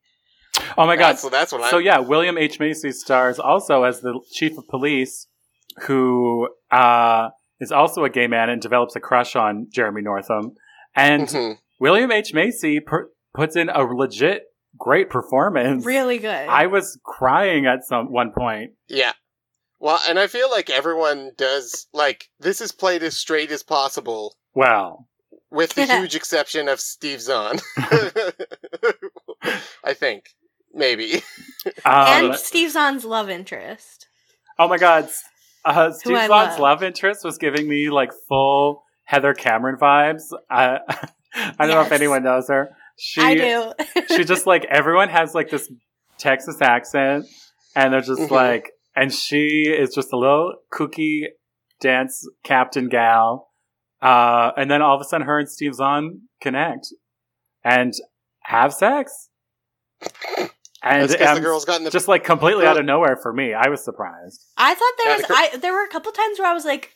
Oh 0.78 0.86
my 0.86 0.96
god! 0.96 1.18
So 1.18 1.28
that's 1.28 1.52
what 1.52 1.62
I'm. 1.62 1.70
So 1.70 1.76
yeah, 1.76 1.98
William 1.98 2.38
H 2.38 2.58
Macy 2.58 2.90
stars 2.92 3.38
also 3.38 3.82
as 3.84 4.00
the 4.00 4.18
chief 4.32 4.56
of 4.56 4.66
police, 4.68 5.26
who 5.82 6.48
uh, 6.70 7.28
is 7.60 7.72
also 7.72 8.04
a 8.04 8.10
gay 8.10 8.26
man 8.26 8.50
and 8.50 8.60
develops 8.60 8.96
a 8.96 9.00
crush 9.00 9.34
on 9.36 9.68
Jeremy 9.70 10.02
Northam, 10.02 10.54
and 10.94 11.28
Mhm. 11.28 11.58
William 11.80 12.10
H 12.12 12.32
Macy 12.34 12.80
per- 12.80 13.10
puts 13.34 13.56
in 13.56 13.68
a 13.68 13.82
legit 13.82 14.44
great 14.78 15.08
performance. 15.10 15.84
really 15.86 16.18
good. 16.18 16.48
I 16.48 16.66
was 16.66 16.98
crying 17.04 17.66
at 17.66 17.84
some 17.84 18.10
one 18.12 18.32
point. 18.32 18.72
Yeah. 18.88 19.12
Well, 19.78 19.98
and 20.08 20.18
I 20.18 20.26
feel 20.26 20.50
like 20.50 20.70
everyone 20.70 21.32
does 21.36 21.86
like 21.92 22.28
this 22.40 22.60
is 22.60 22.72
played 22.72 23.02
as 23.02 23.16
straight 23.16 23.50
as 23.50 23.62
possible, 23.62 24.34
Well, 24.54 25.06
with 25.50 25.74
the 25.74 25.84
huge 25.98 26.14
exception 26.14 26.68
of 26.68 26.80
Steve 26.80 27.20
Zahn. 27.20 27.58
I 29.84 29.94
think 29.94 30.30
maybe. 30.72 31.16
um, 31.84 32.06
and 32.32 32.34
Steve 32.36 32.70
Zahn's 32.72 33.04
love 33.04 33.28
interest. 33.30 34.08
oh 34.58 34.68
my 34.68 34.78
god, 34.78 35.08
uh, 35.66 35.92
Steve 35.92 36.16
Zahn's 36.26 36.58
love. 36.58 36.82
interest 36.82 37.24
was 37.24 37.38
giving 37.38 37.68
me 37.68 37.90
like 37.90 38.12
full 38.28 38.82
Heather 39.04 39.34
Cameron 39.34 39.76
vibes. 39.76 40.22
I, 40.50 40.78
I 41.34 41.66
don't 41.66 41.70
know 41.70 41.82
if 41.82 41.92
anyone 41.92 42.22
knows 42.22 42.48
her. 42.48 42.70
She, 42.98 43.20
I 43.20 43.34
do. 43.34 43.72
she 44.14 44.24
just 44.24 44.46
like 44.46 44.64
everyone 44.70 45.08
has 45.10 45.34
like 45.34 45.50
this 45.50 45.70
Texas 46.18 46.62
accent, 46.62 47.26
and 47.74 47.92
they're 47.92 48.00
just 48.00 48.22
Mhm. 48.22 48.30
like, 48.30 48.72
and 48.94 49.12
she 49.12 49.64
is 49.68 49.94
just 49.94 50.12
a 50.12 50.16
little 50.16 50.54
kooky 50.72 51.24
dance 51.80 52.26
captain 52.42 52.88
gal, 52.88 53.50
uh, 54.00 54.52
and 54.56 54.70
then 54.70 54.80
all 54.80 54.94
of 54.94 55.00
a 55.02 55.04
sudden, 55.04 55.26
her 55.26 55.38
and 55.38 55.48
Steve 55.50 55.74
Zahn 55.74 56.22
connect 56.40 56.86
and 57.62 57.92
have 58.44 58.72
sex, 58.72 59.28
and 60.86 61.02
That's 61.02 61.12
because 61.14 61.26
the 61.34 61.36
um, 61.38 61.42
girls 61.42 61.64
got 61.64 61.78
in 61.78 61.84
the 61.84 61.90
just 61.90 62.08
like 62.08 62.24
completely 62.24 62.66
out 62.66 62.78
of 62.78 62.84
nowhere 62.84 63.16
for 63.16 63.32
me. 63.32 63.54
I 63.54 63.68
was 63.68 63.84
surprised. 63.84 64.44
I 64.56 64.74
thought 64.74 64.92
there 64.98 65.08
Yeah, 65.08 65.16
was. 65.16 65.26
the 65.26 65.34
cr- 65.34 65.40
I 65.40 65.56
there 65.58 65.72
were 65.72 65.84
a 65.84 65.88
couple 65.88 66.12
times 66.12 66.38
where 66.38 66.48
I 66.48 66.54
was 66.54 66.64
like, 66.64 66.92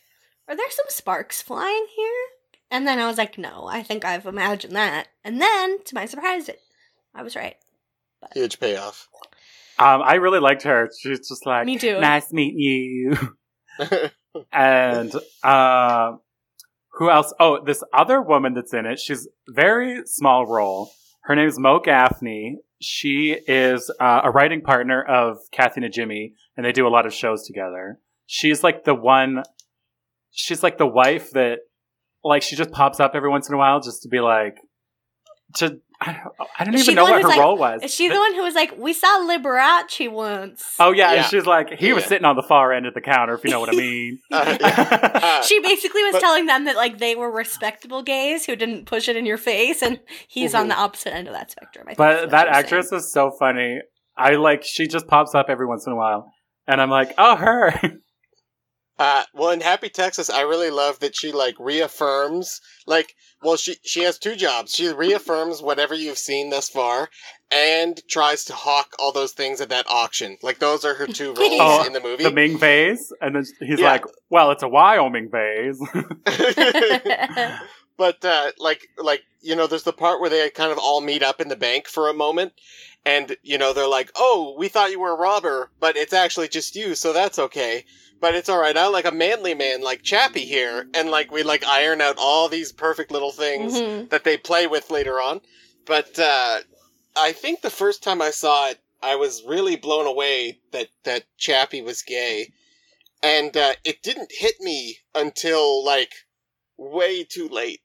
"Are 0.49 0.57
there 0.57 0.71
some 0.71 0.87
sparks 0.89 1.43
flying 1.43 1.87
here?" 1.97 2.23
And 2.71 2.87
then 2.87 2.99
I 2.99 3.07
was 3.07 3.19
like, 3.19 3.37
"No, 3.39 3.67
I 3.69 3.83
think 3.83 4.05
I've 4.05 4.27
imagined 4.27 4.77
that." 4.77 5.09
And 5.25 5.41
then, 5.41 5.83
to 5.85 5.95
my 5.95 6.07
surprise, 6.07 6.49
it 6.49 6.61
I 7.15 7.23
was 7.23 7.35
right. 7.37 7.57
huge 8.35 8.61
payoff. 8.61 9.09
Um, 9.79 10.03
I 10.03 10.15
really 10.17 10.41
liked 10.41 10.63
her. 10.65 10.91
She's 11.01 11.27
just 11.27 11.47
like, 11.47 11.65
Me 11.65 11.79
too. 11.79 11.99
nice 12.01 12.33
meeting 12.35 12.59
you. 12.59 13.17
and 14.53 15.13
uh, 15.43 16.13
who 16.93 17.11
else? 17.11 17.33
Oh, 17.41 17.65
this 17.65 17.83
other 17.93 18.21
woman 18.21 18.53
that's 18.55 18.75
in 18.75 18.85
it. 18.87 18.99
She's 18.99 19.27
very 19.49 20.03
small 20.05 20.47
role. 20.47 20.91
Her 21.23 21.35
name 21.35 21.49
is 21.49 21.59
Mo 21.59 21.81
Gaffney. 21.81 22.59
She 22.81 23.37
is 23.47 23.91
uh, 24.01 24.23
a 24.25 24.31
writing 24.31 24.63
partner 24.63 25.03
of 25.03 25.39
Kathy 25.53 25.83
Najimy, 25.83 26.33
and 26.57 26.65
they 26.65 26.73
do 26.73 26.87
a 26.87 26.89
lot 26.89 27.07
of 27.07 27.13
shows 27.13 27.47
together. 27.47 28.01
She's 28.27 28.65
like 28.65 28.85
the 28.85 28.95
one. 28.95 29.43
She's 30.31 30.63
like 30.63 30.79
the 30.79 30.87
wife 30.87 31.31
that, 31.33 31.59
like, 32.25 32.43
she 32.43 32.57
just 32.57 32.71
pops 32.71 33.01
up 33.01 33.13
every 33.15 33.29
once 33.29 33.49
in 33.49 33.55
a 33.55 33.59
while 33.59 33.81
just 33.81 34.03
to 34.03 34.09
be 34.09 34.21
like, 34.21 34.57
to 35.57 35.81
I 36.03 36.13
don't, 36.15 36.49
I 36.59 36.65
don't 36.65 36.79
even 36.79 36.95
know 36.95 37.05
the 37.05 37.13
what 37.13 37.23
her 37.23 37.29
like- 37.29 37.39
role 37.39 37.59
was. 37.59 37.83
Is 37.83 37.93
she 37.93 38.09
the 38.09 38.15
one 38.17 38.35
who 38.35 38.43
was 38.43 38.55
like, 38.55 38.73
"We 38.79 38.95
saw 38.95 39.07
Liberace 39.29 40.11
once"? 40.11 40.77
Oh 40.79 40.93
yeah, 40.93 41.13
Yeah. 41.13 41.19
and 41.23 41.27
she's 41.31 41.45
like, 41.45 41.79
he 41.79 41.93
was 41.93 42.05
sitting 42.07 42.25
on 42.25 42.37
the 42.37 42.43
far 42.43 42.73
end 42.73 42.87
of 42.87 42.95
the 42.95 43.03
counter, 43.03 43.35
if 43.35 43.45
you 43.45 43.51
know 43.51 43.61
what 43.61 43.69
I 43.69 43.73
mean. 43.77 44.19
Uh. 44.33 44.57
Uh, 44.63 45.43
she 45.43 45.61
basically 45.61 46.03
was 46.05 46.13
but- 46.13 46.21
telling 46.21 46.47
them 46.47 46.65
that 46.65 46.77
like 46.77 46.99
they 46.99 47.15
were 47.17 47.31
respectable 47.31 48.03
gays 48.03 48.47
who 48.47 48.57
didn't 48.57 48.87
push 48.87 49.09
it 49.09 49.17
in 49.17 49.27
your 49.27 49.37
face, 49.37 49.83
and 49.83 50.01
he's 50.27 50.55
on 50.55 50.67
Mhm. 50.67 50.69
the 50.71 50.77
opposite 50.77 51.15
end 51.15 51.29
of 51.29 51.35
that 51.35 51.51
spectrum. 51.51 51.87
I 51.89 51.95
But 51.95 52.21
what 52.23 52.31
that 52.31 52.45
she 52.45 52.49
was 52.49 52.57
actress 52.57 52.93
is 52.93 53.13
so 53.13 53.31
funny. 53.39 53.81
I 54.17 54.37
like 54.37 54.63
she 54.65 54.87
just 54.87 55.07
pops 55.07 55.35
up 55.35 55.47
every 55.51 55.67
once 55.67 55.87
in 55.87 55.93
a 55.93 55.97
while, 55.97 56.33
and 56.67 56.81
I'm 56.81 56.91
like, 56.91 57.13
oh 57.19 57.37
her. 57.37 57.75
Uh, 59.01 59.23
well, 59.33 59.49
in 59.51 59.63
Happy 59.63 59.89
Texas, 59.89 60.29
I 60.29 60.43
really 60.43 60.69
love 60.71 60.99
that 61.01 61.17
she 61.17 61.33
like 61.33 61.55
reaffirms, 61.59 62.61
like, 62.87 63.15
well, 63.43 63.57
she 63.57 63.77
she 63.83 64.03
has 64.03 64.19
two 64.19 64.37
jobs. 64.37 64.75
She 64.75 64.89
reaffirms 64.93 65.63
whatever 65.63 65.95
you've 65.95 66.19
seen 66.19 66.51
thus 66.51 66.69
far, 66.69 67.09
and 67.51 67.99
tries 68.11 68.45
to 68.45 68.53
hawk 68.53 68.95
all 68.99 69.11
those 69.11 69.33
things 69.33 69.63
at 69.63 69.71
that 69.71 69.87
auction. 69.89 70.37
Like 70.43 70.59
those 70.59 70.85
are 70.85 70.93
her 70.95 71.07
two 71.07 71.29
roles 71.39 71.39
Oh, 71.59 71.83
in 71.87 71.95
the 71.95 72.01
movie. 72.01 72.25
the 72.25 72.31
Ming 72.31 72.59
vase, 72.59 73.11
and 73.23 73.35
then 73.35 73.45
he's 73.61 73.81
Yeah. 73.81 73.93
like, 73.93 74.05
well, 74.29 74.51
it's 74.51 74.63
a 74.63 74.69
Wyoming 74.69 75.31
vase. 75.31 75.81
but 78.01 78.25
uh, 78.25 78.51
like 78.59 78.89
like 78.97 79.25
you 79.43 79.55
know, 79.55 79.67
there's 79.67 79.83
the 79.83 79.93
part 79.93 80.23
where 80.23 80.31
they 80.31 80.49
kind 80.49 80.73
of 80.73 80.79
all 80.79 81.03
meet 81.03 81.23
up 81.23 81.39
in 81.39 81.49
the 81.49 81.55
bank 81.55 81.87
for 81.87 82.09
a 82.09 82.15
moment, 82.15 82.55
and 83.05 83.37
you 83.43 83.59
know 83.59 83.75
they're 83.75 83.87
like, 83.87 84.11
"Oh, 84.17 84.55
we 84.57 84.69
thought 84.69 84.91
you 84.91 84.99
were 84.99 85.13
a 85.13 85.19
robber, 85.19 85.71
but 85.79 85.99
it's 85.99 86.15
actually 86.15 86.49
just 86.49 86.75
you, 86.75 86.95
so 86.95 87.13
that's 87.13 87.39
okay." 87.39 87.85
But 88.19 88.35
it's 88.35 88.49
all 88.49 88.59
right. 88.59 88.75
I 88.75 88.87
like 88.87 89.05
a 89.05 89.11
manly 89.13 89.53
man 89.53 89.83
like 89.83 90.03
Chappy 90.03 90.47
here, 90.47 90.87
and 90.95 91.11
like 91.11 91.31
we 91.31 91.43
like 91.43 91.63
iron 91.67 92.01
out 92.01 92.17
all 92.17 92.49
these 92.49 92.73
perfect 92.73 93.11
little 93.11 93.33
things 93.33 93.75
Mhm. 93.83 94.09
that 94.09 94.25
they 94.25 94.39
play 94.39 94.67
with 94.67 94.91
later 94.91 95.21
on. 95.21 95.43
But 95.85 96.19
uh, 96.19 96.61
I 97.17 97.33
think 97.33 97.61
the 97.61 97.69
first 97.69 98.03
time 98.03 98.23
I 98.23 98.31
saw 98.31 98.71
it, 98.71 98.79
I 99.03 99.17
was 99.17 99.45
really 99.45 99.77
blown 99.77 100.07
away 100.07 100.61
that 100.73 100.89
that 101.05 101.25
Chappy 101.37 101.83
was 101.83 102.01
gay, 102.01 102.55
and 103.23 103.55
uh, 103.59 103.75
it 103.85 104.03
didn't 104.03 104.33
hit 104.33 104.59
me 104.59 105.01
until 105.15 105.85
like 105.85 106.15
way 106.79 107.25
too 107.25 107.47
late. 107.47 107.83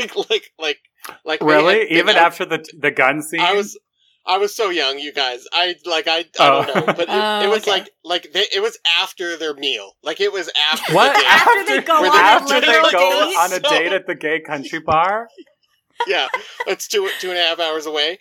Like 0.00 0.16
like 0.16 0.50
like 0.58 0.78
like 1.24 1.42
really? 1.42 1.80
had 1.80 1.92
Even 1.98 2.16
out- 2.16 2.22
after 2.26 2.44
the 2.44 2.64
the 2.78 2.90
gun 2.90 3.22
scene? 3.22 3.40
I 3.40 3.52
was. 3.54 3.78
I 4.26 4.36
was 4.36 4.54
so 4.54 4.68
young, 4.68 4.98
you 4.98 5.14
guys. 5.14 5.44
I 5.50 5.74
like 5.86 6.06
I 6.06 6.18
I 6.18 6.24
Oh. 6.38 6.64
don't 6.66 6.74
know, 6.86 6.92
but 6.92 7.00
it, 7.00 7.08
Oh, 7.08 7.40
it 7.42 7.48
was 7.48 7.62
okay. 7.62 7.70
like 7.70 7.90
like 8.04 8.32
they, 8.34 8.44
it 8.54 8.60
was 8.62 8.78
after 9.00 9.36
their 9.38 9.54
meal. 9.54 9.92
Like 10.02 10.20
it 10.20 10.30
was 10.30 10.50
after 10.70 10.92
what? 10.94 11.14
the 11.14 11.20
date. 11.20 11.26
After 11.26 11.64
they 11.64 11.80
go 11.80 11.94
on 11.96 12.02
they- 12.02 12.08
a 12.08 12.12
after 12.12 12.60
they 12.60 12.66
literal 12.66 12.90
go 12.92 13.10
date? 13.10 13.36
on 13.38 13.46
a 13.52 13.54
So- 13.54 13.70
date 13.70 13.92
at 13.94 14.06
the 14.06 14.14
gay 14.14 14.40
country 14.40 14.78
bar? 14.80 15.28
yeah, 16.06 16.28
it's 16.66 16.86
two 16.86 17.08
two 17.18 17.30
and 17.30 17.38
a 17.38 17.42
half 17.42 17.58
hours 17.60 17.86
away. 17.86 18.18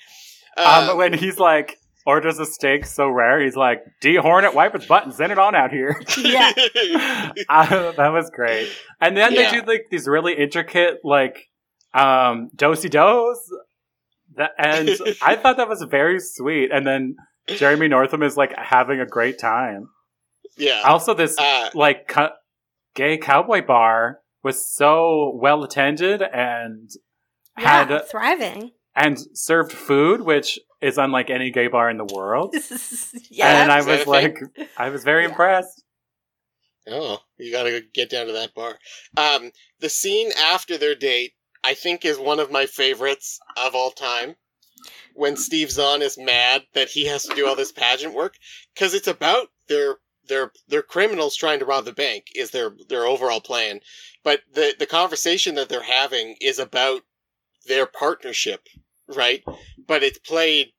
Uh, 0.58 0.88
Um, 0.92 0.98
when 0.98 1.12
he's 1.14 1.38
like 1.38 1.78
orders 2.06 2.40
a 2.40 2.46
steak 2.46 2.86
so 2.86 3.10
rare, 3.10 3.42
he's 3.44 3.58
like, 3.58 3.84
"D 4.02 4.16
Hornet, 4.16 4.54
wipe 4.56 4.74
its 4.76 4.86
butt 4.86 5.04
and 5.04 5.14
send 5.14 5.34
it 5.34 5.38
on 5.38 5.54
out 5.54 5.72
here." 5.72 6.02
Yeah. 6.18 6.54
Uh, 7.50 7.92
that 7.92 8.10
was 8.14 8.30
great. 8.34 8.70
And 9.02 9.18
then 9.18 9.34
Yeah. 9.34 9.52
they 9.52 9.60
do 9.60 9.66
like 9.68 9.88
these 9.92 10.08
really 10.08 10.34
intricate 10.34 11.00
like 11.04 11.49
um 11.94 12.50
dosey 12.56 12.90
dos. 12.90 13.40
And 14.58 14.90
I 15.22 15.36
thought 15.36 15.58
that 15.58 15.68
was 15.70 15.82
very 15.90 16.20
sweet. 16.20 16.72
And 16.72 16.86
then 16.86 17.16
Jeremy 17.48 17.88
Northam 17.88 18.24
is 18.24 18.38
like 18.38 18.54
having 18.58 19.00
a 19.00 19.06
great 19.06 19.40
time. 19.40 19.90
yeah. 20.58 20.82
Also, 20.86 21.14
this 21.14 21.38
Uh, 21.38 21.70
like 21.74 22.08
co- 22.08 22.34
gay 22.96 23.18
cowboy 23.18 23.66
bar 23.66 24.20
was 24.44 24.66
so 24.74 25.34
well 25.36 25.64
attended 25.64 26.22
and 26.22 26.90
Yeah, 27.58 27.86
had 27.90 28.08
thriving. 28.08 28.72
and 28.96 29.18
served 29.34 29.72
food, 29.74 30.22
which 30.22 30.60
is 30.80 30.98
unlike 30.98 31.30
any 31.30 31.52
gay 31.52 31.68
bar 31.68 31.90
in 31.90 31.98
the 31.98 32.06
world. 32.16 32.56
yeah. 33.30 33.62
and 33.64 33.72
I 33.72 33.82
was 33.82 34.06
like, 34.08 34.38
I 34.78 34.90
was 34.90 35.04
very 35.04 35.24
Yeah. 35.24 35.30
impressed. 35.30 35.84
Oh, 36.88 37.20
you 37.38 37.52
gotta 37.52 37.82
get 37.94 38.10
down 38.10 38.28
to 38.28 38.34
that 38.34 38.54
bar. 38.54 38.78
Um, 39.18 39.52
the 39.80 39.90
scene 39.90 40.32
after 40.38 40.78
their 40.78 40.96
date, 40.96 41.34
I 41.64 41.74
think, 41.74 42.06
is 42.06 42.18
one 42.18 42.40
of 42.40 42.52
my 42.52 42.66
favorites 42.66 43.40
of 43.58 43.76
all 43.76 43.92
time. 43.92 44.36
When 45.14 45.36
Steve 45.36 45.72
Zahn 45.72 46.02
is 46.02 46.18
mad 46.18 46.64
that 46.74 46.90
he 46.90 47.06
has 47.08 47.24
to 47.24 47.36
do 47.36 47.46
all 47.46 47.56
this 47.56 47.72
pageant 47.72 48.14
work, 48.14 48.36
because 48.74 48.94
it's 48.94 49.08
about 49.08 49.48
their 49.68 49.98
their 50.28 50.52
their 50.68 50.84
criminals 50.84 51.36
trying 51.36 51.60
to 51.60 51.66
rob 51.66 51.84
the 51.84 51.92
bank 51.92 52.26
is 52.36 52.52
their 52.52 52.72
their 52.88 53.06
overall 53.06 53.42
plan, 53.42 53.82
but 54.24 54.42
the 54.54 54.76
the 54.80 54.86
conversation 54.86 55.56
that 55.56 55.68
they're 55.68 55.84
having 55.84 56.36
is 56.40 56.60
about 56.60 57.02
their 57.68 57.86
partnership, 57.86 58.68
right? 59.14 59.44
But 59.86 60.04
it's 60.04 60.20
played 60.20 60.72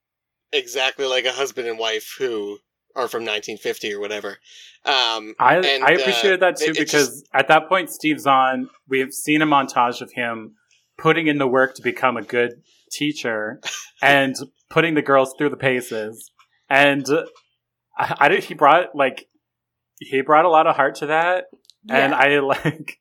exactly 0.51 1.05
like 1.05 1.25
a 1.25 1.31
husband 1.31 1.67
and 1.67 1.77
wife 1.77 2.15
who 2.17 2.57
are 2.95 3.07
from 3.07 3.21
1950 3.21 3.93
or 3.93 3.99
whatever. 3.99 4.37
Um, 4.85 5.35
I 5.39 5.57
And, 5.57 5.83
I 5.83 5.93
uh, 5.93 5.99
appreciated 5.99 6.39
that 6.41 6.57
too 6.57 6.73
because 6.73 7.23
at 7.33 7.47
that 7.47 7.69
point, 7.69 7.89
Steve 7.89 8.19
Zahn, 8.19 8.69
we've 8.87 9.13
seen 9.13 9.41
a 9.41 9.45
montage 9.45 10.01
of 10.01 10.11
him 10.13 10.55
putting 11.01 11.27
in 11.27 11.37
the 11.37 11.47
work 11.47 11.75
to 11.75 11.81
become 11.81 12.15
a 12.17 12.21
good 12.21 12.51
teacher 12.91 13.59
and 14.01 14.35
putting 14.69 14.93
the 14.93 15.01
girls 15.01 15.33
through 15.37 15.49
the 15.49 15.57
paces. 15.57 16.31
And 16.69 17.05
I, 17.97 18.15
I 18.19 18.29
did, 18.29 18.43
he 18.43 18.53
brought 18.53 18.95
like 18.95 19.25
he 19.99 20.21
brought 20.21 20.45
a 20.45 20.49
lot 20.49 20.67
of 20.67 20.75
heart 20.75 20.95
to 20.95 21.07
that, 21.07 21.45
and 21.89 22.13
I 22.13 22.39
like 22.39 22.97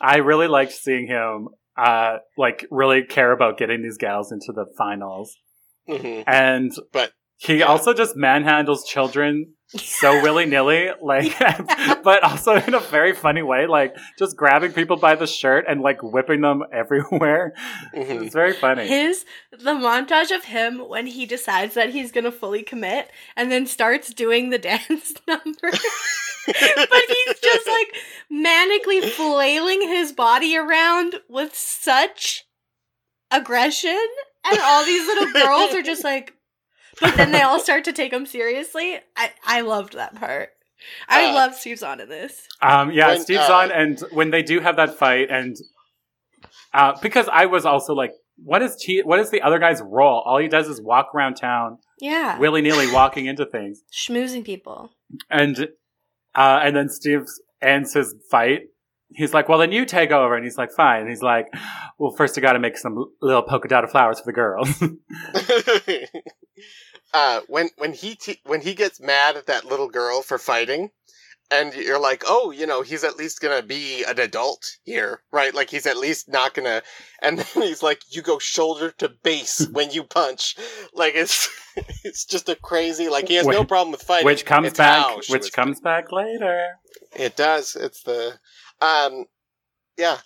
I 0.00 0.16
really 0.18 0.48
liked 0.48 0.72
seeing 0.72 1.06
him 1.06 1.48
uh 1.76 2.18
like 2.38 2.66
really 2.70 3.04
care 3.04 3.32
about 3.32 3.58
getting 3.58 3.82
these 3.82 3.98
gals 3.98 4.32
into 4.32 4.52
the 4.54 4.66
finals. 4.78 5.36
mhm. 5.88 6.24
And 6.26 6.72
But- 6.92 7.12
He 7.38 7.58
Yeah. 7.58 7.66
also 7.66 7.92
just 7.92 8.16
manhandles 8.16 8.86
children 8.86 9.52
so 9.74 10.22
willy 10.22 10.46
nilly, 10.46 10.90
like, 11.02 11.36
but 12.04 12.22
also 12.22 12.54
in 12.54 12.74
a 12.74 12.80
very 12.80 13.14
funny 13.14 13.42
way, 13.42 13.66
like 13.66 13.96
just 14.18 14.36
grabbing 14.36 14.72
people 14.72 14.96
by 14.96 15.14
the 15.16 15.26
shirt 15.26 15.64
and 15.68 15.80
like 15.80 16.02
whipping 16.02 16.40
them 16.40 16.62
everywhere. 16.72 17.52
Mhm. 17.94 18.24
It's 18.26 18.34
very 18.34 18.52
funny. 18.52 18.86
His 18.86 19.24
the 19.50 19.72
montage 19.72 20.34
of 20.34 20.44
him 20.44 20.78
when 20.88 21.06
he 21.06 21.26
decides 21.26 21.74
that 21.74 21.90
he's 21.90 22.12
gonna 22.12 22.32
fully 22.32 22.62
commit 22.62 23.10
and 23.36 23.50
then 23.50 23.66
starts 23.66 24.12
doing 24.14 24.50
the 24.50 24.58
dance 24.58 25.14
number. 25.26 25.70
but 26.46 27.04
he's 27.08 27.40
just 27.40 27.66
like 27.66 27.96
manically 28.32 29.02
flailing 29.10 29.82
his 29.82 30.12
body 30.12 30.56
around 30.56 31.16
with 31.28 31.56
such 31.56 32.44
aggression, 33.32 33.98
and 34.44 34.58
all 34.62 34.84
these 34.84 35.06
little 35.06 35.32
girls 35.32 35.74
are 35.74 35.82
just 35.82 36.04
like. 36.04 36.34
But 37.00 37.16
then 37.16 37.32
they 37.32 37.42
all 37.42 37.60
start 37.60 37.84
to 37.84 37.92
take 37.92 38.12
him 38.12 38.26
seriously. 38.26 38.98
I 39.16 39.30
I 39.46 39.60
loved 39.62 39.94
that 39.94 40.14
part. 40.14 40.50
I 41.08 41.26
Uh, 41.30 41.34
love 41.34 41.54
Steve 41.54 41.78
Zahn 41.78 42.00
in 42.00 42.08
this. 42.08 42.46
Um, 42.62 42.90
yeah, 42.92 43.08
When, 43.08 43.20
Steve's 43.20 43.48
uh, 43.48 43.54
on, 43.54 43.72
and 43.72 43.98
when 44.12 44.30
they 44.30 44.42
do 44.42 44.60
have 44.60 44.76
that 44.76 44.94
fight, 44.98 45.30
and 45.30 45.56
uh, 46.74 46.92
because 47.02 47.28
I 47.32 47.46
was 47.46 47.64
also 47.64 47.94
like, 47.94 48.12
what 48.36 48.60
is 48.62 48.76
T- 48.76 49.02
what 49.02 49.18
is 49.18 49.30
the 49.30 49.40
other 49.42 49.58
guy's 49.58 49.80
role? 49.82 50.22
All 50.26 50.38
he 50.38 50.48
does 50.48 50.68
is 50.68 50.80
walk 50.80 51.14
around 51.14 51.34
town 51.36 51.78
Yeah, 52.00 52.38
willy 52.38 52.60
nilly, 52.62 52.90
walking 52.92 53.26
into 53.26 53.46
things, 53.46 53.82
schmoozing 53.92 54.44
people. 54.44 54.90
and 55.30 55.68
uh, 56.34 56.60
and 56.62 56.76
then 56.76 56.88
Steve 56.90 57.22
ends 57.62 57.94
his 57.94 58.14
fight. 58.30 58.60
He's 59.14 59.32
like, 59.32 59.48
"Well, 59.48 59.58
then 59.58 59.72
you 59.72 59.84
take 59.86 60.10
over," 60.10 60.34
and 60.34 60.44
he's 60.44 60.58
like, 60.58 60.70
"Fine." 60.72 61.00
And 61.02 61.08
he's 61.08 61.22
like, 61.22 61.46
"Well, 61.98 62.10
first 62.16 62.36
I 62.36 62.40
got 62.42 62.52
to 62.54 62.58
make 62.58 62.76
some 62.76 63.02
little 63.22 63.42
polka 63.42 63.68
dot 63.68 63.88
flowers 63.90 64.20
for 64.20 64.26
the 64.26 64.32
girls." 64.32 64.68
uh, 67.14 67.40
when 67.48 67.70
when 67.78 67.92
he 67.92 68.14
te- 68.14 68.40
when 68.44 68.60
he 68.60 68.74
gets 68.74 69.00
mad 69.00 69.36
at 69.36 69.46
that 69.46 69.64
little 69.64 69.88
girl 69.88 70.22
for 70.22 70.38
fighting, 70.38 70.90
and 71.50 71.72
you're 71.74 72.00
like, 72.00 72.24
oh, 72.26 72.50
you 72.50 72.66
know, 72.66 72.82
he's 72.82 73.04
at 73.04 73.16
least 73.16 73.40
gonna 73.40 73.62
be 73.62 74.04
an 74.04 74.18
adult 74.18 74.76
here, 74.84 75.22
right? 75.30 75.54
Like 75.54 75.70
he's 75.70 75.86
at 75.86 75.96
least 75.96 76.28
not 76.28 76.54
gonna. 76.54 76.82
And 77.22 77.38
then 77.54 77.62
he's 77.62 77.82
like, 77.82 78.02
you 78.10 78.22
go 78.22 78.38
shoulder 78.38 78.90
to 78.98 79.08
base 79.08 79.66
when 79.72 79.90
you 79.90 80.02
punch. 80.04 80.56
Like 80.92 81.14
it's 81.14 81.48
it's 82.04 82.24
just 82.24 82.48
a 82.48 82.56
crazy. 82.56 83.08
Like 83.08 83.28
he 83.28 83.34
has 83.34 83.46
no 83.46 83.64
problem 83.64 83.92
with 83.92 84.02
fighting. 84.02 84.26
which 84.26 84.44
comes 84.44 84.68
It's 84.68 84.78
back, 84.78 85.16
which 85.16 85.28
was- 85.28 85.50
comes 85.50 85.80
back 85.80 86.10
later. 86.12 86.78
It 87.14 87.36
does. 87.36 87.76
It's 87.76 88.02
the 88.02 88.38
um, 88.82 89.24
yeah. 89.96 90.18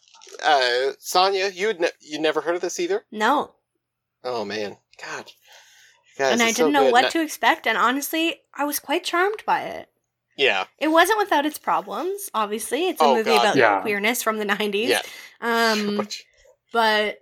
Uh, 0.45 0.93
Sonia, 0.99 1.49
you 1.51 1.67
had 1.69 1.81
ne- 1.81 1.89
you 2.01 2.19
never 2.21 2.41
heard 2.41 2.55
of 2.55 2.61
this 2.61 2.79
either? 2.81 3.05
No, 3.11 3.55
Oh 4.23 4.45
man, 4.45 4.77
God. 5.03 5.33
Guys, 6.21 6.33
and 6.33 6.43
I 6.43 6.53
didn't 6.53 6.73
know 6.73 6.85
good. 6.85 6.93
what 6.93 7.03
Na- 7.03 7.09
to 7.11 7.23
expect. 7.23 7.67
And 7.67 7.77
honestly, 7.79 8.41
I 8.55 8.65
was 8.65 8.79
quite 8.79 9.03
charmed 9.05 9.43
by 9.47 9.63
it. 9.63 9.89
Yeah, 10.37 10.65
It 10.79 10.89
wasn't 10.89 11.19
without 11.19 11.45
its 11.45 11.59
problems. 11.59 12.31
Obviously, 12.33 12.89
it's 12.89 13.01
a 13.01 13.05
Oh, 13.05 13.15
movie 13.17 13.31
God. 13.31 13.43
about 13.43 13.57
Yeah. 13.57 13.81
queerness 13.83 14.23
from 14.23 14.39
the 14.39 14.47
'90s. 14.47 14.89
yeah. 14.89 15.03
Um, 15.41 16.09
but 16.73 17.19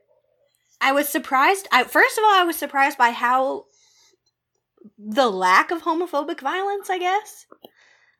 I 0.80 0.92
was 0.92 1.08
surprised. 1.08 1.66
I 1.72 1.82
first 1.84 2.16
of 2.18 2.24
all, 2.24 2.30
I 2.34 2.44
was 2.44 2.56
surprised 2.56 2.96
by 2.98 3.10
how 3.10 3.64
the 4.98 5.30
lack 5.30 5.70
of 5.70 5.82
homophobic 5.82 6.40
violence. 6.40 6.90
I 6.90 6.98
guess. 6.98 7.46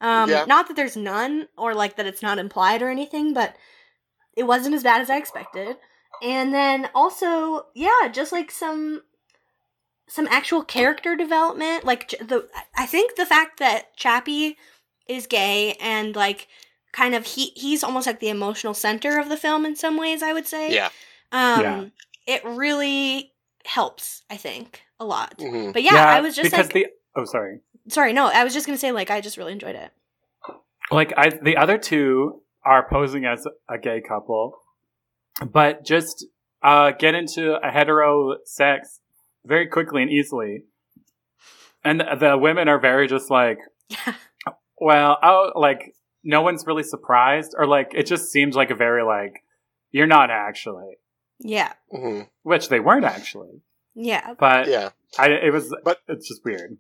Um, 0.01 0.31
Yeah. 0.31 0.45
Not 0.47 0.68
that 0.68 0.74
there's 0.76 0.97
none, 0.97 1.49
or 1.57 1.74
like 1.74 1.97
that 1.97 2.07
it's 2.07 2.22
not 2.22 2.39
implied 2.39 2.83
or 2.83 2.89
anything, 2.89 3.35
but 3.35 3.55
it 4.37 4.45
wasn't 4.45 4.74
as 4.74 4.83
bad 4.83 5.01
as 5.01 5.11
I 5.11 5.16
expected. 5.16 5.76
And 6.22 6.53
then 6.53 6.89
also, 6.95 7.66
yeah, 7.74 8.09
just 8.11 8.33
like 8.33 8.51
some 8.51 9.03
some 10.09 10.27
actual 10.29 10.63
character 10.65 11.15
development. 11.17 11.85
Like 11.85 12.11
the, 12.21 12.49
I 12.77 12.87
think 12.87 13.17
the 13.17 13.27
fact 13.27 13.59
that 13.61 13.97
Chappy 13.97 14.57
is 15.07 15.27
gay 15.27 15.75
and 15.81 16.15
like 16.17 16.49
kind 16.93 17.15
of 17.15 17.25
he 17.27 17.53
he's 17.55 17.85
almost 17.85 18.07
like 18.07 18.21
the 18.21 18.29
emotional 18.31 18.75
center 18.75 19.19
of 19.19 19.29
the 19.29 19.37
film 19.37 19.65
in 19.65 19.77
some 19.77 19.97
ways. 19.97 20.23
I 20.23 20.33
would 20.33 20.47
say. 20.47 20.75
yeah. 20.75 20.89
Um, 21.33 21.61
Yeah. 21.63 21.85
it 22.27 22.45
really 22.45 23.33
helps. 23.65 24.23
I 24.31 24.37
think 24.37 24.83
a 24.99 25.05
lot. 25.05 25.39
mhm. 25.39 25.73
But 25.73 25.83
yeah, 25.83 25.95
I 26.09 26.21
was 26.21 26.35
just 26.35 26.51
because 26.51 26.67
like, 26.67 26.73
the 26.75 26.87
oh 27.17 27.25
sorry. 27.25 27.61
sorry, 27.89 28.13
no, 28.13 28.27
I 28.27 28.45
was 28.45 28.55
just 28.55 28.67
gonna 28.67 28.79
say 28.79 28.93
like 28.93 29.11
I 29.11 29.21
just 29.21 29.37
really 29.37 29.53
enjoyed 29.53 29.77
it. 29.77 29.91
like 30.91 31.13
I, 31.17 31.29
the 31.31 31.57
other 31.57 31.79
two 31.79 32.43
are 32.65 32.89
posing 32.89 33.25
as 33.27 33.47
a 33.69 33.79
gay 33.79 34.01
couple, 34.01 34.59
but 35.45 35.85
just 35.85 36.27
uh, 36.63 36.91
get 36.93 37.15
into 37.15 37.55
a 37.55 37.71
hetero 37.71 38.37
sex 38.45 39.01
very 39.45 39.66
quickly 39.68 40.03
and 40.03 40.11
easily. 40.11 40.64
And 41.84 42.01
the, 42.01 42.07
the 42.18 42.39
women 42.39 42.68
are 42.68 42.78
very 42.80 43.07
just 43.09 43.30
like, 43.30 43.59
Yeah. 43.89 44.14
well, 44.78 45.18
oh, 45.22 45.53
like 45.55 45.95
no 46.24 46.43
one's 46.43 46.66
really 46.66 46.82
surprised, 46.82 47.55
or 47.57 47.66
like 47.66 47.93
it 47.95 48.07
just 48.07 48.30
seems 48.30 48.57
like 48.57 48.70
a 48.70 48.74
very 48.74 49.03
like 49.05 49.45
you're 49.91 50.07
not 50.07 50.30
actually, 50.30 50.99
Yeah. 51.39 51.72
Mhm. 51.93 52.28
which 52.43 52.68
they 52.68 52.80
weren't 52.80 53.05
actually. 53.05 53.62
Yeah. 53.95 54.34
But 54.39 54.68
Yeah. 54.68 54.91
I, 55.18 55.28
it 55.30 55.53
was, 55.53 55.74
But- 55.84 56.01
it's 56.09 56.28
just 56.28 56.45
weird. 56.45 56.76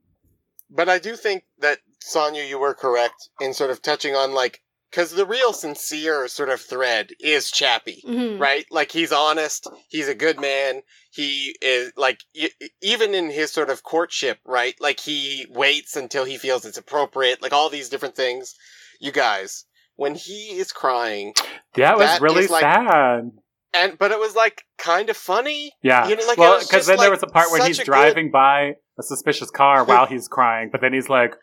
But 0.70 0.88
I 0.90 0.98
do 0.98 1.16
think 1.16 1.44
that 1.60 1.78
Sonia, 2.00 2.44
you 2.44 2.58
were 2.58 2.74
correct 2.74 3.30
in 3.40 3.54
sort 3.54 3.70
of 3.70 3.80
touching 3.80 4.14
on 4.14 4.34
like 4.34 4.62
because 4.90 5.10
the 5.12 5.26
real 5.26 5.52
sincere 5.52 6.28
sort 6.28 6.48
of 6.48 6.60
thread 6.60 7.10
is 7.20 7.50
Chappy, 7.50 8.02
Mhm. 8.06 8.38
right? 8.40 8.66
Like 8.70 8.90
he's 8.92 9.12
honest, 9.12 9.66
he's 9.88 10.08
a 10.08 10.14
good 10.14 10.40
man. 10.40 10.82
He 11.10 11.56
is 11.60 11.92
like 11.96 12.20
y- 12.34 12.50
even 12.80 13.14
in 13.14 13.30
his 13.30 13.50
sort 13.50 13.70
of 13.70 13.82
courtship, 13.82 14.38
right? 14.44 14.74
Like 14.80 15.00
he 15.00 15.46
waits 15.50 15.96
until 15.96 16.24
he 16.24 16.38
feels 16.38 16.64
it's 16.64 16.78
appropriate. 16.78 17.42
Like 17.42 17.52
all 17.52 17.68
these 17.68 17.88
different 17.88 18.16
things. 18.16 18.54
You 19.00 19.12
guys, 19.12 19.64
when 19.96 20.14
he 20.14 20.58
is 20.58 20.72
crying, 20.72 21.34
that, 21.74 21.92
it 21.94 21.98
was 21.98 22.20
really 22.20 22.46
like, 22.48 22.62
sad. 22.62 23.30
And 23.74 23.98
but 23.98 24.10
it 24.10 24.18
was 24.18 24.34
like 24.34 24.62
kind 24.78 25.10
of 25.10 25.16
funny. 25.16 25.72
Yeah. 25.82 26.08
You 26.08 26.16
know, 26.16 26.26
like, 26.26 26.38
it 26.38 26.40
well, 26.40 26.58
because 26.58 26.70
just, 26.70 26.88
then 26.88 26.98
there 26.98 27.10
was 27.10 27.22
a 27.22 27.26
part 27.26 27.50
where 27.50 27.64
he's 27.66 27.78
a 27.78 27.82
good- 27.82 27.86
driving 27.86 28.30
by 28.30 28.74
a 28.98 29.02
suspicious 29.02 29.50
car 29.50 29.84
while 29.84 30.06
he's 30.06 30.26
crying, 30.36 30.70
but 30.72 30.80
then 30.80 30.92
he's 30.92 31.08
like, 31.08 31.34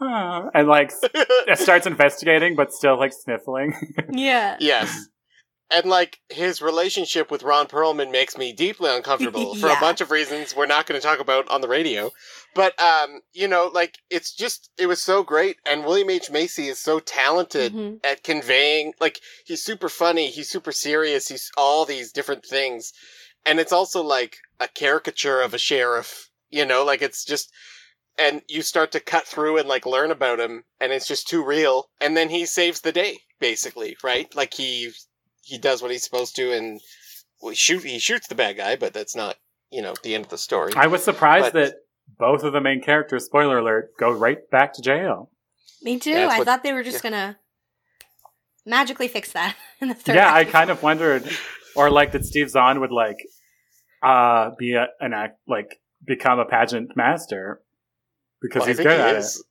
"Ah," 0.00 0.48
and 0.54 0.68
like 0.68 0.90
s- 0.90 1.60
starts 1.60 1.86
investigating, 1.86 2.56
but 2.56 2.72
still 2.72 2.98
like 2.98 3.12
sniffling. 3.12 3.74
Yeah. 4.12 4.56
Yes. 4.60 5.08
And 5.74 5.86
like 5.86 6.20
his 6.28 6.62
relationship 6.62 7.30
with 7.30 7.42
Ron 7.42 7.66
Perlman 7.66 8.12
makes 8.12 8.38
me 8.38 8.52
deeply 8.52 8.88
uncomfortable 8.94 9.54
for 9.60 9.68
a 9.68 9.80
bunch 9.80 10.00
of 10.00 10.10
reasons 10.12 10.54
we're 10.54 10.66
not 10.66 10.86
going 10.86 11.00
to 11.00 11.04
talk 11.06 11.18
about 11.18 11.48
on 11.50 11.62
the 11.62 11.68
radio. 11.68 12.10
But 12.54 12.80
um, 12.80 13.20
you 13.32 13.48
know, 13.48 13.70
like 13.74 13.98
it's 14.08 14.32
just 14.32 14.70
it 14.78 14.86
was 14.86 15.02
so 15.02 15.24
great 15.24 15.56
and 15.66 15.84
William 15.84 16.10
H 16.10 16.30
Macy 16.30 16.68
is 16.68 16.78
so 16.78 17.00
talented 17.00 17.72
Mhm. 17.72 17.98
at 18.04 18.22
conveying 18.22 18.92
like 19.00 19.20
he's 19.44 19.62
super 19.64 19.88
funny, 19.88 20.28
he's 20.30 20.48
super 20.48 20.70
serious, 20.72 21.28
he's 21.28 21.50
all 21.56 21.84
these 21.84 22.12
different 22.12 22.44
things. 22.46 22.92
And 23.44 23.58
it's 23.58 23.72
also 23.72 24.00
like 24.02 24.36
a 24.60 24.68
caricature 24.68 25.40
of 25.40 25.52
a 25.54 25.58
sheriff, 25.58 26.30
you 26.50 26.64
know, 26.64 26.84
like 26.84 27.02
it's 27.02 27.24
just 27.24 27.50
and 28.16 28.42
you 28.46 28.62
start 28.62 28.92
to 28.92 29.00
cut 29.00 29.26
through 29.26 29.58
and 29.58 29.68
like 29.68 29.84
learn 29.86 30.12
about 30.12 30.38
him 30.38 30.62
and 30.80 30.92
it's 30.92 31.08
just 31.08 31.26
too 31.26 31.44
real 31.44 31.88
and 32.00 32.16
then 32.16 32.28
he 32.28 32.46
saves 32.46 32.82
the 32.82 32.92
day 32.92 33.18
basically, 33.40 33.96
right? 34.04 34.32
Like 34.36 34.54
he 34.54 34.92
he 35.44 35.58
does 35.58 35.82
what 35.82 35.90
he's 35.90 36.02
supposed 36.04 36.34
to 36.36 36.52
and 36.52 36.80
well, 37.40 37.54
shoot 37.54 37.82
he 37.84 37.98
shoots 37.98 38.26
the 38.28 38.34
bad 38.34 38.56
guy, 38.56 38.76
but 38.76 38.92
that's 38.94 39.14
not, 39.14 39.36
you 39.70 39.82
know, 39.82 39.94
the 40.02 40.14
end 40.14 40.24
of 40.24 40.30
the 40.30 40.38
story. 40.38 40.72
I 40.76 40.86
was 40.86 41.02
surprised 41.04 41.52
But- 41.52 41.54
that 41.54 41.74
both 42.18 42.42
of 42.44 42.52
the 42.52 42.60
main 42.60 42.82
characters, 42.82 43.24
spoiler 43.24 43.58
alert, 43.58 43.90
go 43.98 44.10
right 44.10 44.38
back 44.50 44.72
to 44.74 44.82
jail. 44.82 45.30
Me 45.82 45.98
too. 45.98 46.10
Yeah, 46.10 46.28
I 46.28 46.38
what- 46.38 46.44
thought 46.46 46.62
they 46.62 46.72
were 46.72 46.82
just 46.82 47.02
gonna 47.02 47.38
magically 48.66 49.08
fix 49.08 49.32
that 49.32 49.56
in 49.80 49.88
the 49.88 49.94
third. 49.94 50.16
yeah, 50.16 50.32
I 50.32 50.44
kind 50.44 50.70
of 50.70 50.82
wondered, 50.82 51.28
or 51.76 51.90
like 51.90 52.12
that 52.12 52.24
Steve 52.24 52.50
Zahn 52.50 52.80
would 52.80 52.92
like 52.92 53.18
uh 54.02 54.50
be 54.58 54.74
a, 54.74 54.88
an 55.00 55.12
act 55.14 55.38
like 55.48 55.80
become 56.04 56.38
a 56.38 56.44
pageant 56.44 56.94
master 56.96 57.60
because 58.42 58.60
Well, 58.60 58.68
he's 58.68 58.76
think 58.76 58.88
good 58.88 59.00
he 59.00 59.02
at 59.06 59.16
is. 59.16 59.38
it. 59.38 59.46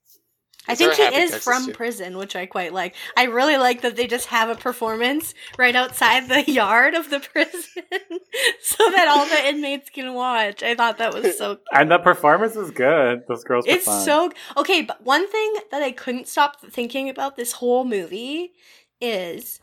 I 0.68 0.76
think 0.76 0.94
a 0.94 0.96
he 0.96 1.16
is 1.18 1.32
Texas 1.32 1.44
from 1.44 1.66
too? 1.66 1.74
prison, 1.74 2.18
which 2.18 2.36
I 2.36 2.46
quite 2.46 2.74
like. 2.74 2.96
I 3.18 3.24
really 3.26 3.58
like 3.58 3.82
that 3.82 3.96
they 3.96 4.08
just 4.08 4.28
have 4.28 4.50
a 4.50 4.56
performance 4.56 5.34
right 5.58 5.76
outside 5.76 6.30
the 6.30 6.50
yard 6.52 6.94
of 6.94 7.10
the 7.10 7.20
prison 7.20 7.84
so 8.62 8.90
that 8.92 9.08
all 9.10 9.26
the 9.26 9.48
inmates 9.50 9.90
can 9.90 10.14
watch. 10.14 10.64
I 10.64 10.76
thought 10.76 11.00
that 11.00 11.14
was 11.14 11.38
so 11.38 11.60
And 11.74 11.92
the 11.92 12.00
performance 12.00 12.56
is 12.56 12.72
good. 12.72 13.24
Those 13.28 13.44
girls 13.44 13.66
were 13.68 13.74
It's 13.74 13.86
fun. 13.86 14.06
so 14.06 14.32
okay, 14.58 14.82
but 14.82 15.04
one 15.04 15.28
thing 15.30 15.56
that 15.72 15.82
I 15.82 15.92
couldn't 15.92 16.28
stop 16.28 16.62
thinking 16.62 17.10
about 17.10 17.36
this 17.36 17.54
whole 17.54 17.84
movie 17.84 18.54
is 19.02 19.60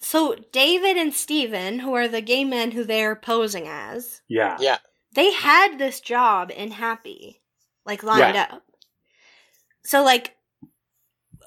so 0.00 0.36
David 0.52 0.96
and 0.96 1.12
Steven, 1.14 1.80
who 1.80 1.94
are 1.94 2.08
the 2.08 2.20
gay 2.20 2.44
men 2.44 2.72
who 2.72 2.84
they're 2.84 3.16
posing 3.16 3.66
as, 3.66 4.20
yeah. 4.28 4.56
Yeah. 4.60 4.78
they 5.14 5.32
had 5.32 5.78
this 5.78 6.00
job 6.00 6.52
in 6.54 6.70
Happy, 6.72 7.40
like 7.84 8.02
lined 8.02 8.36
up. 8.36 8.62
So 9.88 10.04
like 10.04 10.36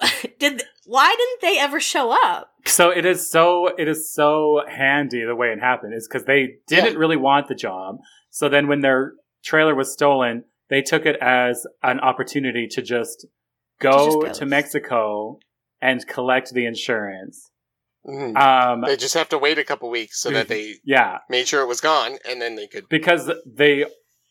did 0.40 0.62
why 0.84 1.14
didn't 1.16 1.40
they 1.42 1.60
ever 1.60 1.78
show 1.78 2.10
up? 2.10 2.50
So 2.66 2.90
it 2.90 3.04
is 3.06 3.30
so 3.30 3.68
it 3.78 3.86
is 3.86 4.12
so 4.12 4.62
handy 4.68 5.24
the 5.24 5.36
way 5.36 5.48
it 5.52 5.60
happened 5.60 5.94
is 5.94 6.08
because 6.08 6.24
they 6.26 6.56
didn't 6.66 6.94
Yeah. 6.94 6.98
really 6.98 7.16
want 7.16 7.46
the 7.46 7.54
job. 7.54 7.98
So 8.30 8.48
then 8.48 8.66
when 8.66 8.80
their 8.80 9.12
trailer 9.44 9.76
was 9.76 9.92
stolen, 9.92 10.42
they 10.70 10.82
took 10.82 11.06
it 11.06 11.16
as 11.20 11.64
an 11.84 12.00
opportunity 12.00 12.66
to 12.72 12.82
just 12.82 13.26
go 13.80 14.26
just 14.26 14.40
to. 14.40 14.46
Mexico 14.46 15.38
and 15.80 16.04
collect 16.08 16.52
the 16.52 16.66
insurance. 16.66 17.50
Mhm. 18.04 18.36
Um, 18.36 18.80
they 18.80 18.96
just 18.96 19.14
have 19.14 19.28
to 19.28 19.38
wait 19.38 19.58
a 19.60 19.64
couple 19.64 19.88
weeks 19.88 20.20
so 20.20 20.30
that 20.30 20.48
they 20.48 20.74
yeah, 20.84 21.18
made 21.28 21.46
sure 21.46 21.62
it 21.62 21.68
was 21.68 21.80
gone, 21.80 22.18
and 22.28 22.42
then 22.42 22.56
they 22.56 22.66
could. 22.66 22.88
because 22.88 23.30
they, 23.46 23.84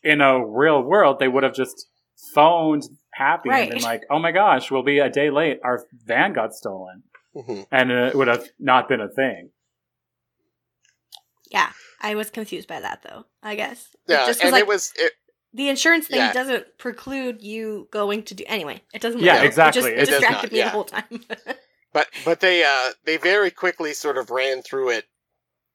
in 0.03 0.19
a 0.19 0.45
real 0.45 0.81
world, 0.81 1.19
they 1.19 1.29
would 1.29 1.43
have 1.43 1.53
just 1.53 1.87
phoned 2.33 2.83
Happy 3.21 3.49
and 3.51 3.69
been 3.69 3.81
like, 3.83 4.03
"Oh 4.09 4.17
my 4.19 4.31
gosh, 4.31 4.71
we'll 4.71 4.83
be 4.83 4.97
a 4.99 5.09
day 5.09 5.29
late. 5.29 5.59
Our 5.63 5.85
van 6.05 6.33
got 6.33 6.53
stolen," 6.55 7.03
Mhm. 7.35 7.67
and 7.71 7.91
it 7.91 8.15
would 8.15 8.27
have 8.27 8.47
not 8.59 8.89
been 8.89 8.99
a 9.01 9.07
thing. 9.09 9.51
Yeah, 11.51 11.71
I 12.01 12.15
was 12.15 12.29
confused 12.29 12.67
by 12.67 12.79
that 12.79 13.03
though. 13.03 13.25
I 13.43 13.55
guess 13.55 13.89
It 14.07 14.13
Yeah, 14.13 14.25
just 14.25 14.39
'cause, 14.39 14.45
and 14.45 14.51
like, 14.53 14.61
it 14.61 14.67
was. 14.67 14.91
It, 14.95 15.13
the 15.53 15.67
insurance 15.69 16.07
thing 16.07 16.17
Yeah. 16.17 16.31
doesn't 16.33 16.77
preclude 16.77 17.41
you 17.41 17.89
going 17.91 18.23
to 18.23 18.33
do 18.33 18.43
anyway. 18.47 18.81
It 18.93 19.01
doesn't. 19.01 19.19
Yeah, 19.19 19.33
matter. 19.33 19.45
exactly. 19.47 19.91
It 19.91 19.93
It 19.93 19.99
just 19.99 20.11
does 20.11 20.19
distracted 20.21 20.47
not, 20.47 20.51
me 20.53 20.57
yeah. 20.59 20.65
the 20.65 20.71
whole 20.71 20.85
time. 20.85 21.25
but 21.93 22.07
but 22.25 22.39
they 22.39 22.63
uh 22.63 22.91
they 23.05 23.17
very 23.17 23.51
quickly 23.51 23.93
sort 23.93 24.17
of 24.17 24.29
ran 24.31 24.61
through 24.61 24.89
it 24.91 25.05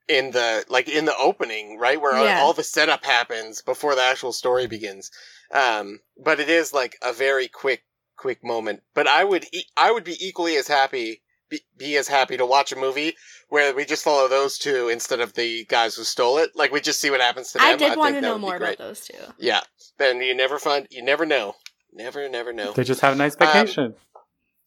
in 0.09 0.31
the 0.31 0.65
like 0.69 0.89
in 0.89 1.05
the 1.05 1.17
opening 1.17 1.79
right 1.79 2.01
where 2.01 2.23
Yeah. 2.23 2.41
all 2.41 2.53
the 2.53 2.63
setup 2.63 3.05
happens 3.05 3.61
before 3.63 3.95
the 3.95 4.03
actual 4.03 4.33
story 4.33 4.67
begins. 4.67 5.11
Um 5.53 6.01
but 6.23 6.41
it 6.41 6.49
is 6.49 6.73
like 6.73 6.97
a 7.03 7.13
very 7.13 7.49
quick 7.49 7.85
quick 8.17 8.43
moment. 8.45 8.83
But 8.95 9.07
i 9.09 9.25
would 9.25 9.45
e- 9.53 9.65
i 9.77 9.91
would 9.91 10.05
be 10.05 10.17
equally 10.25 10.57
as 10.57 10.69
happy 10.69 11.23
be, 11.49 11.61
be 11.77 11.97
as 11.97 12.09
happy 12.09 12.37
to 12.37 12.45
watch 12.47 12.73
a 12.73 12.77
movie 12.77 13.15
where 13.51 13.73
we 13.75 13.85
just 13.85 14.03
follow 14.03 14.27
those 14.29 14.59
two 14.59 14.89
instead 14.89 15.21
of 15.21 15.35
the 15.35 15.65
guys 15.67 15.95
who 15.95 16.03
stole 16.03 16.39
it. 16.39 16.51
Like 16.57 16.73
we 16.73 16.81
just 16.81 17.01
see 17.01 17.11
what 17.11 17.21
happens 17.21 17.53
to 17.53 17.59
them. 17.59 17.67
I 17.69 17.77
did 17.77 17.97
want 17.97 18.15
think 18.15 18.25
to 18.25 18.29
know 18.29 18.39
more 18.39 18.57
about 18.57 18.79
those 18.79 19.03
two. 19.07 19.15
yeah. 19.39 19.61
Then 19.99 20.21
you 20.21 20.35
never 20.35 20.59
find 20.59 20.87
you 20.91 21.03
never 21.05 21.25
know. 21.27 21.55
Never 21.93 22.29
never 22.29 22.53
know. 22.53 22.73
They 22.73 22.85
just 22.85 23.01
have 23.01 23.13
a 23.15 23.17
nice 23.17 23.37
Um, 23.41 23.47
vacation. 23.47 23.95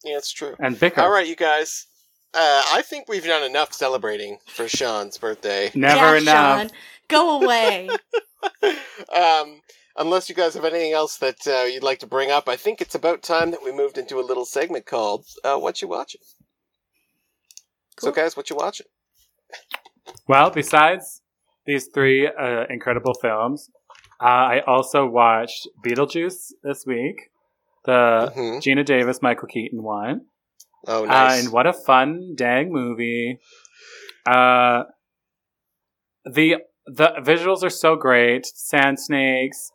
yeah 0.06 0.18
it's 0.18 0.32
true. 0.32 0.56
And 0.60 0.80
bicker. 0.80 1.02
all 1.02 1.12
right, 1.12 1.28
you 1.28 1.36
guys. 1.36 1.86
Uh, 2.34 2.62
I 2.72 2.84
think 2.84 3.08
we've 3.10 3.26
done 3.26 3.44
enough 3.44 3.74
celebrating 3.74 4.38
for 4.48 4.68
Sean's 4.68 5.18
birthday. 5.18 5.72
Never 5.76 6.16
yeah, 6.18 6.22
enough. 6.22 6.62
Sean, 6.62 6.70
go 7.08 7.42
away. 7.42 7.90
um, 9.16 9.62
unless 9.98 10.30
you 10.30 10.36
guys 10.36 10.54
have 10.54 10.66
anything 10.66 10.94
else 10.94 11.18
that 11.18 11.48
uh, 11.48 11.64
you'd 11.66 11.84
like 11.84 12.00
to 12.00 12.08
bring 12.08 12.30
up, 12.30 12.48
I 12.48 12.56
think 12.56 12.82
it's 12.82 12.94
about 12.96 13.24
time 13.24 13.52
that 13.52 13.64
we 13.64 13.72
moved 13.72 13.98
into 13.98 14.20
a 14.20 14.22
little 14.22 14.46
segment 14.46 14.86
called 14.86 15.26
uh, 15.44 15.58
"What 15.58 15.82
You 15.82 15.88
Watching." 15.88 16.22
So, 18.00 18.12
guys, 18.12 18.38
what 18.38 18.50
you 18.50 18.56
watching? 18.56 18.86
Well, 20.28 20.52
besides 20.52 21.22
these 21.66 21.88
three 21.94 22.28
uh, 22.28 22.64
incredible 22.70 23.14
films, 23.22 23.70
uh, 24.22 24.26
I 24.26 24.62
also 24.66 25.06
watched 25.06 25.68
Beetlejuice 25.86 26.54
this 26.64 26.86
week, 26.86 27.30
the 27.86 28.32
Mhm. 28.36 28.58
Geena 28.62 28.86
Davis, 28.86 29.22
Michael 29.22 29.48
Keaton 29.48 29.84
one. 29.84 30.28
Oh, 30.88 31.04
Uh, 31.04 31.08
nice. 31.08 31.44
and 31.44 31.52
what 31.54 31.68
a 31.68 31.74
fun 31.74 32.34
dang 32.36 32.72
movie! 32.72 33.40
Uh, 34.26 34.84
the 36.26 36.58
the 36.86 37.14
visuals 37.20 37.64
are 37.64 37.70
so 37.70 37.96
great. 37.96 38.46
Sand 38.46 39.00
snakes. 39.00 39.72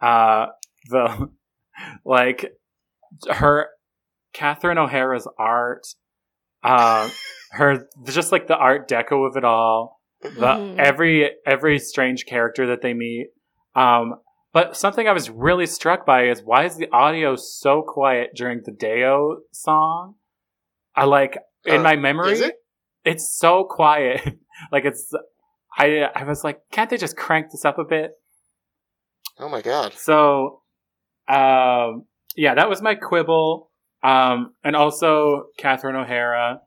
Uh, 0.00 0.46
the 0.88 1.30
like 2.04 2.46
her 3.30 3.68
Catherine 4.32 4.78
O'Hara's 4.78 5.28
art. 5.38 5.86
Uh, 6.62 7.08
her 7.52 7.86
just 8.04 8.32
like 8.32 8.46
the 8.48 8.56
art 8.56 8.88
deco 8.88 9.26
of 9.28 9.36
it 9.36 9.44
all. 9.44 10.00
The 10.22 10.30
Mhm. 10.30 10.78
every 10.78 11.30
every 11.46 11.78
strange 11.78 12.26
character 12.26 12.66
that 12.68 12.82
they 12.82 12.94
meet. 12.94 13.28
Um, 13.74 14.16
but 14.52 14.76
something 14.76 15.06
I 15.06 15.12
was 15.12 15.28
really 15.28 15.66
struck 15.66 16.06
by 16.06 16.28
is 16.28 16.42
why 16.42 16.64
is 16.64 16.76
the 16.76 16.88
audio 16.90 17.36
so 17.36 17.82
quiet 17.82 18.30
during 18.34 18.62
the 18.64 18.72
Deo 18.72 19.42
song? 19.52 20.14
I 20.96 21.04
like 21.04 21.36
in 21.64 21.80
Uh, 21.80 21.82
my 21.82 21.96
memory, 21.96 22.32
is 22.32 22.40
it? 22.40 22.54
it's 23.04 23.36
so 23.36 23.64
quiet. 23.64 24.20
like 24.72 24.84
it's, 24.84 25.12
I 25.78 26.08
I 26.14 26.24
was 26.24 26.42
like, 26.42 26.60
can't 26.72 26.88
they 26.90 26.96
just 26.96 27.16
crank 27.16 27.50
this 27.52 27.64
up 27.64 27.78
a 27.78 27.84
bit? 27.84 28.12
oh 29.38 29.48
my 29.50 29.60
god. 29.60 29.92
So, 29.94 30.62
um, 31.28 32.06
yeah, 32.36 32.54
that 32.54 32.68
was 32.68 32.80
my 32.80 32.94
quibble. 32.94 33.70
Um, 34.02 34.54
and 34.64 34.74
also 34.76 35.46
Catherine 35.58 35.96
O'Hara 35.96 36.60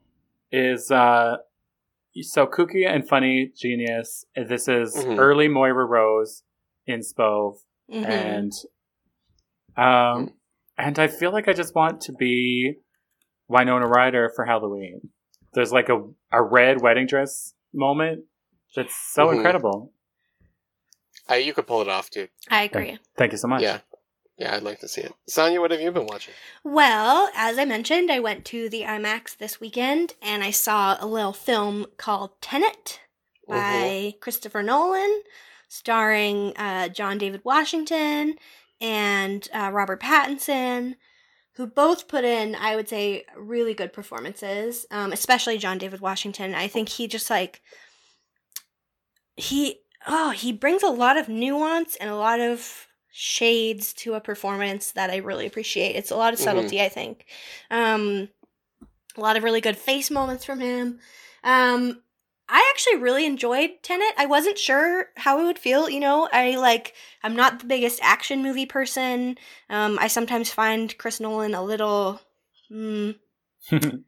is 0.52 0.90
uh, 0.90 1.36
so 2.22 2.46
kooky 2.46 2.86
and 2.88 3.08
funny, 3.08 3.52
genius. 3.56 4.24
This 4.36 4.68
is 4.68 4.94
Mhm. 4.94 5.18
early 5.18 5.48
Moira 5.48 5.84
Rose 5.86 6.42
in 6.86 7.00
Spove, 7.00 7.56
Mhm. 7.90 8.04
and 8.04 8.52
um, 9.76 10.34
and 10.76 10.98
I 10.98 11.08
feel 11.08 11.32
like 11.32 11.48
I 11.48 11.52
just 11.52 11.74
want 11.74 12.00
to 12.02 12.12
be 12.12 12.74
Winona 13.50 13.86
Ryder 13.86 14.30
for 14.34 14.44
Halloween. 14.46 15.10
There's 15.52 15.72
like 15.72 15.88
a 15.90 16.02
a 16.32 16.42
red 16.42 16.80
wedding 16.80 17.06
dress 17.06 17.52
moment 17.74 18.24
that's 18.74 18.94
so 18.94 19.26
Mhm. 19.26 19.36
incredible. 19.36 19.92
Uh, 21.28 21.34
you 21.34 21.52
could 21.52 21.66
pull 21.66 21.82
it 21.82 21.88
off, 21.88 22.10
dude. 22.10 22.30
I 22.50 22.62
agree. 22.62 22.98
Thank 23.16 23.32
you 23.32 23.38
so 23.38 23.48
much. 23.48 23.62
Yeah. 23.62 23.80
Yeah, 24.38 24.56
I'd 24.56 24.62
like 24.62 24.80
to 24.80 24.88
see 24.88 25.02
it. 25.02 25.12
Sonia, 25.28 25.60
what 25.60 25.70
have 25.70 25.80
you 25.82 25.90
been 25.92 26.06
watching? 26.06 26.32
Well, 26.64 27.28
as 27.34 27.58
I 27.58 27.66
mentioned, 27.66 28.10
I 28.10 28.20
went 28.20 28.46
to 28.46 28.70
the 28.70 28.82
IMAX 28.82 29.36
this 29.36 29.60
weekend 29.60 30.14
and 30.22 30.42
I 30.42 30.50
saw 30.50 30.96
a 30.98 31.06
little 31.06 31.34
film 31.34 31.86
called 31.98 32.40
Tenet 32.40 33.00
by 33.46 33.56
Mm-hmm. 33.56 34.18
Christopher 34.20 34.62
Nolan, 34.62 35.22
starring 35.68 36.56
uh, 36.56 36.88
John 36.88 37.18
David 37.18 37.42
Washington 37.44 38.36
and 38.80 39.46
uh, 39.52 39.70
Robert 39.72 40.00
Pattinson, 40.00 40.94
who 41.60 41.66
both 41.66 42.08
put 42.08 42.24
in, 42.24 42.54
I 42.54 42.74
would 42.74 42.88
say, 42.88 43.26
really 43.36 43.74
good 43.74 43.92
performances, 43.92 44.86
um, 44.90 45.12
especially 45.12 45.58
John 45.58 45.76
David 45.76 46.00
Washington. 46.00 46.54
I 46.54 46.68
think 46.68 46.88
he 46.88 47.06
just 47.06 47.28
like, 47.28 47.60
he, 49.36 49.80
oh, 50.06 50.30
he 50.30 50.52
brings 50.54 50.82
a 50.82 50.88
lot 50.88 51.18
of 51.18 51.28
nuance 51.28 51.96
and 51.96 52.08
a 52.08 52.16
lot 52.16 52.40
of 52.40 52.86
shades 53.10 53.92
to 53.92 54.14
a 54.14 54.22
performance 54.22 54.92
that 54.92 55.10
I 55.10 55.16
really 55.16 55.44
appreciate. 55.44 55.96
It's 55.96 56.10
a 56.10 56.16
lot 56.16 56.32
of 56.32 56.40
Mhm. 56.40 56.44
subtlety, 56.44 56.80
I 56.80 56.88
think. 56.88 57.26
Um, 57.70 58.30
a 59.14 59.20
lot 59.20 59.36
of 59.36 59.42
really 59.44 59.60
good 59.60 59.76
face 59.76 60.10
moments 60.10 60.46
from 60.46 60.60
him. 60.60 60.98
Um, 61.44 62.02
I 62.50 62.68
actually 62.74 62.96
really 63.00 63.24
enjoyed 63.26 63.70
Tenet. 63.82 64.14
I 64.18 64.26
wasn't 64.26 64.58
sure 64.58 65.06
how 65.16 65.40
it 65.40 65.44
would 65.44 65.58
feel. 65.58 65.88
You 65.88 66.00
know, 66.00 66.28
I 66.32 66.56
like, 66.56 66.94
I'm 67.22 67.36
not 67.36 67.60
the 67.60 67.66
biggest 67.66 68.00
action 68.02 68.42
movie 68.42 68.66
person. 68.66 69.38
Um, 69.68 69.98
I 70.00 70.08
sometimes 70.08 70.50
find 70.50 70.96
Chris 70.98 71.20
Nolan 71.20 71.54
a 71.54 71.62
little. 71.62 72.20
Mm, 72.70 73.16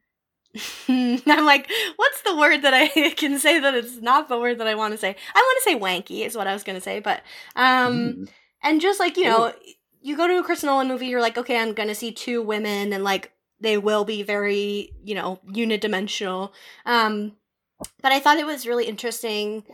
I'm 0.88 1.44
like, 1.46 1.70
what's 1.96 2.22
the 2.22 2.36
word 2.36 2.62
that 2.62 2.74
I 2.74 2.88
can 3.16 3.38
say 3.38 3.58
that 3.58 3.74
it's 3.74 3.96
not 4.02 4.28
the 4.28 4.38
word 4.38 4.58
that 4.58 4.66
I 4.66 4.74
want 4.74 4.92
to 4.92 4.98
say? 4.98 5.16
I 5.34 5.38
want 5.38 5.58
to 5.58 5.70
say 5.70 5.78
wanky 5.78 6.26
is 6.26 6.36
what 6.36 6.46
I 6.46 6.52
was 6.52 6.62
going 6.64 6.76
to 6.76 6.82
say, 6.82 7.00
but 7.00 7.22
um, 7.56 7.92
Mm. 7.92 8.28
and 8.62 8.80
just 8.80 9.00
like 9.00 9.16
you 9.16 9.24
know, 9.24 9.52
you 10.02 10.16
go 10.16 10.26
to 10.26 10.38
a 10.38 10.42
Chris 10.42 10.62
Nolan 10.62 10.88
movie, 10.88 11.06
you're 11.06 11.20
like, 11.22 11.38
okay, 11.38 11.58
I'm 11.58 11.72
gonna 11.74 11.94
see 11.94 12.12
two 12.12 12.42
women, 12.42 12.92
and 12.92 13.02
like 13.04 13.32
they 13.60 13.78
will 13.78 14.04
be 14.04 14.22
very 14.22 14.92
you 15.02 15.14
know 15.14 15.40
unidimensional. 15.48 16.50
Um, 16.84 17.36
but 18.02 18.12
I 18.12 18.20
thought 18.20 18.38
it 18.38 18.46
was 18.46 18.66
really 18.66 18.86
interesting, 18.86 19.64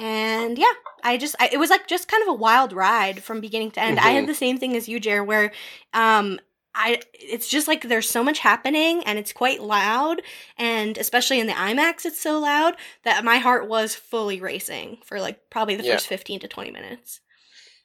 and 0.00 0.58
yeah, 0.58 0.72
I 1.02 1.16
just 1.16 1.34
I, 1.40 1.48
it 1.52 1.58
was 1.58 1.70
like 1.70 1.86
just 1.86 2.08
kind 2.08 2.22
of 2.22 2.28
a 2.28 2.34
wild 2.34 2.72
ride 2.72 3.22
from 3.22 3.40
beginning 3.40 3.70
to 3.72 3.80
end. 3.82 3.98
I 3.98 4.10
had 4.10 4.24
Mhm. 4.24 4.28
the 4.28 4.34
same 4.34 4.58
thing 4.58 4.76
as 4.76 4.88
you, 4.88 5.00
Jer, 5.00 5.22
where 5.24 5.52
um. 5.92 6.40
I 6.74 7.00
it's 7.12 7.48
just 7.48 7.66
like 7.66 7.82
there's 7.88 8.08
so 8.08 8.22
much 8.22 8.38
happening 8.40 9.02
and 9.04 9.18
it's 9.18 9.32
quite 9.32 9.60
loud 9.60 10.22
and 10.56 10.96
especially 10.96 11.40
in 11.40 11.48
the 11.48 11.54
IMAX 11.54 12.04
it's 12.04 12.20
so 12.20 12.38
loud 12.38 12.76
that 13.02 13.24
my 13.24 13.38
heart 13.38 13.66
was 13.66 13.96
fully 13.96 14.40
racing 14.40 14.98
for 15.02 15.18
like 15.18 15.50
probably 15.50 15.74
the 15.74 15.82
Yeah. 15.82 15.94
first 15.94 16.06
15 16.06 16.38
to 16.40 16.46
20 16.46 16.70
minutes. 16.70 17.20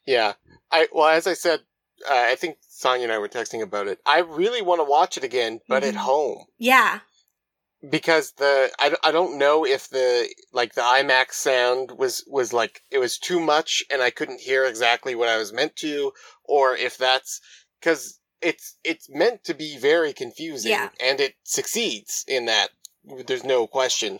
Yeah. 0.05 0.33
I 0.71 0.89
well, 0.93 1.07
as 1.07 1.25
I 1.25 1.33
said, 1.33 1.61
uh, 2.07 2.13
I 2.13 2.35
think 2.35 2.57
Sonia 2.67 3.05
and 3.05 3.11
I 3.13 3.17
were 3.17 3.29
texting 3.29 3.63
about 3.63 3.87
it. 3.87 3.99
I 4.05 4.19
really 4.19 4.61
want 4.61 4.79
to 4.79 4.83
watch 4.83 5.17
it 5.17 5.23
again, 5.23 5.61
but 5.67 5.83
at 5.83 5.95
Mhm. 5.95 5.97
home. 5.97 6.45
Yeah. 6.59 6.99
Because 7.89 8.31
the 8.37 8.69
I, 8.79 8.95
I 9.03 9.11
don't 9.11 9.37
know 9.37 9.65
if 9.65 9.89
the 9.89 10.29
like 10.53 10.73
the 10.73 10.81
IMAX 10.81 11.33
sound 11.33 11.91
was 11.97 12.23
was 12.27 12.53
like 12.53 12.81
it 12.91 12.99
was 12.99 13.17
too 13.17 13.39
much 13.39 13.83
and 13.91 14.01
I 14.01 14.09
couldn't 14.09 14.39
hear 14.39 14.65
exactly 14.65 15.15
what 15.15 15.29
I 15.29 15.37
was 15.37 15.51
meant 15.51 15.75
to 15.77 16.13
or 16.43 16.75
if 16.75 16.97
that's 16.97 17.41
cuz 17.81 18.19
it's 18.41 18.77
it's 18.83 19.09
meant 19.09 19.43
to 19.45 19.53
be 19.53 19.77
very 19.77 20.13
confusing 20.13 20.71
Yeah. 20.71 20.89
and 20.99 21.19
it 21.19 21.35
succeeds 21.43 22.23
in 22.27 22.45
that 22.45 22.69
there's 23.03 23.43
no 23.43 23.67
question. 23.67 24.19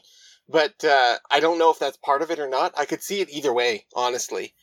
But 0.50 0.84
uh 0.84 1.20
I 1.32 1.40
don't 1.40 1.58
know 1.60 1.72
if 1.72 1.80
that's 1.80 1.98
part 1.98 2.22
of 2.22 2.32
it 2.32 2.40
or 2.40 2.50
not. 2.50 2.74
I 2.78 2.86
could 2.86 3.02
see 3.02 3.22
it 3.22 3.30
either 3.30 3.54
way 3.54 3.86
honestly. 3.96 4.54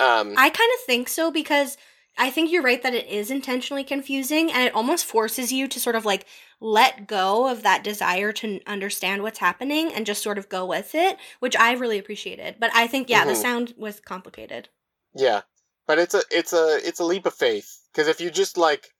Um 0.00 0.34
I 0.38 0.48
kind 0.48 0.70
of 0.74 0.80
think 0.86 1.08
so 1.08 1.30
because 1.30 1.76
I 2.20 2.30
think 2.30 2.50
you're 2.50 2.62
right 2.62 2.82
that 2.82 2.94
it 2.94 3.06
is 3.06 3.30
intentionally 3.30 3.84
confusing 3.84 4.50
and 4.50 4.64
it 4.64 4.74
almost 4.74 5.04
forces 5.04 5.52
you 5.52 5.68
to 5.68 5.78
sort 5.78 5.94
of 5.94 6.04
like 6.04 6.26
let 6.60 7.06
go 7.06 7.48
of 7.48 7.62
that 7.62 7.84
desire 7.84 8.32
to 8.32 8.60
understand 8.66 9.22
what's 9.22 9.38
happening 9.38 9.92
and 9.92 10.04
just 10.06 10.22
sort 10.22 10.38
of 10.38 10.48
go 10.48 10.66
with 10.66 10.94
it, 10.94 11.16
which 11.38 11.56
I 11.56 11.72
really 11.72 11.98
appreciated. 11.98 12.56
But 12.58 12.70
I 12.74 12.86
think, 12.86 13.08
yeah, 13.08 13.24
the 13.24 13.32
Mhm. 13.32 13.42
sound 13.42 13.74
was 13.76 14.00
complicated. 14.00 14.68
Yeah. 15.14 15.42
but 15.86 15.98
it's 15.98 16.12
a 16.12 16.22
it's 16.30 16.52
a 16.52 16.86
it's 16.86 17.00
a 17.00 17.04
leap 17.04 17.24
of 17.24 17.32
faith 17.34 17.80
because 17.90 18.08
if 18.08 18.20
you 18.20 18.30
just 18.30 18.58
like, 18.58 18.94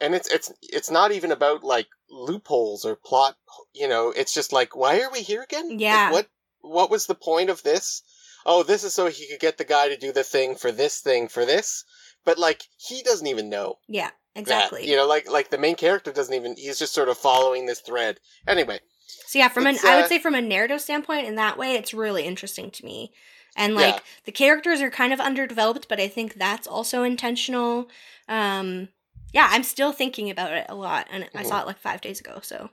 and 0.00 0.14
it's 0.14 0.26
it's 0.32 0.50
it's 0.62 0.90
not 0.90 1.12
even 1.12 1.30
about 1.32 1.62
like 1.62 1.88
loopholes 2.08 2.86
or 2.86 2.96
plot. 2.96 3.36
You 3.74 3.88
know, 3.88 4.08
it's 4.10 4.32
just 4.32 4.50
like, 4.50 4.74
why 4.74 5.00
are 5.02 5.10
we 5.12 5.20
here 5.20 5.42
again? 5.42 5.68
Like, 5.68 5.80
Yeah. 5.80 6.10
what 6.10 6.28
what 6.60 6.90
was 6.90 7.04
the 7.06 7.14
point 7.14 7.50
of 7.50 7.62
this? 7.62 8.02
Oh, 8.46 8.62
this 8.62 8.84
is 8.84 8.94
so 8.94 9.06
he 9.08 9.28
could 9.28 9.40
get 9.40 9.58
the 9.58 9.64
guy 9.64 9.88
to 9.90 9.98
do 9.98 10.10
the 10.10 10.24
thing 10.24 10.54
for 10.54 10.72
this 10.72 11.00
thing 11.00 11.28
for 11.28 11.44
this. 11.44 11.84
But 12.24 12.38
like, 12.38 12.62
he 12.78 13.02
doesn't 13.02 13.26
even 13.26 13.50
know 13.50 13.78
Yeah, 13.86 14.10
that. 14.46 14.64
exactly. 14.66 14.88
You 14.88 14.96
know, 14.96 15.06
like 15.06 15.30
like 15.30 15.50
the 15.50 15.58
main 15.58 15.76
character 15.76 16.12
doesn't 16.12 16.34
even. 16.34 16.56
He's 16.56 16.78
just 16.78 16.94
sort 16.94 17.08
of 17.08 17.18
following 17.18 17.66
this 17.66 17.80
thread. 17.80 18.20
Anyway, 18.46 18.80
So 19.26 19.38
yeah, 19.38 19.48
from 19.48 19.66
an 19.66 19.74
It's, 19.76 19.84
I 19.84 19.94
uh, 19.94 19.96
would 20.00 20.08
say 20.08 20.18
from 20.18 20.34
a 20.34 20.40
narrative 20.42 20.80
standpoint, 20.80 21.26
in 21.26 21.34
that 21.36 21.58
way, 21.58 21.74
it's 21.74 21.92
really 21.94 22.24
interesting 22.24 22.70
to 22.72 22.84
me. 22.84 23.12
And 23.56 23.74
like 23.74 23.94
Yeah. 23.96 24.00
the 24.24 24.32
characters 24.32 24.80
are 24.80 24.90
kind 24.90 25.12
of 25.12 25.20
underdeveloped, 25.20 25.88
but 25.88 26.00
I 26.00 26.08
think 26.08 26.34
that's 26.34 26.66
also 26.66 27.02
intentional. 27.02 27.88
Um, 28.28 28.88
yeah, 29.32 29.48
I'm 29.50 29.62
still 29.64 29.92
thinking 29.92 30.30
about 30.30 30.52
it 30.52 30.66
a 30.68 30.74
lot, 30.74 31.06
and 31.10 31.28
I 31.34 31.42
Mhm. 31.42 31.48
saw 31.48 31.60
it 31.62 31.66
like 31.66 31.78
five 31.78 32.00
days 32.00 32.20
ago. 32.20 32.40
So 32.42 32.70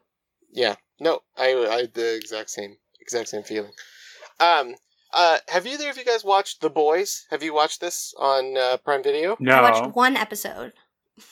Yeah. 0.51 0.76
No, 0.99 1.24
I 1.36 1.47
I 1.53 1.78
had 1.82 1.93
the 1.93 2.16
exact 2.16 2.49
same 2.49 2.78
exact 3.01 3.30
same 3.30 3.43
feeling. 3.43 3.74
Um 4.39 4.76
uh 5.13 5.39
have 5.49 5.66
either 5.68 5.89
of 5.89 5.97
you 5.97 6.05
guys 6.05 6.24
watched 6.24 6.61
The 6.61 6.70
Boys? 6.70 7.26
Have 7.30 7.43
you 7.43 7.53
watched 7.53 7.82
this 7.82 8.13
on 8.18 8.57
uh, 8.57 8.78
Prime 8.78 9.03
Video? 9.03 9.36
No. 9.39 9.55
I 9.55 9.61
watched 9.61 9.95
one 9.95 10.16
episode. 10.16 10.74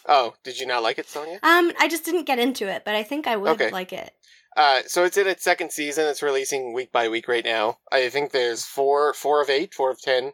Oh, 0.07 0.33
did 0.43 0.59
you 0.59 0.65
not 0.65 0.83
like 0.83 0.97
it, 0.99 1.07
Sonia? 1.07 1.39
Um, 1.43 1.71
I 1.79 1.87
just 1.89 2.05
didn't 2.05 2.23
get 2.25 2.39
into 2.39 2.67
it, 2.67 2.83
but 2.85 2.95
I 2.95 3.03
think 3.03 3.27
I 3.27 3.35
would 3.35 3.51
Okay. 3.51 3.71
like 3.71 3.93
it. 3.93 4.13
Uh 4.55 4.81
so 4.85 5.03
it's 5.03 5.17
in 5.17 5.25
its 5.27 5.43
second 5.43 5.71
season. 5.71 6.05
It's 6.05 6.21
releasing 6.21 6.73
week 6.73 6.91
by 6.91 7.09
week 7.09 7.27
right 7.27 7.43
now. 7.43 7.79
I 7.91 8.09
think 8.09 8.31
there's 8.31 8.63
4 8.63 9.13
4 9.15 9.41
of 9.41 9.49
8, 9.49 9.73
4 9.73 9.89
of 9.91 9.99
10 10.01 10.33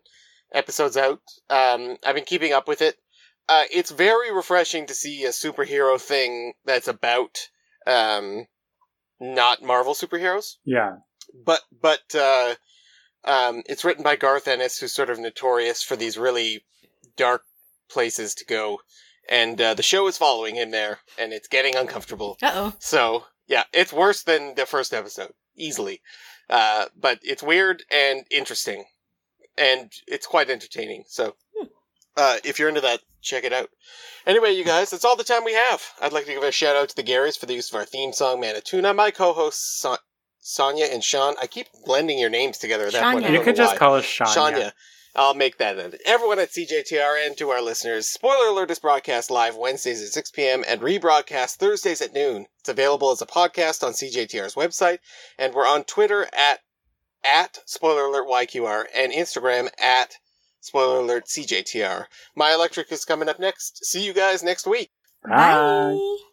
episodes 0.53 0.97
out. 0.97 1.21
Um 1.49 1.97
I've 2.05 2.15
been 2.15 2.25
keeping 2.25 2.51
up 2.51 2.67
with 2.67 2.81
it. 2.81 2.97
Uh 3.47 3.63
it's 3.71 3.91
very 3.91 4.29
refreshing 4.33 4.85
to 4.87 4.93
see 4.93 5.23
a 5.23 5.29
superhero 5.29 5.97
thing 5.99 6.53
that's 6.65 6.89
about 6.89 7.47
um 7.87 8.47
not 9.21 9.63
Marvel 9.63 9.93
superheroes. 9.93 10.55
Yeah. 10.65 10.97
but 11.45 11.61
but 11.81 12.13
uh, 12.13 12.55
um, 13.25 13.63
it's 13.67 13.83
written 13.85 14.03
by 14.03 14.15
Garth 14.15 14.47
Ennis, 14.47 14.79
who's 14.79 14.93
sort 14.93 15.09
of 15.09 15.19
notorious 15.19 15.83
for 15.83 15.95
these 15.95 16.17
really 16.17 16.63
dark 17.17 17.43
places 17.89 18.33
to 18.35 18.45
go, 18.45 18.79
and 19.29 19.61
uh, 19.61 19.73
the 19.75 19.83
show 19.83 20.07
is 20.07 20.17
following 20.17 20.55
him 20.55 20.71
there, 20.71 20.99
and 21.17 21.31
it's 21.31 21.47
getting 21.47 21.75
uncomfortable. 21.75 22.37
Uh 22.41 22.51
oh. 22.53 22.73
So 22.79 23.23
yeah, 23.47 23.63
it's 23.71 23.93
worse 23.93 24.23
than 24.23 24.55
the 24.55 24.65
first 24.65 24.93
episode 24.93 25.31
easily, 25.55 26.01
uh, 26.49 26.85
but 26.99 27.19
it's 27.23 27.41
weird 27.43 27.83
and 27.91 28.25
interesting, 28.31 28.83
and 29.57 29.91
it's 30.07 30.27
quite 30.27 30.49
entertaining. 30.49 31.03
So. 31.07 31.35
Uh, 32.17 32.37
if 32.43 32.59
you're 32.59 32.67
into 32.67 32.81
that, 32.81 32.99
check 33.21 33.45
it 33.45 33.53
out. 33.53 33.69
Anyway, 34.25 34.51
you 34.51 34.65
guys, 34.65 34.89
that's 34.89 35.05
all 35.05 35.15
the 35.15 35.23
time 35.23 35.45
we 35.45 35.53
have. 35.53 35.81
I'd 36.01 36.11
like 36.11 36.25
to 36.25 36.33
give 36.33 36.43
a 36.43 36.51
shout 36.51 36.75
out 36.75 36.89
to 36.89 36.95
the 36.95 37.03
Garys 37.03 37.37
for 37.39 37.45
the 37.45 37.53
use 37.53 37.69
of 37.69 37.75
our 37.75 37.85
theme 37.85 38.11
song, 38.11 38.41
Manituna. 38.41 38.93
My 38.93 39.09
co-hosts, 39.09 39.79
Son- 39.79 39.99
Sonia 40.39 40.85
and 40.87 41.01
Sean. 41.01 41.35
I 41.41 41.47
keep 41.47 41.67
blending 41.85 42.19
your 42.19 42.29
names 42.29 42.57
together 42.57 42.87
at 42.87 42.91
that 42.93 43.13
point. 43.13 43.23
I 43.25 43.29
You 43.29 43.35
don't 43.35 43.45
could 43.45 43.57
know 43.57 43.63
just 43.63 43.75
why. 43.75 43.77
call 43.77 43.95
us 43.95 44.03
Shania. 44.05 44.35
Shania. 44.35 44.71
I'll 45.19 45.33
make 45.33 45.57
that 45.57 45.77
edit. 45.77 46.01
Everyone 46.05 46.39
at 46.39 46.51
CJTR 46.51 47.27
and 47.27 47.35
to 47.37 47.49
our 47.49 47.61
listeners, 47.61 48.07
Spoiler 48.07 48.47
Alert 48.47 48.71
is 48.71 48.79
broadcast 48.79 49.29
live 49.29 49.57
Wednesdays 49.57 50.01
at 50.01 50.13
6 50.13 50.31
p.m. 50.31 50.63
and 50.65 50.79
rebroadcast 50.79 51.57
Thursdays 51.57 52.01
at 52.01 52.13
noon. 52.13 52.45
It's 52.61 52.69
available 52.69 53.11
as 53.11 53.21
a 53.21 53.25
podcast 53.25 53.83
on 53.85 53.91
CJTR's 53.91 54.55
website, 54.55 54.99
and 55.37 55.53
we're 55.53 55.67
on 55.67 55.83
Twitter 55.83 56.29
at 56.31 56.61
at 57.21 57.59
Spoiler 57.65 58.05
Alert 58.05 58.29
YQR 58.29 58.85
and 58.95 59.11
Instagram 59.11 59.67
at 59.77 60.15
Spoiler 60.61 60.99
Alert 61.01 61.25
CJTR. 61.25 62.05
My 62.33 62.53
Electric 62.53 62.89
is 62.89 63.03
coming 63.03 63.27
up 63.27 63.41
next. 63.41 63.83
See 63.85 64.05
you 64.05 64.13
guys 64.13 64.41
next 64.41 64.65
week. 64.65 64.89
Bye. 65.25 65.31
Bye. 65.97 66.28